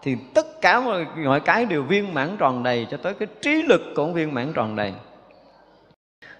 thì 0.01 0.17
tất 0.33 0.61
cả 0.61 0.79
mọi, 0.79 1.05
mọi 1.25 1.39
cái 1.39 1.65
đều 1.65 1.83
viên 1.83 2.13
mãn 2.13 2.37
tròn 2.37 2.63
đầy 2.63 2.87
cho 2.91 2.97
tới 2.97 3.13
cái 3.13 3.27
trí 3.41 3.61
lực 3.61 3.81
cũng 3.95 4.13
viên 4.13 4.33
mãn 4.33 4.53
tròn 4.53 4.75
đầy 4.75 4.93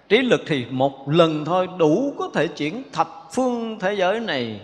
trí 0.10 0.22
lực 0.22 0.41
thì 0.48 0.65
một 0.69 1.10
lần 1.10 1.45
thôi, 1.45 1.67
đủ 1.78 2.13
có 2.19 2.30
thể 2.34 2.48
chuyển 2.48 2.84
thập 2.91 3.28
phương 3.32 3.80
thế 3.80 3.93
giới 3.93 4.19
này. 4.19 4.62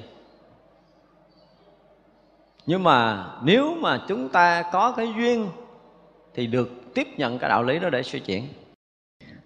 Nhưng 2.66 2.84
mà 2.84 3.28
nếu 3.44 3.76
mà 3.76 4.06
chúng 4.08 4.30
ta 4.30 4.64
có 4.72 4.92
cái 4.92 5.14
duyên 5.18 5.50
thì 6.34 6.48
được 6.48 6.94
tiếp 6.94 7.08
nhận 7.18 7.40
cái 7.40 7.50
đạo 7.50 7.64
lý 7.64 7.80
đó 7.80 7.90
để 7.90 8.04
suy 8.04 8.20
chuyển. 8.20 8.48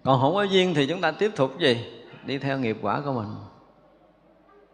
Còn 0.02 0.20
không 0.20 0.34
có 0.34 0.42
duyên 0.42 0.74
thì 0.74 0.86
chúng 0.86 1.00
ta 1.00 1.10
tiếp 1.10 1.30
tục 1.36 1.58
gì? 1.58 1.86
Đi 2.24 2.38
theo 2.38 2.58
nghiệp 2.58 2.78
quả 2.82 3.00
của 3.04 3.12
mình. 3.12 3.28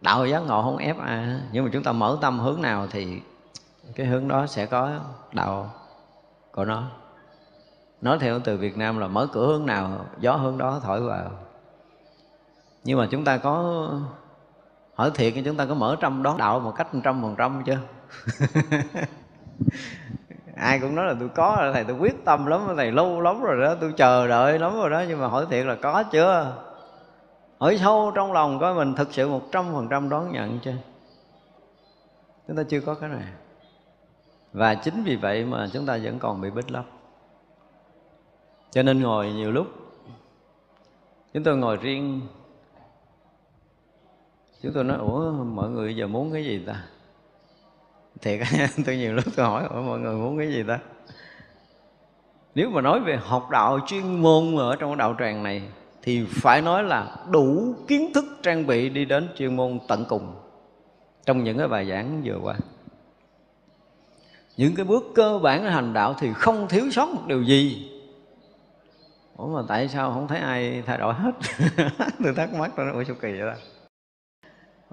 Đạo 0.01 0.27
giác 0.27 0.39
ngộ 0.39 0.63
không 0.63 0.77
ép 0.77 0.99
ai 0.99 1.27
nhưng 1.53 1.65
mà 1.65 1.71
chúng 1.73 1.83
ta 1.83 1.93
mở 1.93 2.19
tâm 2.21 2.39
hướng 2.39 2.63
nào 2.63 2.87
thì 2.91 3.21
cái 3.95 4.07
hướng 4.07 4.29
đó 4.29 4.47
sẽ 4.47 4.67
có 4.67 4.91
đạo 5.33 5.71
của 6.53 6.65
nó 6.65 6.91
nói 8.01 8.19
theo 8.21 8.41
từ 8.41 8.57
Việt 8.57 8.77
Nam 8.77 8.99
là 8.99 9.09
mở 9.09 9.29
cửa 9.33 9.47
hướng 9.47 9.67
nào, 9.67 10.07
gió 10.19 10.37
hướng 10.37 10.59
đó 10.59 10.81
thổi 10.83 11.01
vào. 11.01 11.31
Nhưng 12.85 12.99
mà 12.99 13.09
chúng 13.11 13.25
ta 13.25 13.37
có 13.37 13.87
hỏi 14.95 15.11
thiệt 15.15 15.33
thì 15.37 15.43
chúng 15.43 15.57
ta 15.57 15.67
có 15.67 15.75
mở 15.75 15.97
trăm 16.01 16.23
đón 16.23 16.39
đạo 16.39 16.61
một 16.61 16.73
cách 16.77 16.89
trăm 17.05 17.23
phần 17.23 17.35
trăm 17.39 17.63
chưa? 17.67 17.79
Ai 20.57 20.81
cũng 20.81 20.95
nói 20.95 21.07
là 21.07 21.15
tôi 21.21 21.29
có 21.29 21.57
rồi 21.61 21.73
thầy 21.73 21.85
tôi 21.85 21.97
quyết 21.97 22.25
tâm 22.25 22.47
lắm, 22.47 22.61
thầy 22.77 22.93
lâu 22.93 23.21
lắm 23.21 23.43
rồi 23.43 23.61
đó, 23.61 23.75
tôi 23.81 23.93
chờ 23.97 24.29
đợi 24.29 24.59
lắm 24.59 24.75
rồi 24.75 24.91
đó, 24.91 25.03
nhưng 25.09 25.21
mà 25.21 25.27
hỏi 25.27 25.47
thiệt 25.51 25.67
là 25.67 25.75
có 25.75 26.03
chưa? 26.03 26.57
Hỏi 27.59 27.79
sâu 27.79 28.13
trong 28.15 28.33
lòng 28.33 28.59
coi 28.59 28.75
mình 28.75 28.95
thực 28.95 29.15
sự 29.15 29.29
một 29.29 29.43
trăm 29.53 29.65
phần 29.73 29.89
trăm 29.89 30.09
đón 30.09 30.33
nhận 30.33 30.59
chưa? 30.61 30.75
Chúng 32.49 32.57
ta 32.57 32.63
chưa 32.69 32.81
có 32.81 32.95
cái 32.95 33.11
này. 33.11 33.25
Và 34.53 34.75
chính 34.75 35.05
vì 35.05 35.17
vậy 35.17 35.45
mà 35.45 35.69
chúng 35.73 35.87
ta 35.87 35.99
vẫn 36.03 36.19
còn 36.19 36.41
bị 36.41 36.51
bích 36.51 36.71
lấp 36.71 36.85
cho 38.77 38.83
nên 38.83 39.01
ngồi 39.01 39.33
nhiều 39.33 39.53
lúc, 39.53 39.67
chúng 41.35 41.45
tôi 41.45 41.57
ngồi 41.57 41.77
riêng. 41.77 42.21
Chúng 44.63 44.73
tôi 44.73 44.85
nói, 44.85 44.97
ủa, 44.99 45.33
mọi 45.33 45.71
người 45.71 45.97
giờ 45.97 46.07
muốn 46.07 46.33
cái 46.33 46.45
gì 46.45 46.63
ta? 46.67 46.85
Thiệt 48.21 48.41
tôi 48.87 48.97
nhiều 48.97 49.15
lúc 49.15 49.25
tôi 49.37 49.47
hỏi, 49.47 49.67
ủa, 49.71 49.83
mọi 49.83 49.99
người 49.99 50.17
muốn 50.17 50.39
cái 50.39 50.53
gì 50.53 50.63
ta? 50.69 50.79
Nếu 52.55 52.71
mà 52.71 52.81
nói 52.81 53.01
về 53.01 53.17
học 53.17 53.49
đạo 53.51 53.79
chuyên 53.87 54.23
môn 54.23 54.57
ở 54.57 54.77
trong 54.77 54.97
đạo 54.97 55.17
tràng 55.19 55.43
này, 55.43 55.63
thì 56.03 56.27
phải 56.31 56.63
nói 56.63 56.85
là 56.85 57.17
đủ 57.31 57.75
kiến 57.89 58.13
thức 58.15 58.25
trang 58.43 58.67
bị 58.67 58.89
đi 58.89 59.05
đến 59.05 59.29
chuyên 59.37 59.57
môn 59.57 59.79
tận 59.89 60.05
cùng 60.09 60.35
trong 61.27 61.45
những 61.45 61.59
cái 61.59 61.69
bài 61.69 61.89
giảng 61.89 62.23
vừa 62.25 62.39
qua. 62.43 62.55
Những 64.57 64.75
cái 64.75 64.85
bước 64.85 65.05
cơ 65.15 65.39
bản 65.39 65.65
hành 65.65 65.93
đạo 65.93 66.15
thì 66.19 66.33
không 66.33 66.69
thiếu 66.69 66.91
sót 66.91 67.09
một 67.09 67.23
điều 67.27 67.43
gì 67.43 67.93
ủa 69.37 69.47
mà 69.47 69.63
tại 69.69 69.89
sao 69.89 70.13
không 70.13 70.29
thấy 70.29 70.39
ai 70.39 70.83
thay 70.87 70.99
đổi 70.99 71.15
hết? 71.15 71.33
Tôi 72.25 72.35
thắc 72.35 72.55
mắc 72.55 72.71
tôi 72.77 72.87
nói 72.87 72.95
ủa 72.95 73.05
sao 73.05 73.17
kỳ 73.21 73.33
vậy 73.33 73.41
đó 73.41 73.55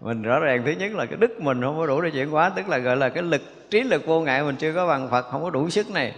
mình 0.01 0.21
rõ 0.21 0.39
ràng, 0.39 0.63
thứ 0.65 0.71
nhất 0.71 0.91
là 0.91 1.05
cái 1.05 1.17
đức 1.17 1.41
mình 1.41 1.61
không 1.61 1.77
có 1.77 1.85
đủ 1.85 2.01
để 2.01 2.09
chuyển 2.09 2.29
hóa, 2.29 2.49
tức 2.49 2.69
là 2.69 2.77
gọi 2.77 2.97
là 2.97 3.09
cái 3.09 3.23
lực, 3.23 3.41
trí 3.69 3.81
lực 3.81 4.05
vô 4.05 4.21
ngại 4.21 4.43
mình 4.43 4.55
chưa 4.55 4.73
có 4.73 4.87
bằng 4.87 5.09
phật, 5.09 5.21
không 5.21 5.43
có 5.43 5.49
đủ 5.49 5.69
sức 5.69 5.91
này. 5.91 6.15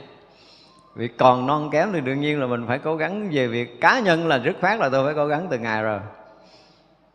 Vì 0.95 1.07
còn 1.07 1.47
non 1.47 1.69
kém 1.71 1.89
thì 1.93 2.01
đương 2.01 2.21
nhiên 2.21 2.39
là 2.39 2.47
mình 2.47 2.65
phải 2.67 2.79
cố 2.79 2.95
gắng 2.95 3.29
về 3.31 3.47
việc 3.47 3.81
cá 3.81 3.99
nhân 3.99 4.27
là 4.27 4.37
rất 4.37 4.55
phát 4.61 4.79
là 4.79 4.89
tôi 4.89 5.05
phải 5.05 5.13
cố 5.15 5.27
gắng 5.27 5.47
từ 5.49 5.59
ngày 5.59 5.83
rồi. 5.83 5.99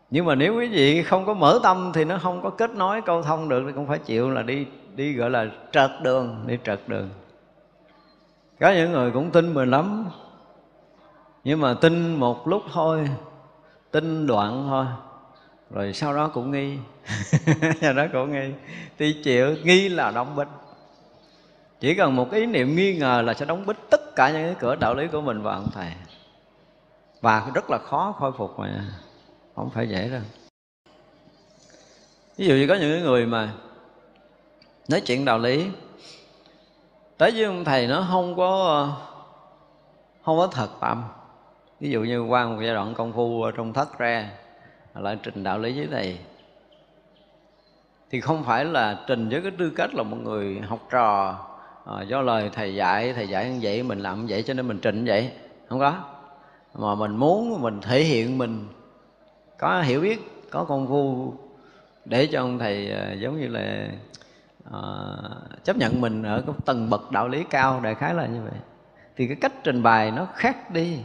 Nhưng 0.09 0.25
mà 0.25 0.35
nếu 0.35 0.55
quý 0.55 0.67
vị 0.67 1.03
không 1.03 1.25
có 1.25 1.33
mở 1.33 1.59
tâm 1.63 1.91
thì 1.93 2.05
nó 2.05 2.19
không 2.21 2.41
có 2.41 2.49
kết 2.49 2.71
nối 2.75 3.01
câu 3.01 3.21
thông 3.21 3.49
được, 3.49 3.63
thì 3.65 3.71
cũng 3.75 3.87
phải 3.87 3.99
chịu 3.99 4.29
là 4.29 4.41
đi 4.41 4.65
đi 4.95 5.13
gọi 5.13 5.29
là 5.29 5.45
trật 5.71 5.91
đường, 6.03 6.43
đi 6.47 6.57
trật 6.63 6.79
đường. 6.87 7.09
Có 8.59 8.71
những 8.71 8.91
người 8.91 9.11
cũng 9.11 9.31
tin 9.31 9.53
mình 9.53 9.71
lắm 9.71 10.05
nhưng 11.43 11.61
mà 11.61 11.73
tin 11.73 12.15
một 12.15 12.47
lúc 12.47 12.63
thôi 12.71 13.09
tin 13.91 14.27
đoạn 14.27 14.65
thôi 14.69 14.85
rồi 15.73 15.93
sau 15.93 16.13
đó 16.13 16.31
cũng 16.33 16.51
nghi. 16.51 16.77
Sau 17.81 17.93
đó 17.93 18.05
cũng 18.13 18.31
nghi. 18.31 18.53
Thì 18.97 19.21
chịu 19.23 19.55
nghi 19.63 19.89
là 19.89 20.11
đóng 20.11 20.35
bích, 20.35 20.47
chỉ 21.79 21.95
cần 21.95 22.15
một 22.15 22.31
ý 22.31 22.45
niệm 22.45 22.75
nghi 22.75 22.97
ngờ 22.97 23.21
là 23.21 23.33
sẽ 23.33 23.45
đóng 23.45 23.65
bích 23.65 23.77
tất 23.89 24.15
cả 24.15 24.31
những 24.31 24.45
cái 24.45 24.55
cửa 24.59 24.75
đạo 24.75 24.95
lý 24.95 25.07
của 25.07 25.21
mình 25.21 25.41
vào 25.41 25.53
ông 25.53 25.69
thầy. 25.73 25.91
Và 27.21 27.51
rất 27.53 27.69
là 27.69 27.77
khó 27.77 28.15
khôi 28.19 28.31
phục 28.37 28.59
mà 28.59 28.85
không 29.55 29.69
phải 29.69 29.89
dễ 29.89 30.09
đâu. 30.09 30.21
Ví 32.37 32.47
dụ 32.47 32.55
như 32.55 32.67
có 32.67 32.75
những 32.75 33.03
người 33.03 33.25
mà 33.25 33.53
nói 34.89 35.01
chuyện 35.01 35.25
đạo 35.25 35.39
lý 35.39 35.67
tới 37.17 37.31
với 37.31 37.43
ông 37.43 37.65
thầy 37.65 37.87
nó 37.87 38.07
không 38.09 38.35
có 38.37 38.87
không 40.25 40.37
có 40.37 40.47
thật 40.47 40.69
tâm 40.81 41.03
ví 41.81 41.89
dụ 41.89 42.03
như 42.03 42.21
qua 42.21 42.47
một 42.47 42.61
giai 42.61 42.73
đoạn 42.73 42.93
công 42.93 43.13
phu 43.13 43.51
trong 43.51 43.73
thất 43.73 43.99
ra 43.99 44.29
lại 44.95 45.17
trình 45.23 45.43
đạo 45.43 45.59
lý 45.59 45.77
với 45.77 45.87
thầy 45.91 46.17
thì 48.11 48.21
không 48.21 48.43
phải 48.43 48.65
là 48.65 49.03
trình 49.07 49.29
với 49.29 49.41
cái 49.41 49.51
tư 49.57 49.69
cách 49.69 49.93
là 49.93 50.03
một 50.03 50.17
người 50.23 50.59
học 50.67 50.79
trò 50.89 51.37
à, 51.85 52.01
do 52.01 52.21
lời 52.21 52.49
thầy 52.53 52.75
dạy 52.75 53.13
thầy 53.13 53.27
dạy 53.27 53.49
như 53.49 53.59
vậy 53.61 53.83
mình 53.83 53.99
làm 53.99 54.21
như 54.21 54.25
vậy 54.29 54.43
cho 54.43 54.53
nên 54.53 54.67
mình 54.67 54.79
trình 54.81 55.03
như 55.03 55.11
vậy. 55.11 55.31
Không 55.67 55.79
có. 55.79 55.93
Mà 56.73 56.95
mình 56.95 57.15
muốn 57.15 57.61
mình 57.61 57.81
thể 57.81 58.03
hiện 58.03 58.37
mình 58.37 58.67
có 59.57 59.81
hiểu 59.81 60.01
biết 60.01 60.49
có 60.49 60.63
công 60.63 60.87
phu 60.87 61.33
để 62.05 62.27
cho 62.31 62.39
ông 62.41 62.59
thầy 62.59 62.91
à, 62.91 63.13
giống 63.13 63.39
như 63.39 63.47
là 63.47 63.87
à, 64.71 64.81
chấp 65.63 65.77
nhận 65.77 66.01
mình 66.01 66.23
ở 66.23 66.43
cái 66.47 66.55
tầng 66.65 66.89
bậc 66.89 67.11
đạo 67.11 67.27
lý 67.27 67.43
cao 67.49 67.79
đại 67.83 67.95
khái 67.95 68.13
là 68.13 68.25
như 68.25 68.41
vậy. 68.41 68.59
Thì 69.15 69.27
cái 69.27 69.37
cách 69.41 69.53
trình 69.63 69.83
bày 69.83 70.11
nó 70.11 70.27
khác 70.35 70.71
đi. 70.71 70.99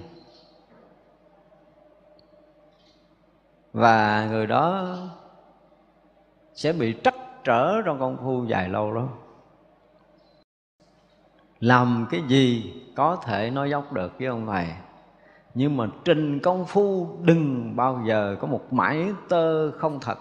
Và 3.76 4.26
người 4.30 4.46
đó 4.46 4.96
sẽ 6.54 6.72
bị 6.72 6.96
trắc 7.04 7.14
trở 7.44 7.82
trong 7.84 7.98
công 7.98 8.16
phu 8.16 8.44
dài 8.44 8.68
lâu 8.68 8.92
lắm 8.92 9.08
làm 11.60 12.06
cái 12.10 12.22
gì 12.28 12.74
có 12.96 13.16
thể 13.16 13.50
nói 13.50 13.70
dốc 13.70 13.92
được 13.92 14.12
với 14.18 14.26
ông 14.26 14.46
thầy 14.46 14.66
nhưng 15.54 15.76
mà 15.76 15.86
trình 16.04 16.40
công 16.40 16.64
phu 16.64 17.08
đừng 17.22 17.76
bao 17.76 18.02
giờ 18.06 18.36
có 18.40 18.46
một 18.46 18.72
mãi 18.72 19.12
tơ 19.28 19.70
không 19.70 20.00
thật. 20.00 20.18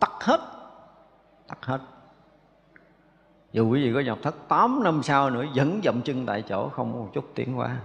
Tắt 0.00 0.12
hết 0.20 0.40
tắt 1.48 1.58
hết. 1.62 1.78
Dù 3.52 3.70
quý 3.70 3.84
vị 3.84 3.94
có 3.94 4.00
nhập 4.00 4.18
thất 4.22 4.34
8 4.48 4.82
năm 4.84 5.02
sau 5.02 5.30
nữa, 5.30 5.44
vẫn 5.54 5.80
dậm 5.84 6.02
chân 6.02 6.26
tại 6.26 6.42
chỗ, 6.42 6.68
không 6.68 6.92
có 6.92 6.98
một 6.98 7.10
chút 7.14 7.24
tiến 7.34 7.54
hóa. 7.54 7.76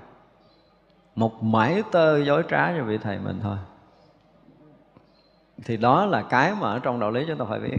Một 1.16 1.44
mãi 1.44 1.84
tơ 1.92 2.24
dối 2.24 2.44
trá 2.50 2.78
cho 2.78 2.84
vị 2.84 2.98
thầy 2.98 3.20
mình 3.20 3.40
thôi 3.44 3.58
thì 5.66 5.78
đó 5.78 6.06
là 6.06 6.22
cái 6.22 6.54
mà 6.60 6.68
ở 6.68 6.80
trong 6.80 7.00
đạo 7.00 7.12
lý 7.12 7.26
chúng 7.28 7.38
ta 7.38 7.46
phải 7.50 7.60
biết. 7.60 7.78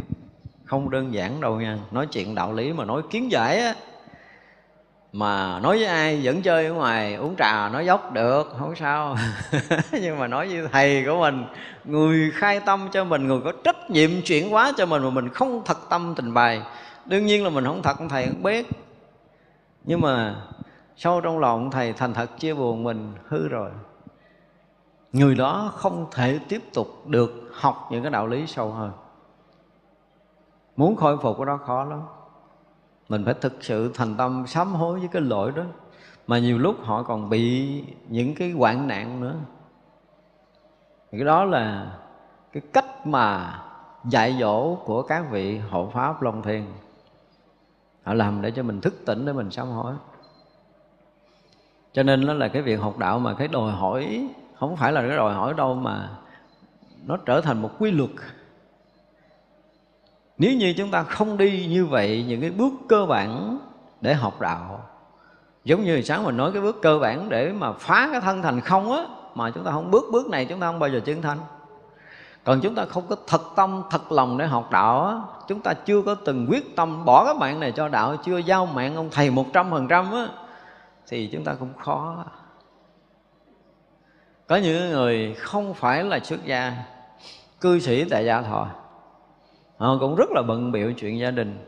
Không 0.65 0.91
đơn 0.91 1.15
giản 1.15 1.41
đâu 1.41 1.61
nha. 1.61 1.79
Nói 1.91 2.07
chuyện 2.07 2.35
đạo 2.35 2.53
lý 2.53 2.73
mà 2.73 2.85
nói 2.85 3.03
kiến 3.11 3.31
giải 3.31 3.61
á, 3.61 3.75
mà 5.13 5.61
nói 5.61 5.77
với 5.77 5.87
ai 5.87 6.21
vẫn 6.23 6.43
chơi 6.43 6.67
ở 6.67 6.73
ngoài, 6.73 7.15
uống 7.15 7.37
trà 7.39 7.69
nói 7.69 7.87
dốc 7.87 8.13
được, 8.13 8.55
không 8.59 8.77
sao. 8.77 9.17
Nhưng 9.93 10.19
mà 10.19 10.27
nói 10.27 10.49
với 10.49 10.69
thầy 10.73 11.05
của 11.05 11.21
mình, 11.21 11.45
người 11.85 12.31
khai 12.35 12.61
tâm 12.61 12.89
cho 12.93 13.05
mình, 13.05 13.27
người 13.27 13.41
có 13.45 13.53
trách 13.65 13.91
nhiệm 13.91 14.11
chuyển 14.25 14.51
hóa 14.51 14.73
cho 14.77 14.87
mình 14.87 15.03
mà 15.03 15.11
mình 15.11 15.29
không 15.29 15.63
thật 15.65 15.79
tâm 15.91 16.15
trình 16.17 16.35
bày. 16.35 16.63
Đương 17.07 17.27
nhiên 17.27 17.45
là 17.45 17.51
mình 17.51 17.65
không 17.65 17.83
thật, 17.83 17.97
thầy 18.09 18.27
không 18.27 18.43
biết. 18.43 18.67
Nhưng 19.85 20.01
mà 20.01 20.35
sâu 20.97 21.21
trong 21.21 21.39
lòng 21.39 21.71
thầy 21.71 21.93
thành 21.93 22.15
thật 22.15 22.39
chia 22.39 22.55
buồn 22.55 22.83
mình, 22.85 23.13
hư 23.29 23.49
rồi 23.49 23.71
người 25.13 25.35
đó 25.35 25.73
không 25.77 26.07
thể 26.11 26.41
tiếp 26.49 26.63
tục 26.75 26.89
được 27.07 27.51
học 27.53 27.89
những 27.91 28.03
cái 28.03 28.11
đạo 28.11 28.27
lý 28.27 28.47
sâu 28.47 28.71
hơn. 28.71 28.91
Muốn 30.77 30.97
khôi 30.97 31.19
phục 31.19 31.37
cái 31.37 31.47
đó 31.47 31.57
khó 31.67 31.85
lắm. 31.85 32.01
Mình 33.09 33.25
phải 33.25 33.35
thực 33.35 33.53
sự 33.61 33.91
thành 33.95 34.17
tâm 34.17 34.45
sám 34.47 34.73
hối 34.73 34.99
với 34.99 35.09
cái 35.13 35.23
lỗi 35.23 35.53
đó. 35.57 35.63
Mà 36.27 36.39
nhiều 36.39 36.59
lúc 36.59 36.77
họ 36.83 37.03
còn 37.03 37.31
bị 37.31 37.85
những 38.09 38.35
cái 38.35 38.51
hoạn 38.51 38.89
nạn 38.89 39.21
nữa. 39.21 39.35
Cái 41.13 41.25
đó 41.25 41.45
là 41.45 41.97
cái 42.53 42.63
cách 42.73 43.07
mà 43.07 43.59
dạy 44.05 44.37
dỗ 44.41 44.75
của 44.75 45.03
các 45.03 45.31
vị 45.31 45.59
hộ 45.59 45.91
pháp 45.93 46.23
long 46.23 46.43
thiên. 46.43 46.67
Họ 48.03 48.15
làm 48.15 48.43
để 48.43 48.51
cho 48.51 48.63
mình 48.63 48.81
thức 48.81 48.95
tỉnh, 49.07 49.27
để 49.27 49.33
mình 49.33 49.51
sám 49.51 49.69
hối. 49.69 49.95
Cho 51.93 52.03
nên 52.03 52.27
nó 52.27 52.35
là 52.35 52.49
cái 52.49 52.63
việc 52.63 52.81
học 52.81 52.99
đạo 52.99 53.19
mà 53.19 53.35
cái 53.35 53.49
đòi 53.49 53.73
hỏi 53.73 54.29
không 54.61 54.77
phải 54.77 54.93
là 54.93 55.01
cái 55.01 55.17
đòi 55.17 55.35
hỏi 55.35 55.55
đâu 55.57 55.75
mà 55.75 56.09
nó 57.07 57.17
trở 57.17 57.41
thành 57.41 57.63
một 57.63 57.71
quy 57.79 57.91
luật 57.91 58.11
nếu 60.41 60.55
như 60.55 60.75
chúng 60.77 60.91
ta 60.91 61.03
không 61.03 61.37
đi 61.37 61.67
như 61.67 61.87
vậy, 61.87 62.25
những 62.29 62.41
cái 62.41 62.51
bước 62.51 62.73
cơ 62.89 63.07
bản 63.07 63.59
để 64.01 64.15
học 64.15 64.41
đạo, 64.41 64.85
giống 65.65 65.85
như 65.85 66.03
sáng 66.03 66.25
mình 66.25 66.37
nói 66.37 66.53
cái 66.53 66.63
bước 66.63 66.83
cơ 66.83 66.99
bản 66.99 67.29
để 67.29 67.53
mà 67.53 67.73
phá 67.73 68.09
cái 68.13 68.21
thân 68.21 68.43
thành 68.43 68.61
không 68.61 68.93
á, 68.93 69.05
mà 69.35 69.51
chúng 69.51 69.65
ta 69.65 69.71
không 69.71 69.91
bước 69.91 70.05
bước 70.13 70.29
này 70.31 70.45
chúng 70.45 70.61
ta 70.61 70.67
không 70.67 70.79
bao 70.79 70.91
giờ 70.91 71.01
chứng 71.01 71.23
thành. 71.23 71.39
còn 72.45 72.61
chúng 72.61 72.75
ta 72.75 72.85
không 72.85 73.05
có 73.09 73.17
thật 73.27 73.43
tâm, 73.57 73.83
thật 73.91 74.13
lòng 74.13 74.39
để 74.39 74.47
học 74.47 74.71
đạo 74.71 75.07
á, 75.07 75.15
chúng 75.49 75.61
ta 75.61 75.75
chưa 75.75 76.03
có 76.03 76.15
từng 76.15 76.47
quyết 76.51 76.77
tâm 76.77 77.05
bỏ 77.05 77.25
cái 77.25 77.35
mạng 77.35 77.61
này 77.61 77.73
cho 77.73 77.89
đạo, 77.89 78.17
chưa 78.25 78.39
giao 78.39 78.67
mạng 78.67 78.97
ông 78.97 79.09
thầy 79.13 79.31
một 79.31 79.47
trăm 79.53 79.71
phần 79.71 79.89
trăm 79.89 80.13
á, 80.13 80.29
thì 81.09 81.29
chúng 81.33 81.45
ta 81.45 81.55
cũng 81.55 81.75
khó 81.79 82.25
có 84.51 84.57
những 84.57 84.91
người 84.91 85.35
không 85.35 85.75
phải 85.75 86.05
là 86.05 86.21
xuất 86.21 86.45
gia, 86.45 86.73
cư 87.61 87.81
sĩ 87.81 88.05
tại 88.05 88.25
gia 88.25 88.43
thọ. 88.43 88.69
Họ 89.77 89.97
cũng 90.01 90.15
rất 90.17 90.31
là 90.31 90.43
bận 90.43 90.73
biểu 90.73 90.93
chuyện 90.93 91.19
gia 91.19 91.31
đình. 91.31 91.59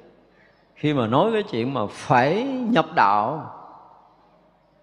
Khi 0.74 0.94
mà 0.94 1.06
nói 1.06 1.30
cái 1.32 1.42
chuyện 1.42 1.74
mà 1.74 1.80
phải 1.90 2.42
nhập 2.44 2.86
đạo, 2.94 3.50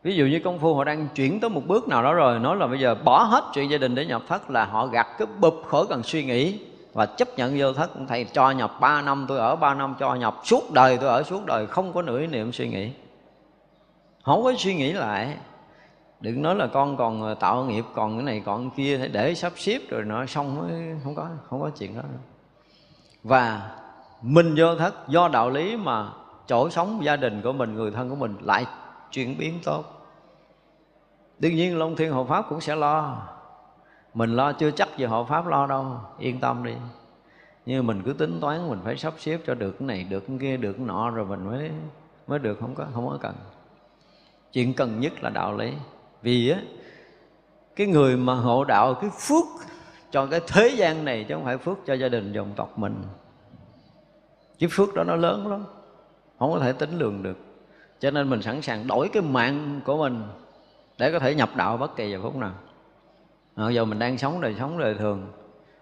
ví 0.04 0.16
dụ 0.16 0.26
như 0.26 0.42
công 0.44 0.60
phu 0.60 0.76
họ 0.76 0.84
đang 0.84 1.08
chuyển 1.16 1.40
tới 1.40 1.50
một 1.50 1.62
bước 1.68 1.88
nào 1.88 2.04
đó 2.04 2.14
rồi, 2.14 2.40
nói 2.40 2.56
là 2.56 2.68
bây 2.68 2.80
giờ 2.80 2.96
bỏ 2.96 3.24
hết 3.24 3.44
chuyện 3.54 3.70
gia 3.70 3.78
đình 3.78 3.96
để 3.96 4.06
nhập 4.06 4.22
thất 4.28 4.50
là 4.50 4.66
họ 4.66 4.88
gạt 4.88 5.08
cái 5.18 5.28
bụp 5.40 5.64
khỏi 5.68 5.86
cần 5.90 6.04
suy 6.04 6.24
nghĩ 6.24 6.60
và 6.94 7.06
chấp 7.06 7.38
nhận 7.38 7.56
vô 7.58 7.74
thất 7.74 7.92
thầy 8.08 8.24
cho 8.24 8.52
nhập 8.52 8.72
3 8.80 9.02
năm, 9.02 9.26
tôi 9.28 9.40
ở 9.40 9.56
3 9.56 9.74
năm 9.74 9.96
cho 10.00 10.16
nhập, 10.16 10.36
suốt 10.44 10.72
đời 10.74 10.98
tôi 10.98 11.10
ở 11.10 11.24
suốt 11.24 11.46
đời, 11.46 11.68
không 11.68 11.94
có 11.94 12.02
nửa 12.02 12.26
niệm 12.26 12.52
suy 12.52 12.70
nghĩ. 12.70 12.92
Không 14.24 14.44
có 14.44 14.54
suy 14.58 14.76
nghĩ 14.76 14.94
lại 14.94 15.38
đừng 16.20 16.42
nói 16.42 16.56
là 16.56 16.68
con 16.68 16.98
còn 16.98 17.22
ờ, 17.22 17.34
tạo 17.34 17.66
nghiệp, 17.66 17.86
còn 17.94 18.18
cái 18.18 18.24
này 18.24 18.42
còn 18.46 18.70
cái 18.70 18.78
kia 18.78 19.08
để 19.08 19.36
sắp 19.36 19.54
xếp 19.56 19.80
rồi 19.90 20.04
nó 20.06 20.26
xong 20.26 20.58
mới, 20.58 20.96
không 21.04 21.16
có 21.16 21.30
không 21.50 21.62
có 21.62 21.70
chuyện 21.70 21.96
đó. 21.96 22.02
Nữa 22.02 22.20
và 23.24 23.72
mình 24.22 24.56
vô 24.58 24.76
thất, 24.76 25.08
do 25.08 25.28
đạo 25.28 25.50
lý 25.50 25.78
mà 25.78 26.10
chỗ 26.48 26.70
sống 26.70 27.04
gia 27.04 27.16
đình 27.16 27.42
của 27.42 27.54
mình, 27.54 27.74
người 27.74 27.92
thân 27.92 28.10
của 28.10 28.16
mình 28.16 28.36
lại 28.42 28.66
chuyển 29.12 29.38
biến 29.38 29.60
tốt. 29.64 29.84
Đương 31.40 31.56
nhiên 31.56 31.78
long 31.78 31.96
thiên 31.96 32.12
hộ 32.12 32.24
pháp 32.24 32.46
cũng 32.50 32.62
sẽ 32.62 32.76
lo. 32.76 33.18
Mình 34.14 34.36
lo 34.36 34.54
chưa 34.54 34.72
chắc 34.72 34.90
về 34.98 35.06
hộ 35.06 35.24
pháp 35.24 35.48
lo 35.48 35.68
đâu, 35.68 35.98
yên 36.20 36.40
tâm 36.40 36.64
đi. 36.64 36.74
Nhưng 37.66 37.88
mình 37.88 38.02
cứ 38.06 38.14
tính 38.14 38.40
toán 38.42 38.70
mình 38.70 38.80
phải 38.84 38.98
sắp 38.98 39.14
xếp 39.18 39.40
cho 39.48 39.54
được 39.54 39.72
cái 39.80 39.88
này, 39.88 40.04
được 40.04 40.24
cái 40.28 40.38
kia, 40.42 40.58
được 40.58 40.74
cái 40.74 40.86
nọ 40.86 41.10
rồi 41.10 41.26
mình 41.26 41.46
mới 41.46 41.72
mới 42.28 42.40
được, 42.40 42.58
không 42.60 42.76
có 42.76 42.86
không 42.94 43.08
có 43.08 43.18
cần. 43.22 43.36
Chuyện 44.54 44.74
cần 44.74 45.00
nhất 45.00 45.24
là 45.24 45.30
đạo 45.30 45.58
lý 45.58 45.74
vì 46.22 46.50
á 46.50 46.62
cái 47.76 47.88
người 47.88 48.18
mà 48.18 48.34
hộ 48.34 48.64
đạo 48.64 48.94
cái 48.94 49.10
phước 49.20 49.46
cho 50.12 50.26
cái 50.26 50.42
thế 50.48 50.68
gian 50.68 51.06
này 51.06 51.26
chứ 51.30 51.36
không 51.36 51.46
phải 51.46 51.58
phước 51.58 51.78
cho 51.86 51.94
gia 51.94 52.10
đình 52.10 52.34
dòng 52.34 52.54
tộc 52.56 52.80
mình. 52.80 52.96
Cái 54.60 54.70
phước 54.72 54.94
đó 54.94 55.04
nó 55.04 55.16
lớn 55.16 55.48
lắm 55.48 55.64
không 56.40 56.54
có 56.54 56.60
thể 56.60 56.74
tính 56.74 56.98
lường 57.00 57.24
được. 57.24 57.38
Cho 58.00 58.12
nên 58.12 58.30
mình 58.30 58.42
sẵn 58.42 58.62
sàng 58.62 58.88
đổi 58.88 59.10
cái 59.14 59.24
mạng 59.24 59.82
của 59.86 59.98
mình 59.98 60.24
để 60.98 61.12
có 61.12 61.20
thể 61.20 61.36
nhập 61.36 61.50
đạo 61.56 61.78
bất 61.78 61.96
kỳ 61.96 62.12
giờ 62.12 62.20
phút 62.24 62.36
nào. 62.36 62.54
À, 63.56 63.70
giờ 63.70 63.86
mình 63.86 64.00
đang 64.00 64.18
sống 64.18 64.42
đời 64.42 64.56
sống 64.60 64.80
đời 64.80 64.94
thường 64.94 65.32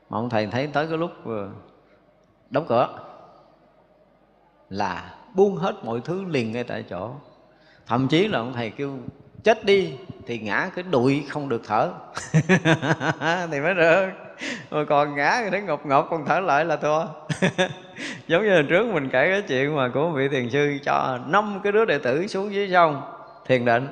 mà 0.10 0.18
ông 0.18 0.30
thầy 0.30 0.48
thấy 0.48 0.68
tới 0.68 0.88
cái 0.88 0.98
lúc 0.98 1.12
đóng 2.50 2.66
cửa 2.68 3.00
là 4.70 5.16
buông 5.36 5.56
hết 5.56 5.76
mọi 5.84 6.02
thứ 6.02 6.24
liền 6.24 6.52
ngay 6.52 6.64
tại 6.64 6.84
chỗ. 6.90 7.12
Thậm 7.86 8.08
chí 8.08 8.28
là 8.28 8.40
ông 8.40 8.54
thầy 8.54 8.70
kêu 8.70 8.98
chết 9.48 9.66
đi 9.66 9.94
thì 10.26 10.40
ngã 10.40 10.70
cái 10.76 10.84
đùi 10.92 11.26
không 11.30 11.50
được 11.50 11.62
thở. 11.68 11.90
Thì 13.52 13.60
mới 13.60 13.74
được. 13.74 14.10
Rồi 14.72 14.86
còn 14.86 15.16
ngã 15.16 15.42
thì 15.44 15.50
thấy 15.50 15.62
ngọc 15.62 15.86
ngọc 15.86 16.08
còn 16.10 16.26
thở 16.26 16.40
lại 16.40 16.66
là 16.66 16.76
thua. 16.76 17.06
Giống 18.28 18.44
như 18.44 18.50
lần 18.50 18.68
trước 18.68 18.86
mình 18.86 19.10
kể 19.10 19.30
cái 19.30 19.42
chuyện 19.42 19.76
mà 19.76 19.90
của 19.94 20.10
vị 20.10 20.28
thiền 20.30 20.50
sư 20.50 20.78
cho 20.84 21.20
năm 21.28 21.60
cái 21.64 21.72
đứa 21.72 21.86
đệ 21.86 21.98
tử 21.98 22.28
xuống 22.28 22.54
dưới 22.54 22.70
sông, 22.72 23.02
thiền 23.46 23.66
định. 23.66 23.88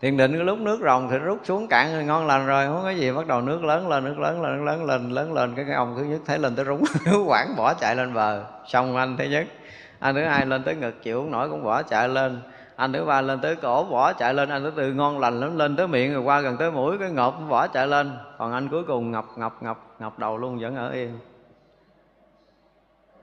Thiền 0.00 0.16
định 0.16 0.32
cái 0.32 0.44
lúc 0.44 0.58
nước 0.58 0.80
rồng 0.84 1.08
thì 1.10 1.18
rút 1.18 1.40
xuống 1.44 1.68
cạn 1.68 1.94
rồi 1.94 2.04
ngon 2.04 2.26
lành 2.26 2.46
rồi, 2.46 2.66
không 2.66 2.82
có 2.82 2.90
gì, 2.90 3.12
bắt 3.12 3.26
đầu 3.26 3.40
nước 3.40 3.64
lớn 3.64 3.88
lên, 3.88 4.04
nước 4.04 4.18
lớn 4.18 4.42
lên, 4.42 4.56
nước 4.56 4.64
lớn 4.64 4.84
lên 4.84 5.10
lớn 5.10 5.32
lên, 5.32 5.54
cái 5.54 5.64
cái 5.64 5.74
ông 5.74 5.94
thứ 5.98 6.04
nhất 6.04 6.20
thấy 6.26 6.38
lên 6.38 6.56
tới 6.56 6.64
rúng 6.64 6.84
quảng 7.26 7.56
bỏ 7.56 7.74
chạy 7.74 7.96
lên 7.96 8.14
bờ 8.14 8.44
xong 8.66 8.96
anh 8.96 9.16
thứ 9.16 9.24
nhất. 9.24 9.46
Anh 9.98 10.14
thứ 10.14 10.24
hai 10.24 10.46
lên 10.46 10.62
tới 10.64 10.74
ngực 10.74 11.02
chịu 11.02 11.20
không 11.20 11.30
nổi 11.30 11.48
cũng 11.50 11.64
bỏ 11.64 11.82
chạy 11.82 12.08
lên 12.08 12.40
anh 12.78 12.92
thứ 12.92 13.04
ba 13.04 13.20
lên 13.20 13.40
tới 13.40 13.56
cổ 13.56 13.84
vỏ 13.84 14.12
chạy 14.12 14.34
lên. 14.34 14.48
Anh 14.48 14.62
thứ 14.62 14.70
tư 14.76 14.92
ngon 14.92 15.18
lành 15.18 15.40
lắm 15.40 15.58
lên 15.58 15.76
tới 15.76 15.88
miệng, 15.88 16.12
rồi 16.12 16.22
qua 16.22 16.40
gần 16.40 16.56
tới 16.56 16.70
mũi, 16.70 16.98
cái 16.98 17.10
ngộp 17.10 17.38
vỏ 17.48 17.66
chạy 17.66 17.86
lên. 17.86 18.12
Còn 18.38 18.52
anh 18.52 18.68
cuối 18.68 18.84
cùng 18.84 19.10
ngập 19.10 19.24
ngập 19.36 19.62
ngập 19.62 19.78
ngập 19.98 20.18
đầu 20.18 20.36
luôn, 20.36 20.58
vẫn 20.60 20.76
ở 20.76 20.90
yên. 20.90 21.18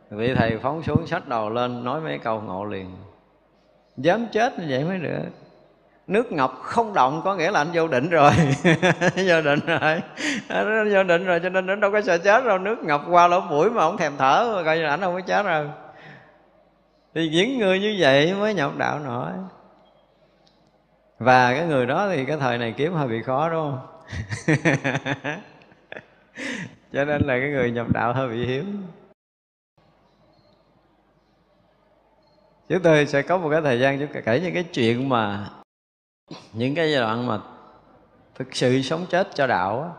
Vị 0.09 0.33
thầy 0.35 0.57
phóng 0.57 0.83
xuống 0.83 1.07
sách 1.07 1.27
đầu 1.27 1.49
lên, 1.49 1.83
nói 1.83 2.01
mấy 2.01 2.17
câu 2.17 2.41
ngộ 2.41 2.65
liền. 2.65 2.91
Dám 3.97 4.25
chết 4.31 4.59
như 4.59 4.65
vậy 4.69 4.83
mới 4.83 4.97
được. 4.97 5.23
Nước 6.07 6.31
ngọc 6.31 6.59
không 6.61 6.93
động, 6.93 7.21
có 7.23 7.35
nghĩa 7.35 7.51
là 7.51 7.59
anh 7.59 7.67
vô 7.73 7.87
định 7.87 8.09
rồi. 8.09 8.31
Vô 9.27 9.41
định 9.41 9.59
rồi. 9.65 10.01
Vô 10.93 11.03
định 11.03 11.25
rồi, 11.25 11.39
cho 11.43 11.49
nên 11.49 11.65
nó 11.65 11.75
đâu 11.75 11.91
có 11.91 12.01
sợ 12.01 12.17
chết 12.17 12.45
đâu. 12.45 12.57
Nước 12.57 12.83
ngọc 12.83 13.01
qua 13.09 13.27
lỗ 13.27 13.39
mũi 13.39 13.69
mà 13.69 13.81
không 13.81 13.97
thèm 13.97 14.13
thở. 14.17 14.61
Coi 14.65 14.77
như 14.77 14.83
là 14.83 14.89
anh 14.89 15.01
không 15.01 15.13
có 15.13 15.21
chết 15.21 15.45
rồi 15.45 15.67
thì 17.15 17.29
những 17.29 17.57
người 17.57 17.79
như 17.79 17.95
vậy 17.99 18.33
mới 18.33 18.53
nhập 18.53 18.77
đạo 18.77 18.99
nổi. 18.99 19.31
Và 21.19 21.53
cái 21.53 21.67
người 21.67 21.85
đó 21.85 22.09
thì 22.09 22.25
cái 22.25 22.37
thời 22.37 22.57
này 22.57 22.73
kiếm 22.77 22.93
hơi 22.93 23.07
bị 23.07 23.21
khó 23.21 23.49
đúng 23.49 23.71
không? 23.71 24.01
Cho 26.93 27.05
nên 27.05 27.21
là 27.21 27.39
cái 27.39 27.49
người 27.49 27.71
nhập 27.71 27.87
đạo 27.93 28.13
hơi 28.13 28.29
bị 28.29 28.45
hiếm. 28.45 28.83
Chúng 32.69 32.81
tôi 32.81 33.05
sẽ 33.05 33.21
có 33.21 33.37
một 33.37 33.49
cái 33.49 33.61
thời 33.61 33.79
gian 33.79 33.99
chúng 33.99 34.23
kể 34.25 34.39
những 34.39 34.53
cái 34.53 34.63
chuyện 34.63 35.09
mà 35.09 35.49
những 36.53 36.75
cái 36.75 36.91
giai 36.91 37.01
đoạn 37.01 37.27
mà 37.27 37.39
thực 38.35 38.55
sự 38.55 38.81
sống 38.81 39.05
chết 39.09 39.27
cho 39.33 39.47
đạo 39.47 39.81
á, 39.81 39.89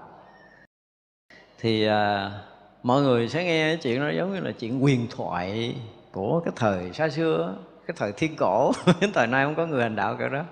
thì 1.59 1.87
à, 1.87 2.31
mọi 2.83 3.03
người 3.03 3.29
sẽ 3.29 3.45
nghe 3.45 3.69
cái 3.69 3.77
chuyện 3.83 4.01
đó 4.01 4.11
giống 4.17 4.35
như 4.35 4.41
là 4.41 4.53
chuyện 4.53 4.81
huyền 4.81 5.07
thoại 5.11 5.77
của 6.17 6.41
cái 6.45 6.53
thời 6.57 6.93
xa 6.93 7.09
xưa 7.09 7.55
cái 7.87 7.95
thời 7.99 8.13
thiên 8.13 8.37
cổ. 8.37 8.73
Đến 9.01 9.11
thời 9.15 9.27
nay 9.27 9.45
không 9.45 9.55
có 9.55 9.67
người 9.67 9.83
hành 9.83 9.97
đạo 9.97 10.17
kiểu 10.19 10.29
đó. 10.29 10.45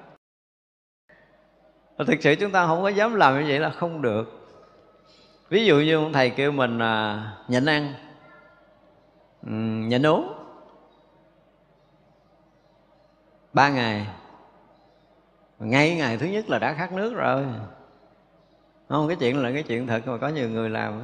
Và 1.97 2.05
thực 2.05 2.17
sự 2.21 2.35
chúng 2.35 2.51
ta 2.51 2.67
không 2.67 2.83
có 2.83 2.89
dám 2.89 3.15
làm 3.15 3.41
như 3.41 3.45
vậy 3.49 3.61
là 3.61 3.71
không 3.71 4.03
được. 4.03 4.49
Ví 5.49 5.67
dụ 5.67 5.77
như 5.77 5.95
ông 5.95 6.13
thầy 6.13 6.31
kêu 6.31 6.53
mình 6.53 6.79
à, 6.79 7.33
nhịn 7.49 7.65
ăn 7.65 7.95
nhịn 9.89 10.07
uống. 10.07 10.35
Ba 13.53 13.69
ngày. 13.69 14.07
Ngay 15.59 15.97
ngày 15.97 16.19
thứ 16.19 16.27
nhất 16.27 16.51
là 16.51 16.59
đã 16.59 16.75
khát 16.75 16.93
nước 16.93 17.15
rồi. 17.15 17.47
Không 18.89 19.09
cái 19.09 19.17
chuyện 19.21 19.43
là 19.43 19.53
cái 19.53 19.63
chuyện 19.63 19.87
thật 19.87 20.07
mà 20.07 20.19
có 20.19 20.29
nhiều 20.29 20.51
người 20.51 20.71
làm 20.71 21.01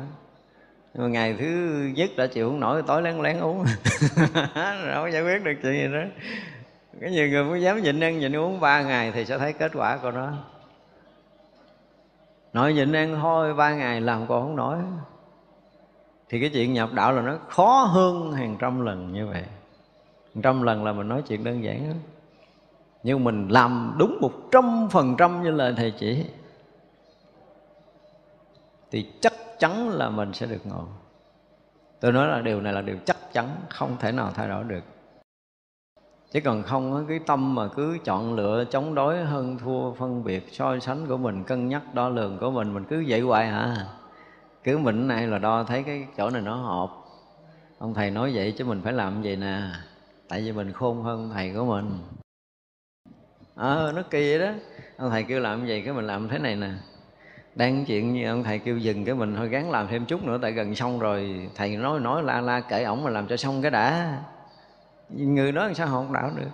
nhưng 0.94 1.03
mà 1.03 1.09
ngày 1.09 1.37
thứ 1.38 1.46
nhất 1.94 2.11
đã 2.16 2.26
chịu 2.26 2.48
không 2.48 2.61
nổi, 2.61 2.83
tối 2.87 3.03
lén 3.03 3.22
lén 3.22 3.38
uống. 3.38 3.64
Rồi 4.55 4.94
không 4.94 5.12
giải 5.12 5.22
quyết 5.22 5.44
được 5.44 5.53
chuyện 5.62 5.72
gì 5.72 5.88
đó 5.92 6.03
cái 7.00 7.11
nhiều 7.11 7.29
người 7.29 7.44
mới 7.44 7.62
dám 7.62 7.83
nhịn 7.83 8.00
ăn, 8.00 8.18
nhịn 8.18 8.37
uống 8.37 8.61
ba 8.61 8.83
ngày 8.83 9.12
thì 9.12 9.24
sẽ 9.24 9.38
thấy 9.38 9.53
kết 9.53 9.72
quả 9.74 9.96
của 9.96 10.11
nó. 10.11 10.33
Nói 12.53 12.74
nhịn 12.74 12.92
ăn 12.92 13.18
thôi, 13.20 13.55
ba 13.55 13.74
ngày 13.74 14.00
làm 14.00 14.26
còn 14.26 14.42
không 14.42 14.57
nổi. 14.57 14.79
Thì 16.29 16.40
cái 16.40 16.50
chuyện 16.50 16.72
nhập 16.72 16.92
đạo 16.92 17.12
là 17.12 17.22
nó 17.22 17.38
khó 17.48 17.83
hơn 17.83 18.33
hàng 18.33 18.57
trăm 18.61 18.81
lần 18.81 19.12
như 19.12 19.26
vậy. 19.26 19.44
Hàng 20.35 20.42
trăm 20.42 20.62
lần 20.62 20.85
là 20.85 20.92
mình 20.92 21.09
nói 21.09 21.22
chuyện 21.29 21.44
đơn 21.44 21.64
giản 21.64 21.88
đó 21.88 21.94
nhưng 23.03 23.24
mình 23.24 23.48
làm 23.48 23.94
đúng 23.98 24.18
một 24.20 24.33
trăm 24.53 24.88
phần 24.90 25.14
trăm 25.18 25.42
như 25.42 25.50
lời 25.50 25.74
thầy 25.76 25.90
chỉ. 25.98 26.24
Thì 28.90 29.07
chắc 29.20 29.33
chắn 29.61 29.88
là 29.88 30.11
mình 30.11 30.33
sẽ 30.33 30.46
được 30.46 30.66
ngộ. 30.66 30.85
Tôi 32.01 32.12
nói 32.12 32.29
là 32.29 32.40
điều 32.40 32.61
này 32.61 32.73
là 32.73 32.81
điều 32.81 32.96
chắc 33.07 33.33
chắn 33.33 33.57
không 33.68 33.96
thể 34.01 34.12
nào 34.12 34.31
thay 34.35 34.49
đổi 34.49 34.64
được. 34.64 34.85
Chứ 36.31 36.40
còn 36.40 36.62
không 36.62 37.07
cái 37.09 37.20
tâm 37.27 37.55
mà 37.55 37.68
cứ 37.77 37.99
chọn 38.05 38.35
lựa 38.35 38.64
chống 38.64 38.94
đối 38.94 39.25
hơn 39.25 39.59
thua 39.59 39.92
phân 39.92 40.25
biệt 40.25 40.49
so 40.53 40.79
sánh 40.79 41.07
của 41.07 41.16
mình 41.16 41.44
cân 41.44 41.68
nhắc 41.68 41.83
đo 41.94 42.09
lường 42.09 42.38
của 42.38 42.51
mình 42.51 42.75
mình 42.75 42.85
cứ 42.85 43.05
vậy 43.09 43.20
hoài 43.20 43.49
hả 43.49 43.87
cứ 44.64 44.79
mình 44.79 45.09
này 45.09 45.27
là 45.27 45.38
đo 45.38 45.64
thấy 45.64 45.83
cái 45.83 46.07
chỗ 46.16 46.31
này 46.31 46.42
nó 46.42 46.55
hợp. 46.55 46.90
Ông 47.79 47.94
thầy 47.94 48.11
nói 48.11 48.33
vậy 48.35 48.55
chứ 48.59 48.64
mình 48.64 48.81
phải 48.85 48.92
làm 48.92 49.23
vậy 49.23 49.37
nè. 49.37 49.62
Tại 50.29 50.42
vì 50.42 50.53
mình 50.53 50.73
khôn 50.73 51.03
hơn 51.03 51.31
thầy 51.35 51.55
của 51.55 51.64
mình. 51.64 51.99
Ờ 53.55 53.88
à, 53.88 53.92
nó 53.92 54.03
kỳ 54.03 54.18
vậy 54.18 54.38
đó. 54.38 54.53
Ông 54.96 55.11
thầy 55.11 55.23
kêu 55.23 55.40
làm 55.40 55.66
vậy 55.66 55.83
cái 55.85 55.94
mình 55.94 56.07
làm 56.07 56.29
thế 56.29 56.38
này 56.38 56.57
nè 56.57 56.70
đang 57.55 57.85
chuyện 57.85 58.13
như 58.13 58.29
ông 58.29 58.43
thầy 58.45 58.59
kêu 58.59 58.79
dừng 58.79 59.05
cái 59.05 59.15
mình, 59.15 59.37
thôi 59.37 59.49
gắng 59.49 59.71
làm 59.71 59.89
thêm 59.89 60.07
chút 60.07 60.25
nữa, 60.25 60.39
tại 60.43 60.53
gần 60.53 60.75
xong 60.75 60.99
rồi. 60.99 61.49
Thầy 61.55 61.77
nói 61.77 62.01
nói 62.01 62.23
la 62.23 62.41
la 62.41 62.61
kể 62.61 62.85
ổng 62.85 63.05
mà 63.05 63.11
làm 63.11 63.27
cho 63.27 63.37
xong 63.37 63.63
cái 63.63 63.71
đã. 63.71 64.19
Người 65.09 65.53
đó 65.53 65.65
làm 65.65 65.75
sao 65.75 65.87
họ 65.87 65.97
không 65.97 66.13
đạo 66.13 66.31
được? 66.37 66.51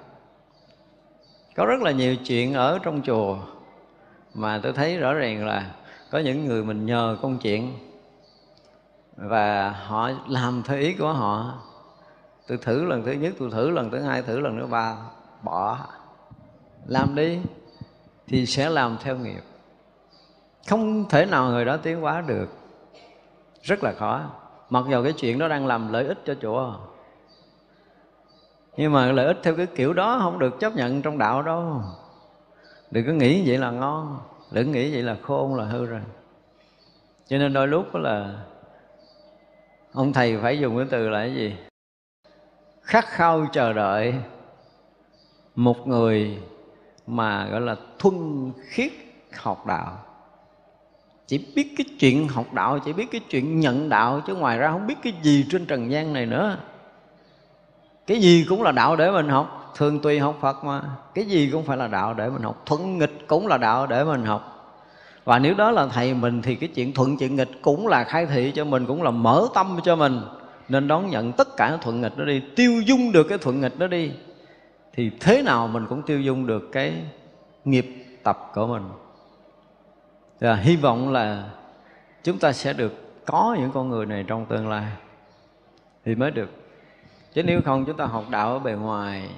Có 1.57 1.67
rất 1.67 1.83
là 1.83 1.91
nhiều 1.91 2.17
chuyện 2.17 2.55
ở 2.55 2.79
trong 2.83 3.03
chùa 3.03 3.39
mà 4.35 4.61
tôi 4.63 4.73
thấy 4.73 4.99
rõ 4.99 5.15
ràng 5.15 5.47
là 5.47 5.71
có 6.11 6.19
những 6.19 6.45
người 6.45 6.65
mình 6.65 6.87
nhờ 6.87 7.17
công 7.23 7.39
chuyện 7.39 7.73
và 9.17 9.71
họ 9.71 10.11
làm 10.29 10.63
theo 10.63 10.79
ý 10.79 10.93
của 10.93 11.13
họ. 11.13 11.63
Tôi 12.47 12.59
thử 12.59 12.85
lần 12.85 13.05
thứ 13.05 13.13
nhất, 13.13 13.35
tôi 13.39 13.51
thử 13.51 13.71
lần 13.71 13.91
thứ 13.91 14.01
hai, 14.01 14.23
thử 14.23 14.41
lần 14.41 14.59
thứ 14.61 14.67
ba, 14.67 14.97
bỏ. 15.43 15.79
Làm 16.87 17.15
đi 17.15 17.39
thì 18.27 18.47
sẽ 18.47 18.71
làm 18.71 18.97
theo 19.03 19.17
nghiệp 19.17 19.43
không 20.69 21.09
thể 21.09 21.27
nào 21.27 21.51
người 21.51 21.65
đó 21.65 21.77
tiến 21.77 22.01
hóa 22.01 22.21
được. 22.27 22.49
Rất 23.63 23.85
là 23.85 23.93
khó. 23.93 24.21
Mặc 24.71 24.85
dù 24.89 25.03
cái 25.03 25.13
chuyện 25.13 25.39
đó 25.39 25.49
đang 25.49 25.67
làm 25.67 25.93
lợi 25.93 26.07
ích 26.07 26.19
cho 26.25 26.35
chùa. 26.43 26.75
Nhưng 28.77 28.93
mà 28.93 29.13
lợi 29.13 29.27
ích 29.27 29.39
theo 29.43 29.57
cái 29.57 29.67
kiểu 29.67 29.93
đó 29.93 30.19
không 30.23 30.39
được 30.39 30.61
chấp 30.61 30.75
nhận 30.75 31.03
trong 31.03 31.19
đạo 31.19 31.43
đâu. 31.43 31.83
Đừng 32.91 33.07
có 33.07 33.13
nghĩ 33.13 33.49
vậy 33.49 33.59
là 33.59 33.71
ngon. 33.71 34.19
Đừng 34.51 34.73
nghĩ 34.73 34.93
vậy 34.93 35.03
là 35.03 35.17
khôn, 35.23 35.55
là 35.55 35.65
hư 35.65 35.87
rồi. 35.87 36.01
Cho 37.29 37.39
nên 37.39 37.53
đôi 37.53 37.69
lúc 37.69 37.95
đó 37.95 38.01
là 38.01 38.45
ông 39.93 40.13
thầy 40.13 40.39
phải 40.39 40.59
dùng 40.59 40.77
cái 40.77 40.87
từ 40.91 41.09
là 41.09 41.19
cái 41.19 41.35
gì? 41.35 41.57
Khát 42.83 43.05
khao 43.05 43.47
chờ 43.53 43.73
đợi 43.73 44.15
một 45.55 45.89
người 45.89 46.39
mà 47.07 47.49
gọi 47.51 47.61
là 47.61 47.77
thuần 47.99 48.53
khiết 48.69 48.93
học 49.37 49.67
đạo 49.67 49.99
chỉ 51.27 51.45
biết 51.57 51.75
cái 51.77 51.85
chuyện 51.99 52.29
học 52.29 52.53
đạo, 52.53 52.79
chỉ 52.79 52.93
biết 52.93 53.11
cái 53.11 53.21
chuyện 53.31 53.61
nhận 53.61 53.89
đạo, 53.89 54.21
chứ 54.27 54.35
ngoài 54.35 54.59
ra 54.59 54.71
không 54.71 54.87
biết 54.87 54.95
cái 55.03 55.13
gì 55.23 55.45
trên 55.51 55.67
trần 55.67 55.91
gian 55.91 56.13
này 56.13 56.27
nữa. 56.27 56.57
Cái 58.07 58.21
gì 58.21 58.47
cũng 58.49 58.63
là 58.63 58.73
đạo 58.73 58.97
để 58.97 59.11
mình 59.11 59.29
học. 59.29 59.73
Thường 59.77 60.01
tùy 60.01 60.19
học 60.19 60.39
phật 60.41 60.65
mà. 60.65 60.83
Cái 61.15 61.25
gì 61.25 61.51
cũng 61.53 61.65
phải 61.65 61.77
là 61.77 61.87
đạo 61.87 62.15
để 62.15 62.29
mình 62.31 62.43
học. 62.43 62.63
Thuận 62.67 62.99
nghịch 62.99 63.27
cũng 63.27 63.47
là 63.47 63.59
đạo 63.59 63.87
để 63.87 64.05
mình 64.05 64.25
học. 64.25 64.53
Và 65.25 65.39
nếu 65.39 65.55
đó 65.55 65.71
là 65.71 65.87
thầy 65.87 66.15
mình 66.15 66.43
thì 66.43 66.55
cái 66.55 66.69
chuyện 66.69 66.93
thuận 66.93 67.17
chuyện 67.17 67.37
nghịch 67.37 67.51
cũng 67.63 67.87
là 67.87 68.05
khai 68.05 68.27
thị 68.27 68.53
cho 68.55 68.65
mình, 68.65 68.87
cũng 68.87 69.03
là 69.03 69.11
mở 69.11 69.47
tâm 69.55 69.79
cho 69.85 69.97
mình. 69.97 70.21
Nên 70.69 70.89
đón 70.89 71.11
nhận 71.11 71.33
tất 71.33 71.57
cả 71.57 71.79
thuận 71.81 72.01
nghịch 72.01 72.19
đó 72.19 72.25
đi. 72.25 72.43
Tiêu 72.57 72.81
dung 72.87 73.13
được 73.13 73.27
cái 73.29 73.39
thuận 73.39 73.61
nghịch 73.61 73.79
đó 73.79 73.87
đi, 73.87 74.11
thì 74.95 75.11
thế 75.21 75.43
nào 75.43 75.69
mình 75.69 75.87
cũng 75.89 76.03
tiêu 76.03 76.21
dung 76.21 76.47
được 76.47 76.69
cái 76.73 76.95
nghiệp 77.65 77.87
tập 78.23 78.51
của 78.55 78.67
mình 78.67 78.83
và 80.41 80.57
hy 80.57 80.77
vọng 80.77 81.13
là 81.13 81.45
chúng 82.25 82.39
ta 82.39 82.53
sẽ 82.53 82.73
được 82.73 83.25
có 83.27 83.57
những 83.61 83.71
con 83.71 83.89
người 83.89 84.07
này 84.07 84.25
trong 84.27 84.47
tương 84.47 84.69
lai 84.69 84.93
thì 86.05 86.15
mới 86.15 86.31
được. 86.31 86.51
Chứ 87.33 87.43
nếu 87.43 87.61
không 87.65 87.85
chúng 87.85 87.97
ta 87.97 88.05
học 88.05 88.25
đạo 88.31 88.53
ở 88.53 88.59
bề 88.59 88.73
ngoài. 88.73 89.31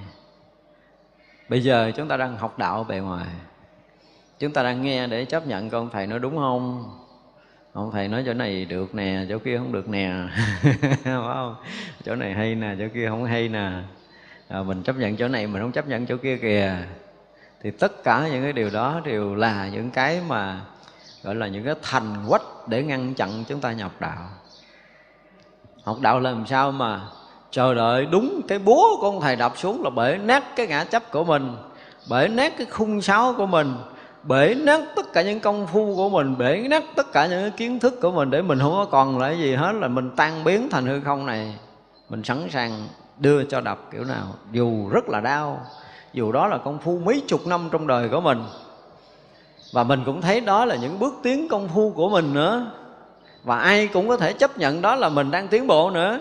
Bây 1.48 1.62
giờ 1.62 1.92
chúng 1.96 2.08
ta 2.08 2.16
đang 2.16 2.36
học 2.36 2.58
đạo 2.58 2.76
ở 2.76 2.84
bề 2.84 2.98
ngoài. 2.98 3.26
Chúng 4.38 4.52
ta 4.52 4.62
đang 4.62 4.82
nghe 4.82 5.06
để 5.06 5.24
chấp 5.24 5.46
nhận 5.46 5.70
con 5.70 5.90
thầy 5.90 6.06
nói 6.06 6.18
đúng 6.18 6.36
không? 6.36 6.94
Ông 7.72 7.90
thầy 7.92 8.08
nói 8.08 8.22
chỗ 8.26 8.34
này 8.34 8.64
được 8.64 8.94
nè 8.94 9.24
chỗ 9.28 9.38
kia 9.38 9.58
không 9.58 9.72
được 9.72 9.88
nè. 9.88 10.12
Phải 10.82 10.94
không? 11.04 11.56
Chỗ 12.04 12.14
này 12.14 12.32
hay 12.32 12.54
nè 12.54 12.74
chỗ 12.78 12.84
kia 12.94 13.08
không 13.08 13.24
hay 13.24 13.48
nè. 13.48 13.70
À, 14.48 14.62
mình 14.62 14.82
chấp 14.82 14.96
nhận 14.96 15.16
chỗ 15.16 15.28
này 15.28 15.46
mình 15.46 15.62
không 15.62 15.72
chấp 15.72 15.88
nhận 15.88 16.06
chỗ 16.06 16.16
kia 16.16 16.36
kìa. 16.36 16.76
Thì 17.62 17.70
tất 17.70 18.04
cả 18.04 18.28
những 18.32 18.42
cái 18.42 18.52
điều 18.52 18.70
đó 18.70 19.00
đều 19.04 19.34
là 19.34 19.68
những 19.68 19.90
cái 19.90 20.20
mà 20.28 20.60
gọi 21.22 21.34
là 21.34 21.46
những 21.46 21.64
cái 21.64 21.74
thành 21.82 22.24
quách 22.28 22.42
để 22.66 22.82
ngăn 22.82 23.14
chặn 23.14 23.44
chúng 23.48 23.60
ta 23.60 23.72
nhập 23.72 23.90
đạo. 24.00 24.28
Học 25.84 25.96
đạo 26.00 26.20
làm 26.20 26.46
sao 26.46 26.72
mà 26.72 27.00
chờ 27.50 27.74
đợi 27.74 28.06
đúng 28.06 28.40
cái 28.48 28.58
búa 28.58 29.00
của 29.00 29.06
ông 29.06 29.20
thầy 29.20 29.36
đập 29.36 29.52
xuống 29.56 29.82
là 29.82 29.90
bể 29.90 30.18
nát 30.18 30.56
cái 30.56 30.66
ngã 30.66 30.84
chấp 30.84 31.12
của 31.12 31.24
mình, 31.24 31.56
bể 32.10 32.28
nát 32.28 32.52
cái 32.58 32.66
khung 32.70 33.02
sáo 33.02 33.34
của 33.36 33.46
mình, 33.46 33.74
bể 34.22 34.54
nát 34.54 34.80
tất 34.96 35.12
cả 35.12 35.22
những 35.22 35.40
công 35.40 35.66
phu 35.66 35.96
của 35.96 36.08
mình, 36.08 36.38
bể 36.38 36.66
nát 36.70 36.84
tất 36.96 37.12
cả 37.12 37.26
những 37.26 37.52
kiến 37.52 37.78
thức 37.78 38.00
của 38.02 38.10
mình 38.10 38.30
để 38.30 38.42
mình 38.42 38.58
không 38.58 38.72
có 38.72 38.86
còn 38.90 39.18
lại 39.18 39.38
gì 39.38 39.54
hết 39.54 39.72
là 39.72 39.88
mình 39.88 40.10
tan 40.16 40.44
biến 40.44 40.68
thành 40.70 40.86
hư 40.86 41.00
không 41.00 41.26
này. 41.26 41.54
Mình 42.08 42.22
sẵn 42.22 42.48
sàng 42.50 42.88
đưa 43.18 43.44
cho 43.44 43.60
đập 43.60 43.78
kiểu 43.90 44.04
nào, 44.04 44.34
dù 44.52 44.88
rất 44.88 45.08
là 45.08 45.20
đau, 45.20 45.60
dù 46.12 46.32
đó 46.32 46.46
là 46.46 46.58
công 46.58 46.78
phu 46.78 46.98
mấy 46.98 47.22
chục 47.28 47.46
năm 47.46 47.68
trong 47.72 47.86
đời 47.86 48.08
của 48.08 48.20
mình 48.20 48.42
và 49.72 49.84
mình 49.84 50.02
cũng 50.06 50.20
thấy 50.20 50.40
đó 50.40 50.64
là 50.64 50.76
những 50.76 50.98
bước 50.98 51.14
tiến 51.22 51.48
công 51.48 51.68
phu 51.68 51.92
của 51.96 52.08
mình 52.08 52.34
nữa. 52.34 52.72
Và 53.44 53.58
ai 53.58 53.88
cũng 53.88 54.08
có 54.08 54.16
thể 54.16 54.32
chấp 54.32 54.58
nhận 54.58 54.82
đó 54.82 54.96
là 54.96 55.08
mình 55.08 55.30
đang 55.30 55.48
tiến 55.48 55.66
bộ 55.66 55.90
nữa. 55.90 56.20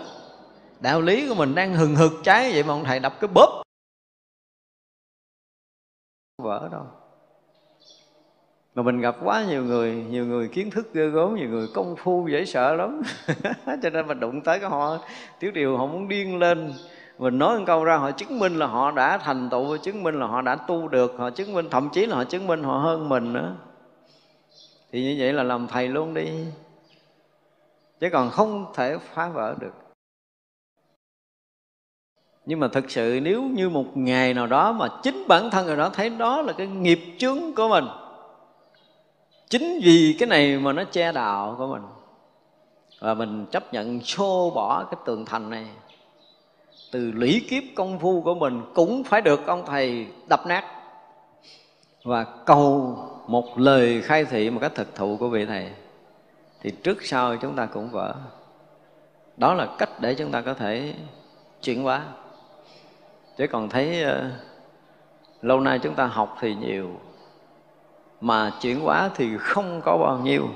Đạo 0.80 1.02
lý 1.02 1.30
của 1.30 1.36
mình 1.36 1.56
đang 1.56 1.74
hừng 1.74 1.96
hực 1.96 2.12
cháy 2.24 2.52
vậy 2.54 2.64
mà 2.64 2.74
ông 2.74 2.84
thầy 2.84 3.00
đập 3.00 3.14
cái 3.20 3.28
bóp. 3.34 3.64
Vỡ 6.38 6.70
đâu. 6.72 6.86
Mà 8.76 8.84
mình 8.84 9.02
gặp 9.02 9.16
quá 9.24 9.46
nhiều 9.48 9.64
người 9.64 9.94
nhiều 10.10 10.26
người 10.26 10.48
kiến 10.48 10.72
thức 10.72 10.94
ghê 10.94 11.08
gớm, 11.10 11.36
nhiều 11.36 11.50
người 11.50 11.68
công 11.74 11.96
phu 11.96 12.28
dễ 12.32 12.46
sợ 12.46 12.76
lắm. 12.76 13.02
Cho 13.84 13.90
nên 13.90 14.08
mình 14.08 14.20
đụng 14.20 14.42
tới 14.42 14.60
cái 14.60 14.70
họ, 14.70 14.98
tiểu 15.40 15.52
điều 15.52 15.78
họ 15.78 15.86
muốn 15.86 16.08
điên 16.08 16.40
lên 16.40 16.74
mình 17.18 17.40
nói 17.40 17.58
một 17.60 17.64
câu 17.68 17.84
ra, 17.84 17.98
họ 17.98 18.12
chứng 18.12 18.40
minh 18.40 18.56
là 18.56 18.66
họ 18.66 18.92
đã 18.92 19.18
thành 19.18 19.50
tựu 19.50 19.78
chứng 19.78 20.04
minh 20.04 20.20
là 20.20 20.28
họ 20.28 20.42
đã 20.42 20.56
tu 20.56 20.88
được, 20.88 21.14
họ 21.18 21.30
chứng 21.30 21.54
minh, 21.54 21.68
thậm 21.72 21.90
chí 21.94 22.06
là 22.06 22.16
họ 22.16 22.24
chứng 22.24 22.48
minh 22.48 22.64
họ 22.64 22.78
hơn 22.78 23.10
mình 23.10 23.34
nữa. 23.34 23.56
Thì 24.92 25.04
như 25.04 25.16
vậy 25.20 25.34
là 25.34 25.44
làm 25.44 25.68
thầy 25.68 25.88
luôn 25.88 26.14
đi. 26.14 26.46
Chứ 28.00 28.10
còn 28.12 28.30
không 28.30 28.66
thể 28.74 28.98
phá 28.98 29.30
vỡ 29.30 29.56
được. 29.60 29.74
Nhưng 32.46 32.60
mà 32.60 32.68
thực 32.68 32.92
sự 32.92 33.20
nếu 33.24 33.44
như 33.44 33.70
một 33.70 33.98
ngày 33.98 34.34
nào 34.34 34.48
đó 34.48 34.72
mà 34.72 34.88
chính 35.04 35.28
bản 35.28 35.50
thân 35.50 35.66
người 35.66 35.78
đó 35.78 35.90
thấy 35.90 36.10
đó 36.10 36.42
là 36.42 36.54
cái 36.54 36.68
nghiệp 36.68 37.00
chướng 37.18 37.56
của 37.56 37.70
mình, 37.70 37.86
chính 39.50 39.80
vì 39.84 40.16
cái 40.20 40.30
này 40.30 40.58
mà 40.58 40.74
nó 40.74 40.84
che 40.84 41.12
đạo 41.12 41.56
của 41.58 41.68
mình, 41.68 41.82
và 43.00 43.14
mình 43.14 43.46
chấp 43.52 43.74
nhận 43.74 44.02
xô 44.02 44.52
bỏ 44.56 44.84
cái 44.84 45.00
tường 45.06 45.26
thành 45.26 45.50
này 45.50 45.68
từ 46.92 47.12
lũy 47.12 47.46
kiếp 47.50 47.64
công 47.76 48.00
phu 48.00 48.22
của 48.22 48.36
mình 48.36 48.62
cũng 48.74 49.04
phải 49.04 49.22
được 49.22 49.48
ông 49.48 49.66
thầy 49.66 50.08
đập 50.30 50.48
nát. 50.48 50.66
Và 52.04 52.26
cầu 52.46 52.98
một 53.28 53.60
lời 53.60 54.02
khai 54.02 54.26
thị 54.26 54.50
một 54.50 54.60
cách 54.62 54.76
thực 54.76 54.96
thụ 54.96 55.18
của 55.18 55.30
vị 55.30 55.46
thầy 55.46 55.72
thì 56.62 56.72
trước 56.84 57.06
sau 57.06 57.38
chúng 57.38 57.56
ta 57.56 57.66
cũng 57.66 57.90
vỡ. 57.90 58.16
Đó 59.38 59.54
là 59.54 59.68
cách 59.78 59.90
để 60.00 60.16
chúng 60.16 60.32
ta 60.32 60.42
có 60.42 60.54
thể 60.54 60.94
chuyển 61.62 61.84
hóa. 61.84 62.02
Chứ 63.38 63.48
còn 63.48 63.70
thấy 63.70 64.04
uh, 64.06 64.12
lâu 65.42 65.60
nay 65.60 65.80
chúng 65.80 65.96
ta 65.96 66.06
học 66.06 66.38
thì 66.40 66.56
nhiều 66.56 66.90
mà 68.22 68.52
chuyển 68.62 68.80
hóa 68.80 69.10
thì 69.16 69.38
không 69.38 69.82
có 69.86 69.98
bao 69.98 70.20
nhiêu. 70.24 70.50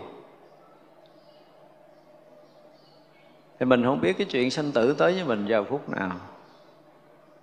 Thì 3.62 3.66
mình 3.66 3.84
không 3.84 4.02
biết 4.02 4.18
cái 4.18 4.28
chuyện 4.30 4.52
sanh 4.52 4.72
tử 4.72 4.96
tới 4.98 5.14
với 5.14 5.24
mình 5.24 5.46
vào 5.50 5.64
phút 5.64 5.90
nào. 5.90 6.12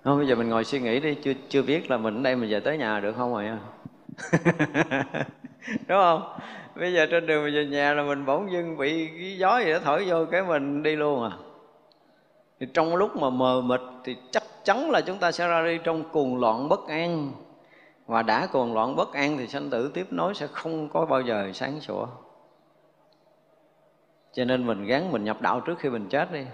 Không 0.03 0.17
bây 0.17 0.27
giờ 0.27 0.35
mình 0.35 0.49
ngồi 0.49 0.63
suy 0.63 0.79
nghĩ 0.79 0.99
đi, 0.99 1.15
chưa 1.15 1.33
chưa 1.49 1.61
biết 1.61 1.91
là 1.91 1.97
mình 1.97 2.15
ở 2.15 2.21
đây 2.21 2.35
mình 2.35 2.49
về 2.49 2.59
tới 2.59 2.77
nhà 2.77 2.99
được 2.99 3.15
không 3.17 3.33
rồi 3.33 3.45
đúng 5.87 5.99
không? 6.01 6.39
Bây 6.75 6.93
giờ 6.93 7.05
trên 7.11 7.27
đường 7.27 7.43
mình 7.43 7.53
về 7.53 7.65
nhà 7.65 7.93
là 7.93 8.03
mình 8.03 8.25
bỗng 8.25 8.51
dưng 8.51 8.77
bị 8.77 9.07
cái 9.07 9.37
gió 9.37 9.59
gì 9.59 9.71
đó 9.71 9.79
thổi 9.83 10.05
vô 10.07 10.25
cái 10.31 10.43
mình 10.43 10.83
đi 10.83 10.95
luôn 10.95 11.23
à. 11.23 11.31
Thì 12.59 12.67
trong 12.73 12.95
lúc 12.95 13.15
mà 13.15 13.29
mờ 13.29 13.61
mịt 13.61 13.81
thì 14.03 14.15
chắc 14.31 14.43
chắn 14.63 14.91
là 14.91 15.01
chúng 15.01 15.17
ta 15.17 15.31
sẽ 15.31 15.47
ra 15.47 15.65
đi 15.65 15.79
trong 15.83 16.09
cuồng 16.09 16.39
loạn 16.39 16.69
bất 16.69 16.87
an. 16.87 17.31
Và 18.07 18.21
đã 18.21 18.47
cuồng 18.51 18.73
loạn 18.73 18.95
bất 18.95 19.13
an 19.13 19.37
thì 19.37 19.47
sanh 19.47 19.69
tử 19.69 19.91
tiếp 19.93 20.07
nối 20.11 20.35
sẽ 20.35 20.47
không 20.47 20.89
có 20.89 21.05
bao 21.05 21.21
giờ 21.21 21.51
sáng 21.53 21.81
sủa 21.81 22.05
cho 24.33 24.45
nên 24.45 24.67
mình 24.67 24.85
gắn 24.85 25.11
mình 25.11 25.23
nhập 25.23 25.41
đạo 25.41 25.59
trước 25.59 25.79
khi 25.79 25.89
mình 25.89 26.07
chết 26.09 26.31
đi. 26.31 26.45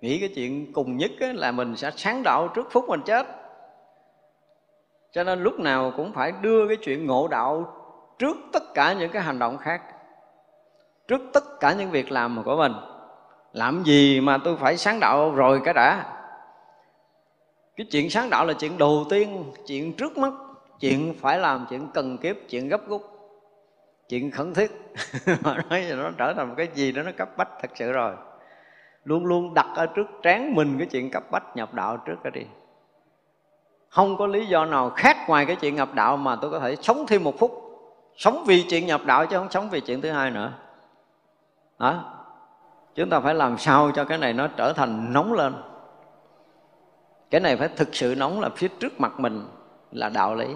Nghĩ 0.00 0.20
cái 0.20 0.28
chuyện 0.34 0.72
cùng 0.72 0.96
nhất 0.96 1.10
là 1.20 1.52
mình 1.52 1.76
sẽ 1.76 1.90
sáng 1.96 2.22
đạo 2.22 2.48
trước 2.54 2.66
phút 2.70 2.84
mình 2.88 3.00
chết. 3.06 3.26
Cho 5.12 5.24
nên 5.24 5.42
lúc 5.42 5.60
nào 5.60 5.92
cũng 5.96 6.12
phải 6.12 6.32
đưa 6.40 6.68
cái 6.68 6.76
chuyện 6.76 7.06
ngộ 7.06 7.28
đạo 7.28 7.76
trước 8.18 8.36
tất 8.52 8.74
cả 8.74 8.92
những 8.92 9.10
cái 9.10 9.22
hành 9.22 9.38
động 9.38 9.58
khác. 9.58 9.82
Trước 11.08 11.20
tất 11.32 11.60
cả 11.60 11.74
những 11.78 11.90
việc 11.90 12.12
làm 12.12 12.42
của 12.44 12.56
mình. 12.56 12.72
Làm 13.52 13.82
gì 13.84 14.20
mà 14.20 14.38
tôi 14.44 14.56
phải 14.56 14.76
sáng 14.76 15.00
đạo 15.00 15.34
rồi 15.34 15.60
cái 15.64 15.74
đã? 15.74 16.16
Cái 17.76 17.86
chuyện 17.90 18.10
sáng 18.10 18.30
đạo 18.30 18.44
là 18.46 18.52
chuyện 18.52 18.78
đầu 18.78 19.04
tiên, 19.10 19.52
chuyện 19.66 19.92
trước 19.92 20.18
mắt. 20.18 20.32
Chuyện 20.80 21.14
phải 21.20 21.38
làm, 21.38 21.66
chuyện 21.70 21.88
cần 21.94 22.18
kiếp, 22.18 22.36
chuyện 22.48 22.68
gấp 22.68 22.88
rút 22.88 23.09
chuyện 24.10 24.30
khẩn 24.30 24.54
thiết. 24.54 24.94
Mà 25.42 25.56
nói 25.70 25.82
là 25.82 25.96
nó 25.96 26.10
trở 26.18 26.34
thành 26.34 26.48
một 26.48 26.54
cái 26.56 26.68
gì 26.74 26.92
đó, 26.92 27.02
nó 27.02 27.10
cấp 27.16 27.28
bách 27.36 27.48
thật 27.60 27.70
sự 27.74 27.92
rồi. 27.92 28.14
Luôn 29.04 29.26
luôn 29.26 29.54
đặt 29.54 29.66
ở 29.74 29.86
trước 29.86 30.06
trán 30.22 30.54
mình 30.54 30.78
cái 30.78 30.86
chuyện 30.86 31.10
cấp 31.10 31.22
bách, 31.30 31.56
nhập 31.56 31.74
đạo 31.74 31.96
trước 31.96 32.16
cái 32.22 32.30
đi. 32.30 32.42
Không 33.88 34.16
có 34.16 34.26
lý 34.26 34.46
do 34.46 34.64
nào 34.64 34.90
khác 34.90 35.16
ngoài 35.28 35.46
cái 35.46 35.56
chuyện 35.56 35.76
nhập 35.76 35.94
đạo 35.94 36.16
mà 36.16 36.36
tôi 36.36 36.50
có 36.50 36.58
thể 36.58 36.76
sống 36.76 37.04
thêm 37.08 37.24
một 37.24 37.38
phút. 37.38 37.52
Sống 38.16 38.44
vì 38.46 38.62
chuyện 38.62 38.86
nhập 38.86 39.00
đạo 39.04 39.26
chứ 39.26 39.36
không 39.36 39.50
sống 39.50 39.70
vì 39.70 39.80
chuyện 39.80 40.00
thứ 40.00 40.10
hai 40.10 40.30
nữa. 40.30 40.52
Đó 41.78 42.16
chúng 42.94 43.10
ta 43.10 43.20
phải 43.20 43.34
làm 43.34 43.58
sao 43.58 43.90
cho 43.94 44.04
cái 44.04 44.18
này 44.18 44.32
nó 44.32 44.46
trở 44.46 44.72
thành 44.72 45.12
nóng 45.12 45.32
lên? 45.32 45.54
Cái 47.30 47.40
này 47.40 47.56
phải 47.56 47.68
thực 47.68 47.94
sự 47.94 48.14
nóng 48.18 48.40
là 48.40 48.48
phía 48.56 48.68
trước 48.68 49.00
mặt 49.00 49.20
mình 49.20 49.46
là 49.92 50.08
đạo 50.08 50.34
lý. 50.34 50.46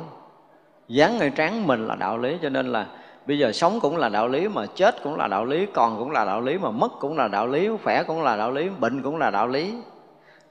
Dán 0.89 1.19
ngay 1.19 1.31
trán 1.31 1.67
mình 1.67 1.87
là 1.87 1.95
đạo 1.95 2.19
lý, 2.19 2.39
cho 2.43 2.49
nên 2.49 2.67
là 2.67 2.87
bây 3.27 3.39
giờ 3.39 3.53
sống 3.53 3.81
cũng 3.81 3.97
là 3.97 4.09
đạo 4.09 4.29
lý 4.29 4.49
mà 4.49 4.67
chết 4.75 5.03
cũng 5.03 5.17
là 5.17 5.29
đạo 5.29 5.45
lý, 5.45 5.67
còn 5.67 5.99
cũng 5.99 6.11
là 6.11 6.25
đạo 6.25 6.41
lý 6.41 6.59
mà 6.59 6.71
mất 6.71 6.93
cũng 7.01 7.17
là 7.17 7.29
đạo 7.29 7.47
lý, 7.47 7.69
khỏe 7.85 8.03
cũng 8.03 8.23
là 8.23 8.37
đạo 8.37 8.51
lý, 8.51 8.69
bệnh 8.81 9.03
cũng 9.03 9.17
là 9.17 9.31
đạo 9.31 9.49
lý. 9.49 9.75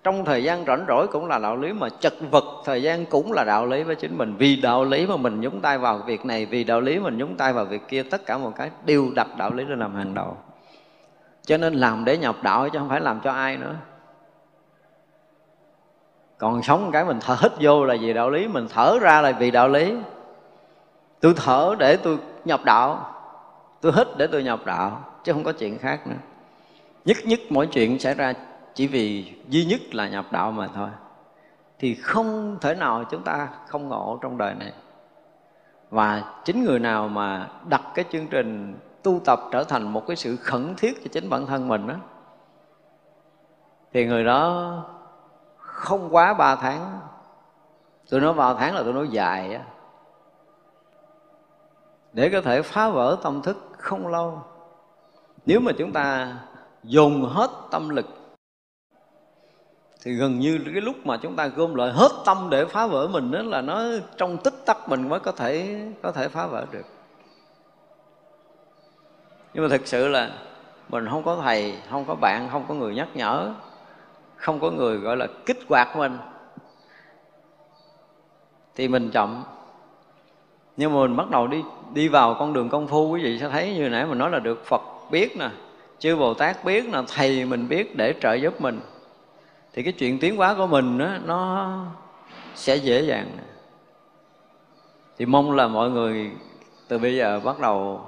Trong 0.03 0.25
thời 0.25 0.43
gian 0.43 0.65
rảnh 0.65 0.86
rỗi 0.88 1.07
cũng 1.07 1.27
là 1.27 1.39
đạo 1.39 1.55
lý 1.55 1.73
mà 1.73 1.89
chật 1.99 2.13
vật, 2.31 2.43
thời 2.65 2.83
gian 2.83 3.05
cũng 3.05 3.31
là 3.31 3.43
đạo 3.43 3.65
lý 3.65 3.83
với 3.83 3.95
chính 3.95 4.17
mình. 4.17 4.36
Vì 4.38 4.55
đạo 4.55 4.86
lý 4.86 5.07
mà 5.07 5.17
mình 5.17 5.41
nhúng 5.41 5.62
tay 5.62 5.77
vào 5.77 5.97
việc 5.97 6.25
này, 6.25 6.45
vì 6.45 6.63
đạo 6.63 6.81
lý 6.81 6.99
mình 6.99 7.17
nhúng 7.17 7.36
tay 7.38 7.53
vào 7.53 7.65
việc 7.65 7.81
kia, 7.88 8.03
tất 8.03 8.25
cả 8.25 8.38
một 8.38 8.51
cái 8.55 8.69
đều 8.86 9.12
đặt 9.15 9.27
đạo 9.38 9.53
lý 9.53 9.65
lên 9.65 9.79
làm 9.79 9.95
hàng 9.95 10.13
đầu. 10.13 10.38
Cho 11.45 11.57
nên 11.57 11.73
làm 11.73 12.05
để 12.05 12.17
nhập 12.17 12.36
đạo 12.41 12.69
chứ 12.69 12.79
không 12.79 12.89
phải 12.89 13.01
làm 13.01 13.19
cho 13.23 13.31
ai 13.31 13.57
nữa. 13.57 13.75
Còn 16.38 16.63
sống 16.63 16.89
cái 16.91 17.05
mình 17.05 17.17
thở 17.21 17.36
hít 17.41 17.51
vô 17.59 17.86
là 17.86 17.95
vì 18.01 18.13
đạo 18.13 18.29
lý, 18.29 18.47
mình 18.47 18.67
thở 18.73 18.97
ra 19.01 19.21
là 19.21 19.31
vì 19.31 19.51
đạo 19.51 19.69
lý. 19.69 19.95
Tôi 21.21 21.33
thở 21.36 21.75
để 21.79 21.97
tôi 21.97 22.17
nhập 22.45 22.62
đạo. 22.65 23.10
Tôi 23.82 23.91
hít 23.95 24.08
để 24.17 24.27
tôi 24.27 24.43
nhập 24.43 24.60
đạo, 24.65 25.06
chứ 25.23 25.34
không 25.34 25.43
có 25.43 25.51
chuyện 25.51 25.79
khác 25.79 26.08
nữa. 26.08 26.15
Nhất 27.06 27.17
nhất 27.25 27.39
mỗi 27.49 27.67
chuyện 27.67 27.99
xảy 27.99 28.13
ra 28.13 28.34
chỉ 28.73 28.88
vì 28.88 29.34
duy 29.47 29.65
nhất 29.65 29.82
là 29.91 30.10
nhập 30.10 30.25
đạo 30.32 30.51
mà 30.51 30.67
thôi. 30.75 30.89
Thì 31.79 31.95
không 31.95 32.58
thể 32.62 32.75
nào 32.75 33.03
chúng 33.03 33.23
ta 33.23 33.49
không 33.67 33.89
ngộ 33.89 34.19
trong 34.21 34.38
đời 34.38 34.53
này. 34.53 34.73
Và 35.89 36.23
chính 36.45 36.63
người 36.63 36.79
nào 36.79 37.08
mà 37.08 37.47
đặt 37.69 37.82
cái 37.93 38.06
chương 38.12 38.27
trình 38.27 38.79
tu 39.03 39.19
tập 39.25 39.39
trở 39.51 39.63
thành 39.63 39.84
một 39.93 40.08
cái 40.08 40.15
sự 40.15 40.36
khẩn 40.36 40.75
thiết 40.77 41.03
cho 41.03 41.10
chính 41.12 41.29
bản 41.29 41.45
thân 41.45 41.67
mình 41.67 41.88
đó 41.88 41.95
thì 43.93 44.06
người 44.06 44.23
đó 44.23 44.71
không 45.58 46.15
quá 46.15 46.34
ba 46.34 46.56
tháng. 46.56 46.99
Tôi 48.10 48.21
nói 48.21 48.34
ba 48.34 48.53
tháng 48.53 48.75
là 48.75 48.84
tôi 48.84 48.93
nói 48.93 49.08
dài 49.08 49.53
á 49.53 49.62
để 52.13 52.30
có 52.30 52.41
thể 52.41 52.62
phá 52.62 52.89
vỡ 52.89 53.17
tâm 53.23 53.41
thức 53.41 53.58
không 53.78 54.08
lâu. 54.08 54.41
Nếu 55.45 55.60
mà 55.60 55.71
chúng 55.78 55.91
ta 55.91 56.34
dùng 56.84 57.26
hết 57.26 57.49
tâm 57.71 57.89
lực, 57.89 58.06
thì 60.02 60.13
gần 60.13 60.39
như 60.39 60.60
cái 60.73 60.82
lúc 60.82 60.95
mà 61.06 61.17
chúng 61.17 61.36
ta 61.36 61.47
gom 61.47 61.76
lại 61.76 61.91
hết 61.91 62.12
tâm 62.26 62.47
để 62.52 62.65
phá 62.65 62.88
vỡ 62.88 63.08
mình 63.08 63.32
đó 63.32 63.41
là 63.41 63.62
nó 63.62 63.84
trong 64.17 64.38
tích 64.38 64.54
tắc 64.65 64.89
mình 64.89 65.10
mới 65.10 65.19
có 65.19 65.32
thể 65.32 65.82
có 66.02 66.12
thể 66.12 66.28
phá 66.28 66.47
vỡ 66.47 66.65
được. 66.71 66.86
Nhưng 69.53 69.64
mà 69.64 69.78
thực 69.78 69.88
sự 69.88 70.07
là 70.07 70.32
mình 70.89 71.07
không 71.09 71.24
có 71.24 71.36
thầy, 71.36 71.78
không 71.89 72.05
có 72.05 72.16
bạn, 72.16 72.49
không 72.51 72.66
có 72.68 72.74
người 72.74 72.95
nhắc 72.95 73.07
nhở, 73.14 73.53
không 74.36 74.59
có 74.59 74.72
người 74.72 74.97
gọi 74.97 75.18
là 75.18 75.28
kích 75.45 75.59
hoạt 75.70 75.97
mình, 75.97 76.18
thì 78.76 78.88
mình 78.88 79.11
chậm 79.11 79.43
nhưng 80.78 80.93
mà 80.93 80.99
mình 80.99 81.15
bắt 81.15 81.30
đầu 81.30 81.47
đi 81.47 81.63
đi 81.93 82.07
vào 82.07 82.36
con 82.39 82.53
đường 82.53 82.69
công 82.69 82.88
phu 82.88 83.09
quý 83.09 83.24
vị 83.24 83.39
sẽ 83.39 83.49
thấy 83.49 83.74
như 83.74 83.89
nãy 83.89 84.05
mình 84.05 84.17
nói 84.17 84.30
là 84.30 84.39
được 84.39 84.65
Phật 84.65 84.82
biết 85.11 85.38
nè 85.38 85.49
chư 85.99 86.15
Bồ 86.15 86.34
Tát 86.34 86.65
biết 86.65 86.89
nè 86.89 86.99
thầy 87.15 87.45
mình 87.45 87.67
biết 87.67 87.95
để 87.95 88.13
trợ 88.21 88.34
giúp 88.34 88.61
mình. 88.61 88.80
Thì 89.74 89.84
cái 89.84 89.93
chuyện 89.93 90.19
tiến 90.19 90.38
hóa 90.38 90.53
của 90.53 90.67
mình 90.67 90.97
đó, 90.97 91.09
nó 91.26 91.69
sẽ 92.55 92.76
dễ 92.76 93.01
dàng 93.01 93.28
thì 95.17 95.26
mong 95.26 95.51
là 95.51 95.67
mọi 95.67 95.89
người 95.89 96.32
từ 96.88 96.97
bây 96.97 97.15
giờ 97.15 97.41
bắt 97.43 97.59
đầu 97.59 98.01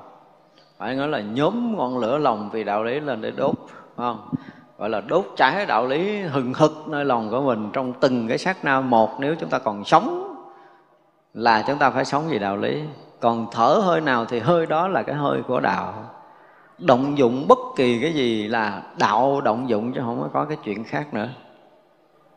phải 0.78 0.96
nói 0.96 1.08
là 1.08 1.20
nhóm 1.20 1.78
ngọn 1.78 1.98
lửa 1.98 2.18
lòng 2.18 2.50
vì 2.54 2.64
đạo 2.64 2.84
lý 2.84 3.00
lên 3.00 3.22
để 3.22 3.32
đốt 3.32 3.56
không? 3.98 4.30
Gọi 4.78 4.90
là 4.90 5.02
đốt 5.02 5.26
cháy 5.38 5.66
đạo 5.66 5.88
lý 5.88 6.20
hừng 6.20 6.54
hực 6.54 6.88
nơi 6.88 7.06
lòng 7.06 7.30
của 7.30 7.42
mình 7.42 7.70
trong 7.74 7.94
từng 8.00 8.28
cái 8.28 8.38
sát 8.38 8.66
na 8.66 8.82
một 8.82 9.10
nếu 9.20 9.36
chúng 9.40 9.50
ta 9.50 9.60
còn 9.60 9.86
sống 9.86 10.25
là 11.36 11.64
chúng 11.68 11.78
ta 11.78 11.90
phải 11.90 12.06
sống 12.06 12.28
vì 12.28 12.40
đạo 12.40 12.58
lý. 12.58 12.84
Còn 13.20 13.48
thở 13.52 13.82
hơi 13.84 14.02
nào 14.02 14.26
thì 14.26 14.40
hơi 14.40 14.66
đó 14.66 14.88
là 14.88 15.04
cái 15.04 15.16
hơi 15.16 15.42
của 15.48 15.60
đạo. 15.60 15.94
Động 16.78 17.18
dụng 17.18 17.48
bất 17.48 17.60
kỳ 17.76 18.00
cái 18.02 18.14
gì 18.14 18.48
là 18.48 18.84
đạo 19.00 19.42
động 19.42 19.70
dụng 19.70 19.94
chứ 19.94 20.02
không 20.02 20.30
có 20.34 20.46
cái 20.46 20.58
chuyện 20.64 20.84
khác 20.84 21.14
nữa. 21.14 21.30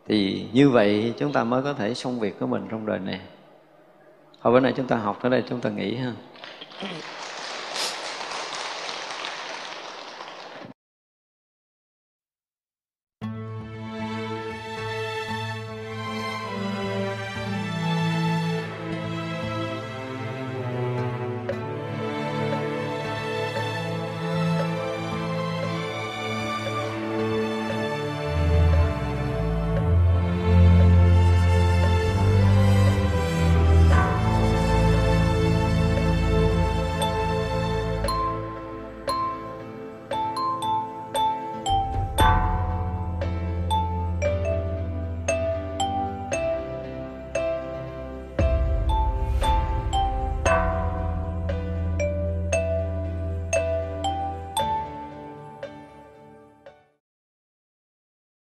Thì 0.07 0.47
như 0.53 0.71
vậy 0.71 1.15
chúng 1.19 1.33
ta 1.33 1.45
mới 1.45 1.63
có 1.63 1.73
thể 1.73 1.95
xong 1.95 2.21
việc 2.21 2.41
của 2.41 2.47
mình 2.47 2.67
trong 2.71 2.87
đời 2.87 2.99
này. 2.99 3.21
Thôi 4.43 4.53
bữa 4.53 4.61
nay 4.61 4.73
chúng 4.77 4.87
ta 4.87 4.97
học 4.97 5.19
tới 5.23 5.31
đây, 5.31 5.43
chúng 5.49 5.61
ta 5.61 5.71
nghỉ 5.71 5.97
ha. 5.97 6.13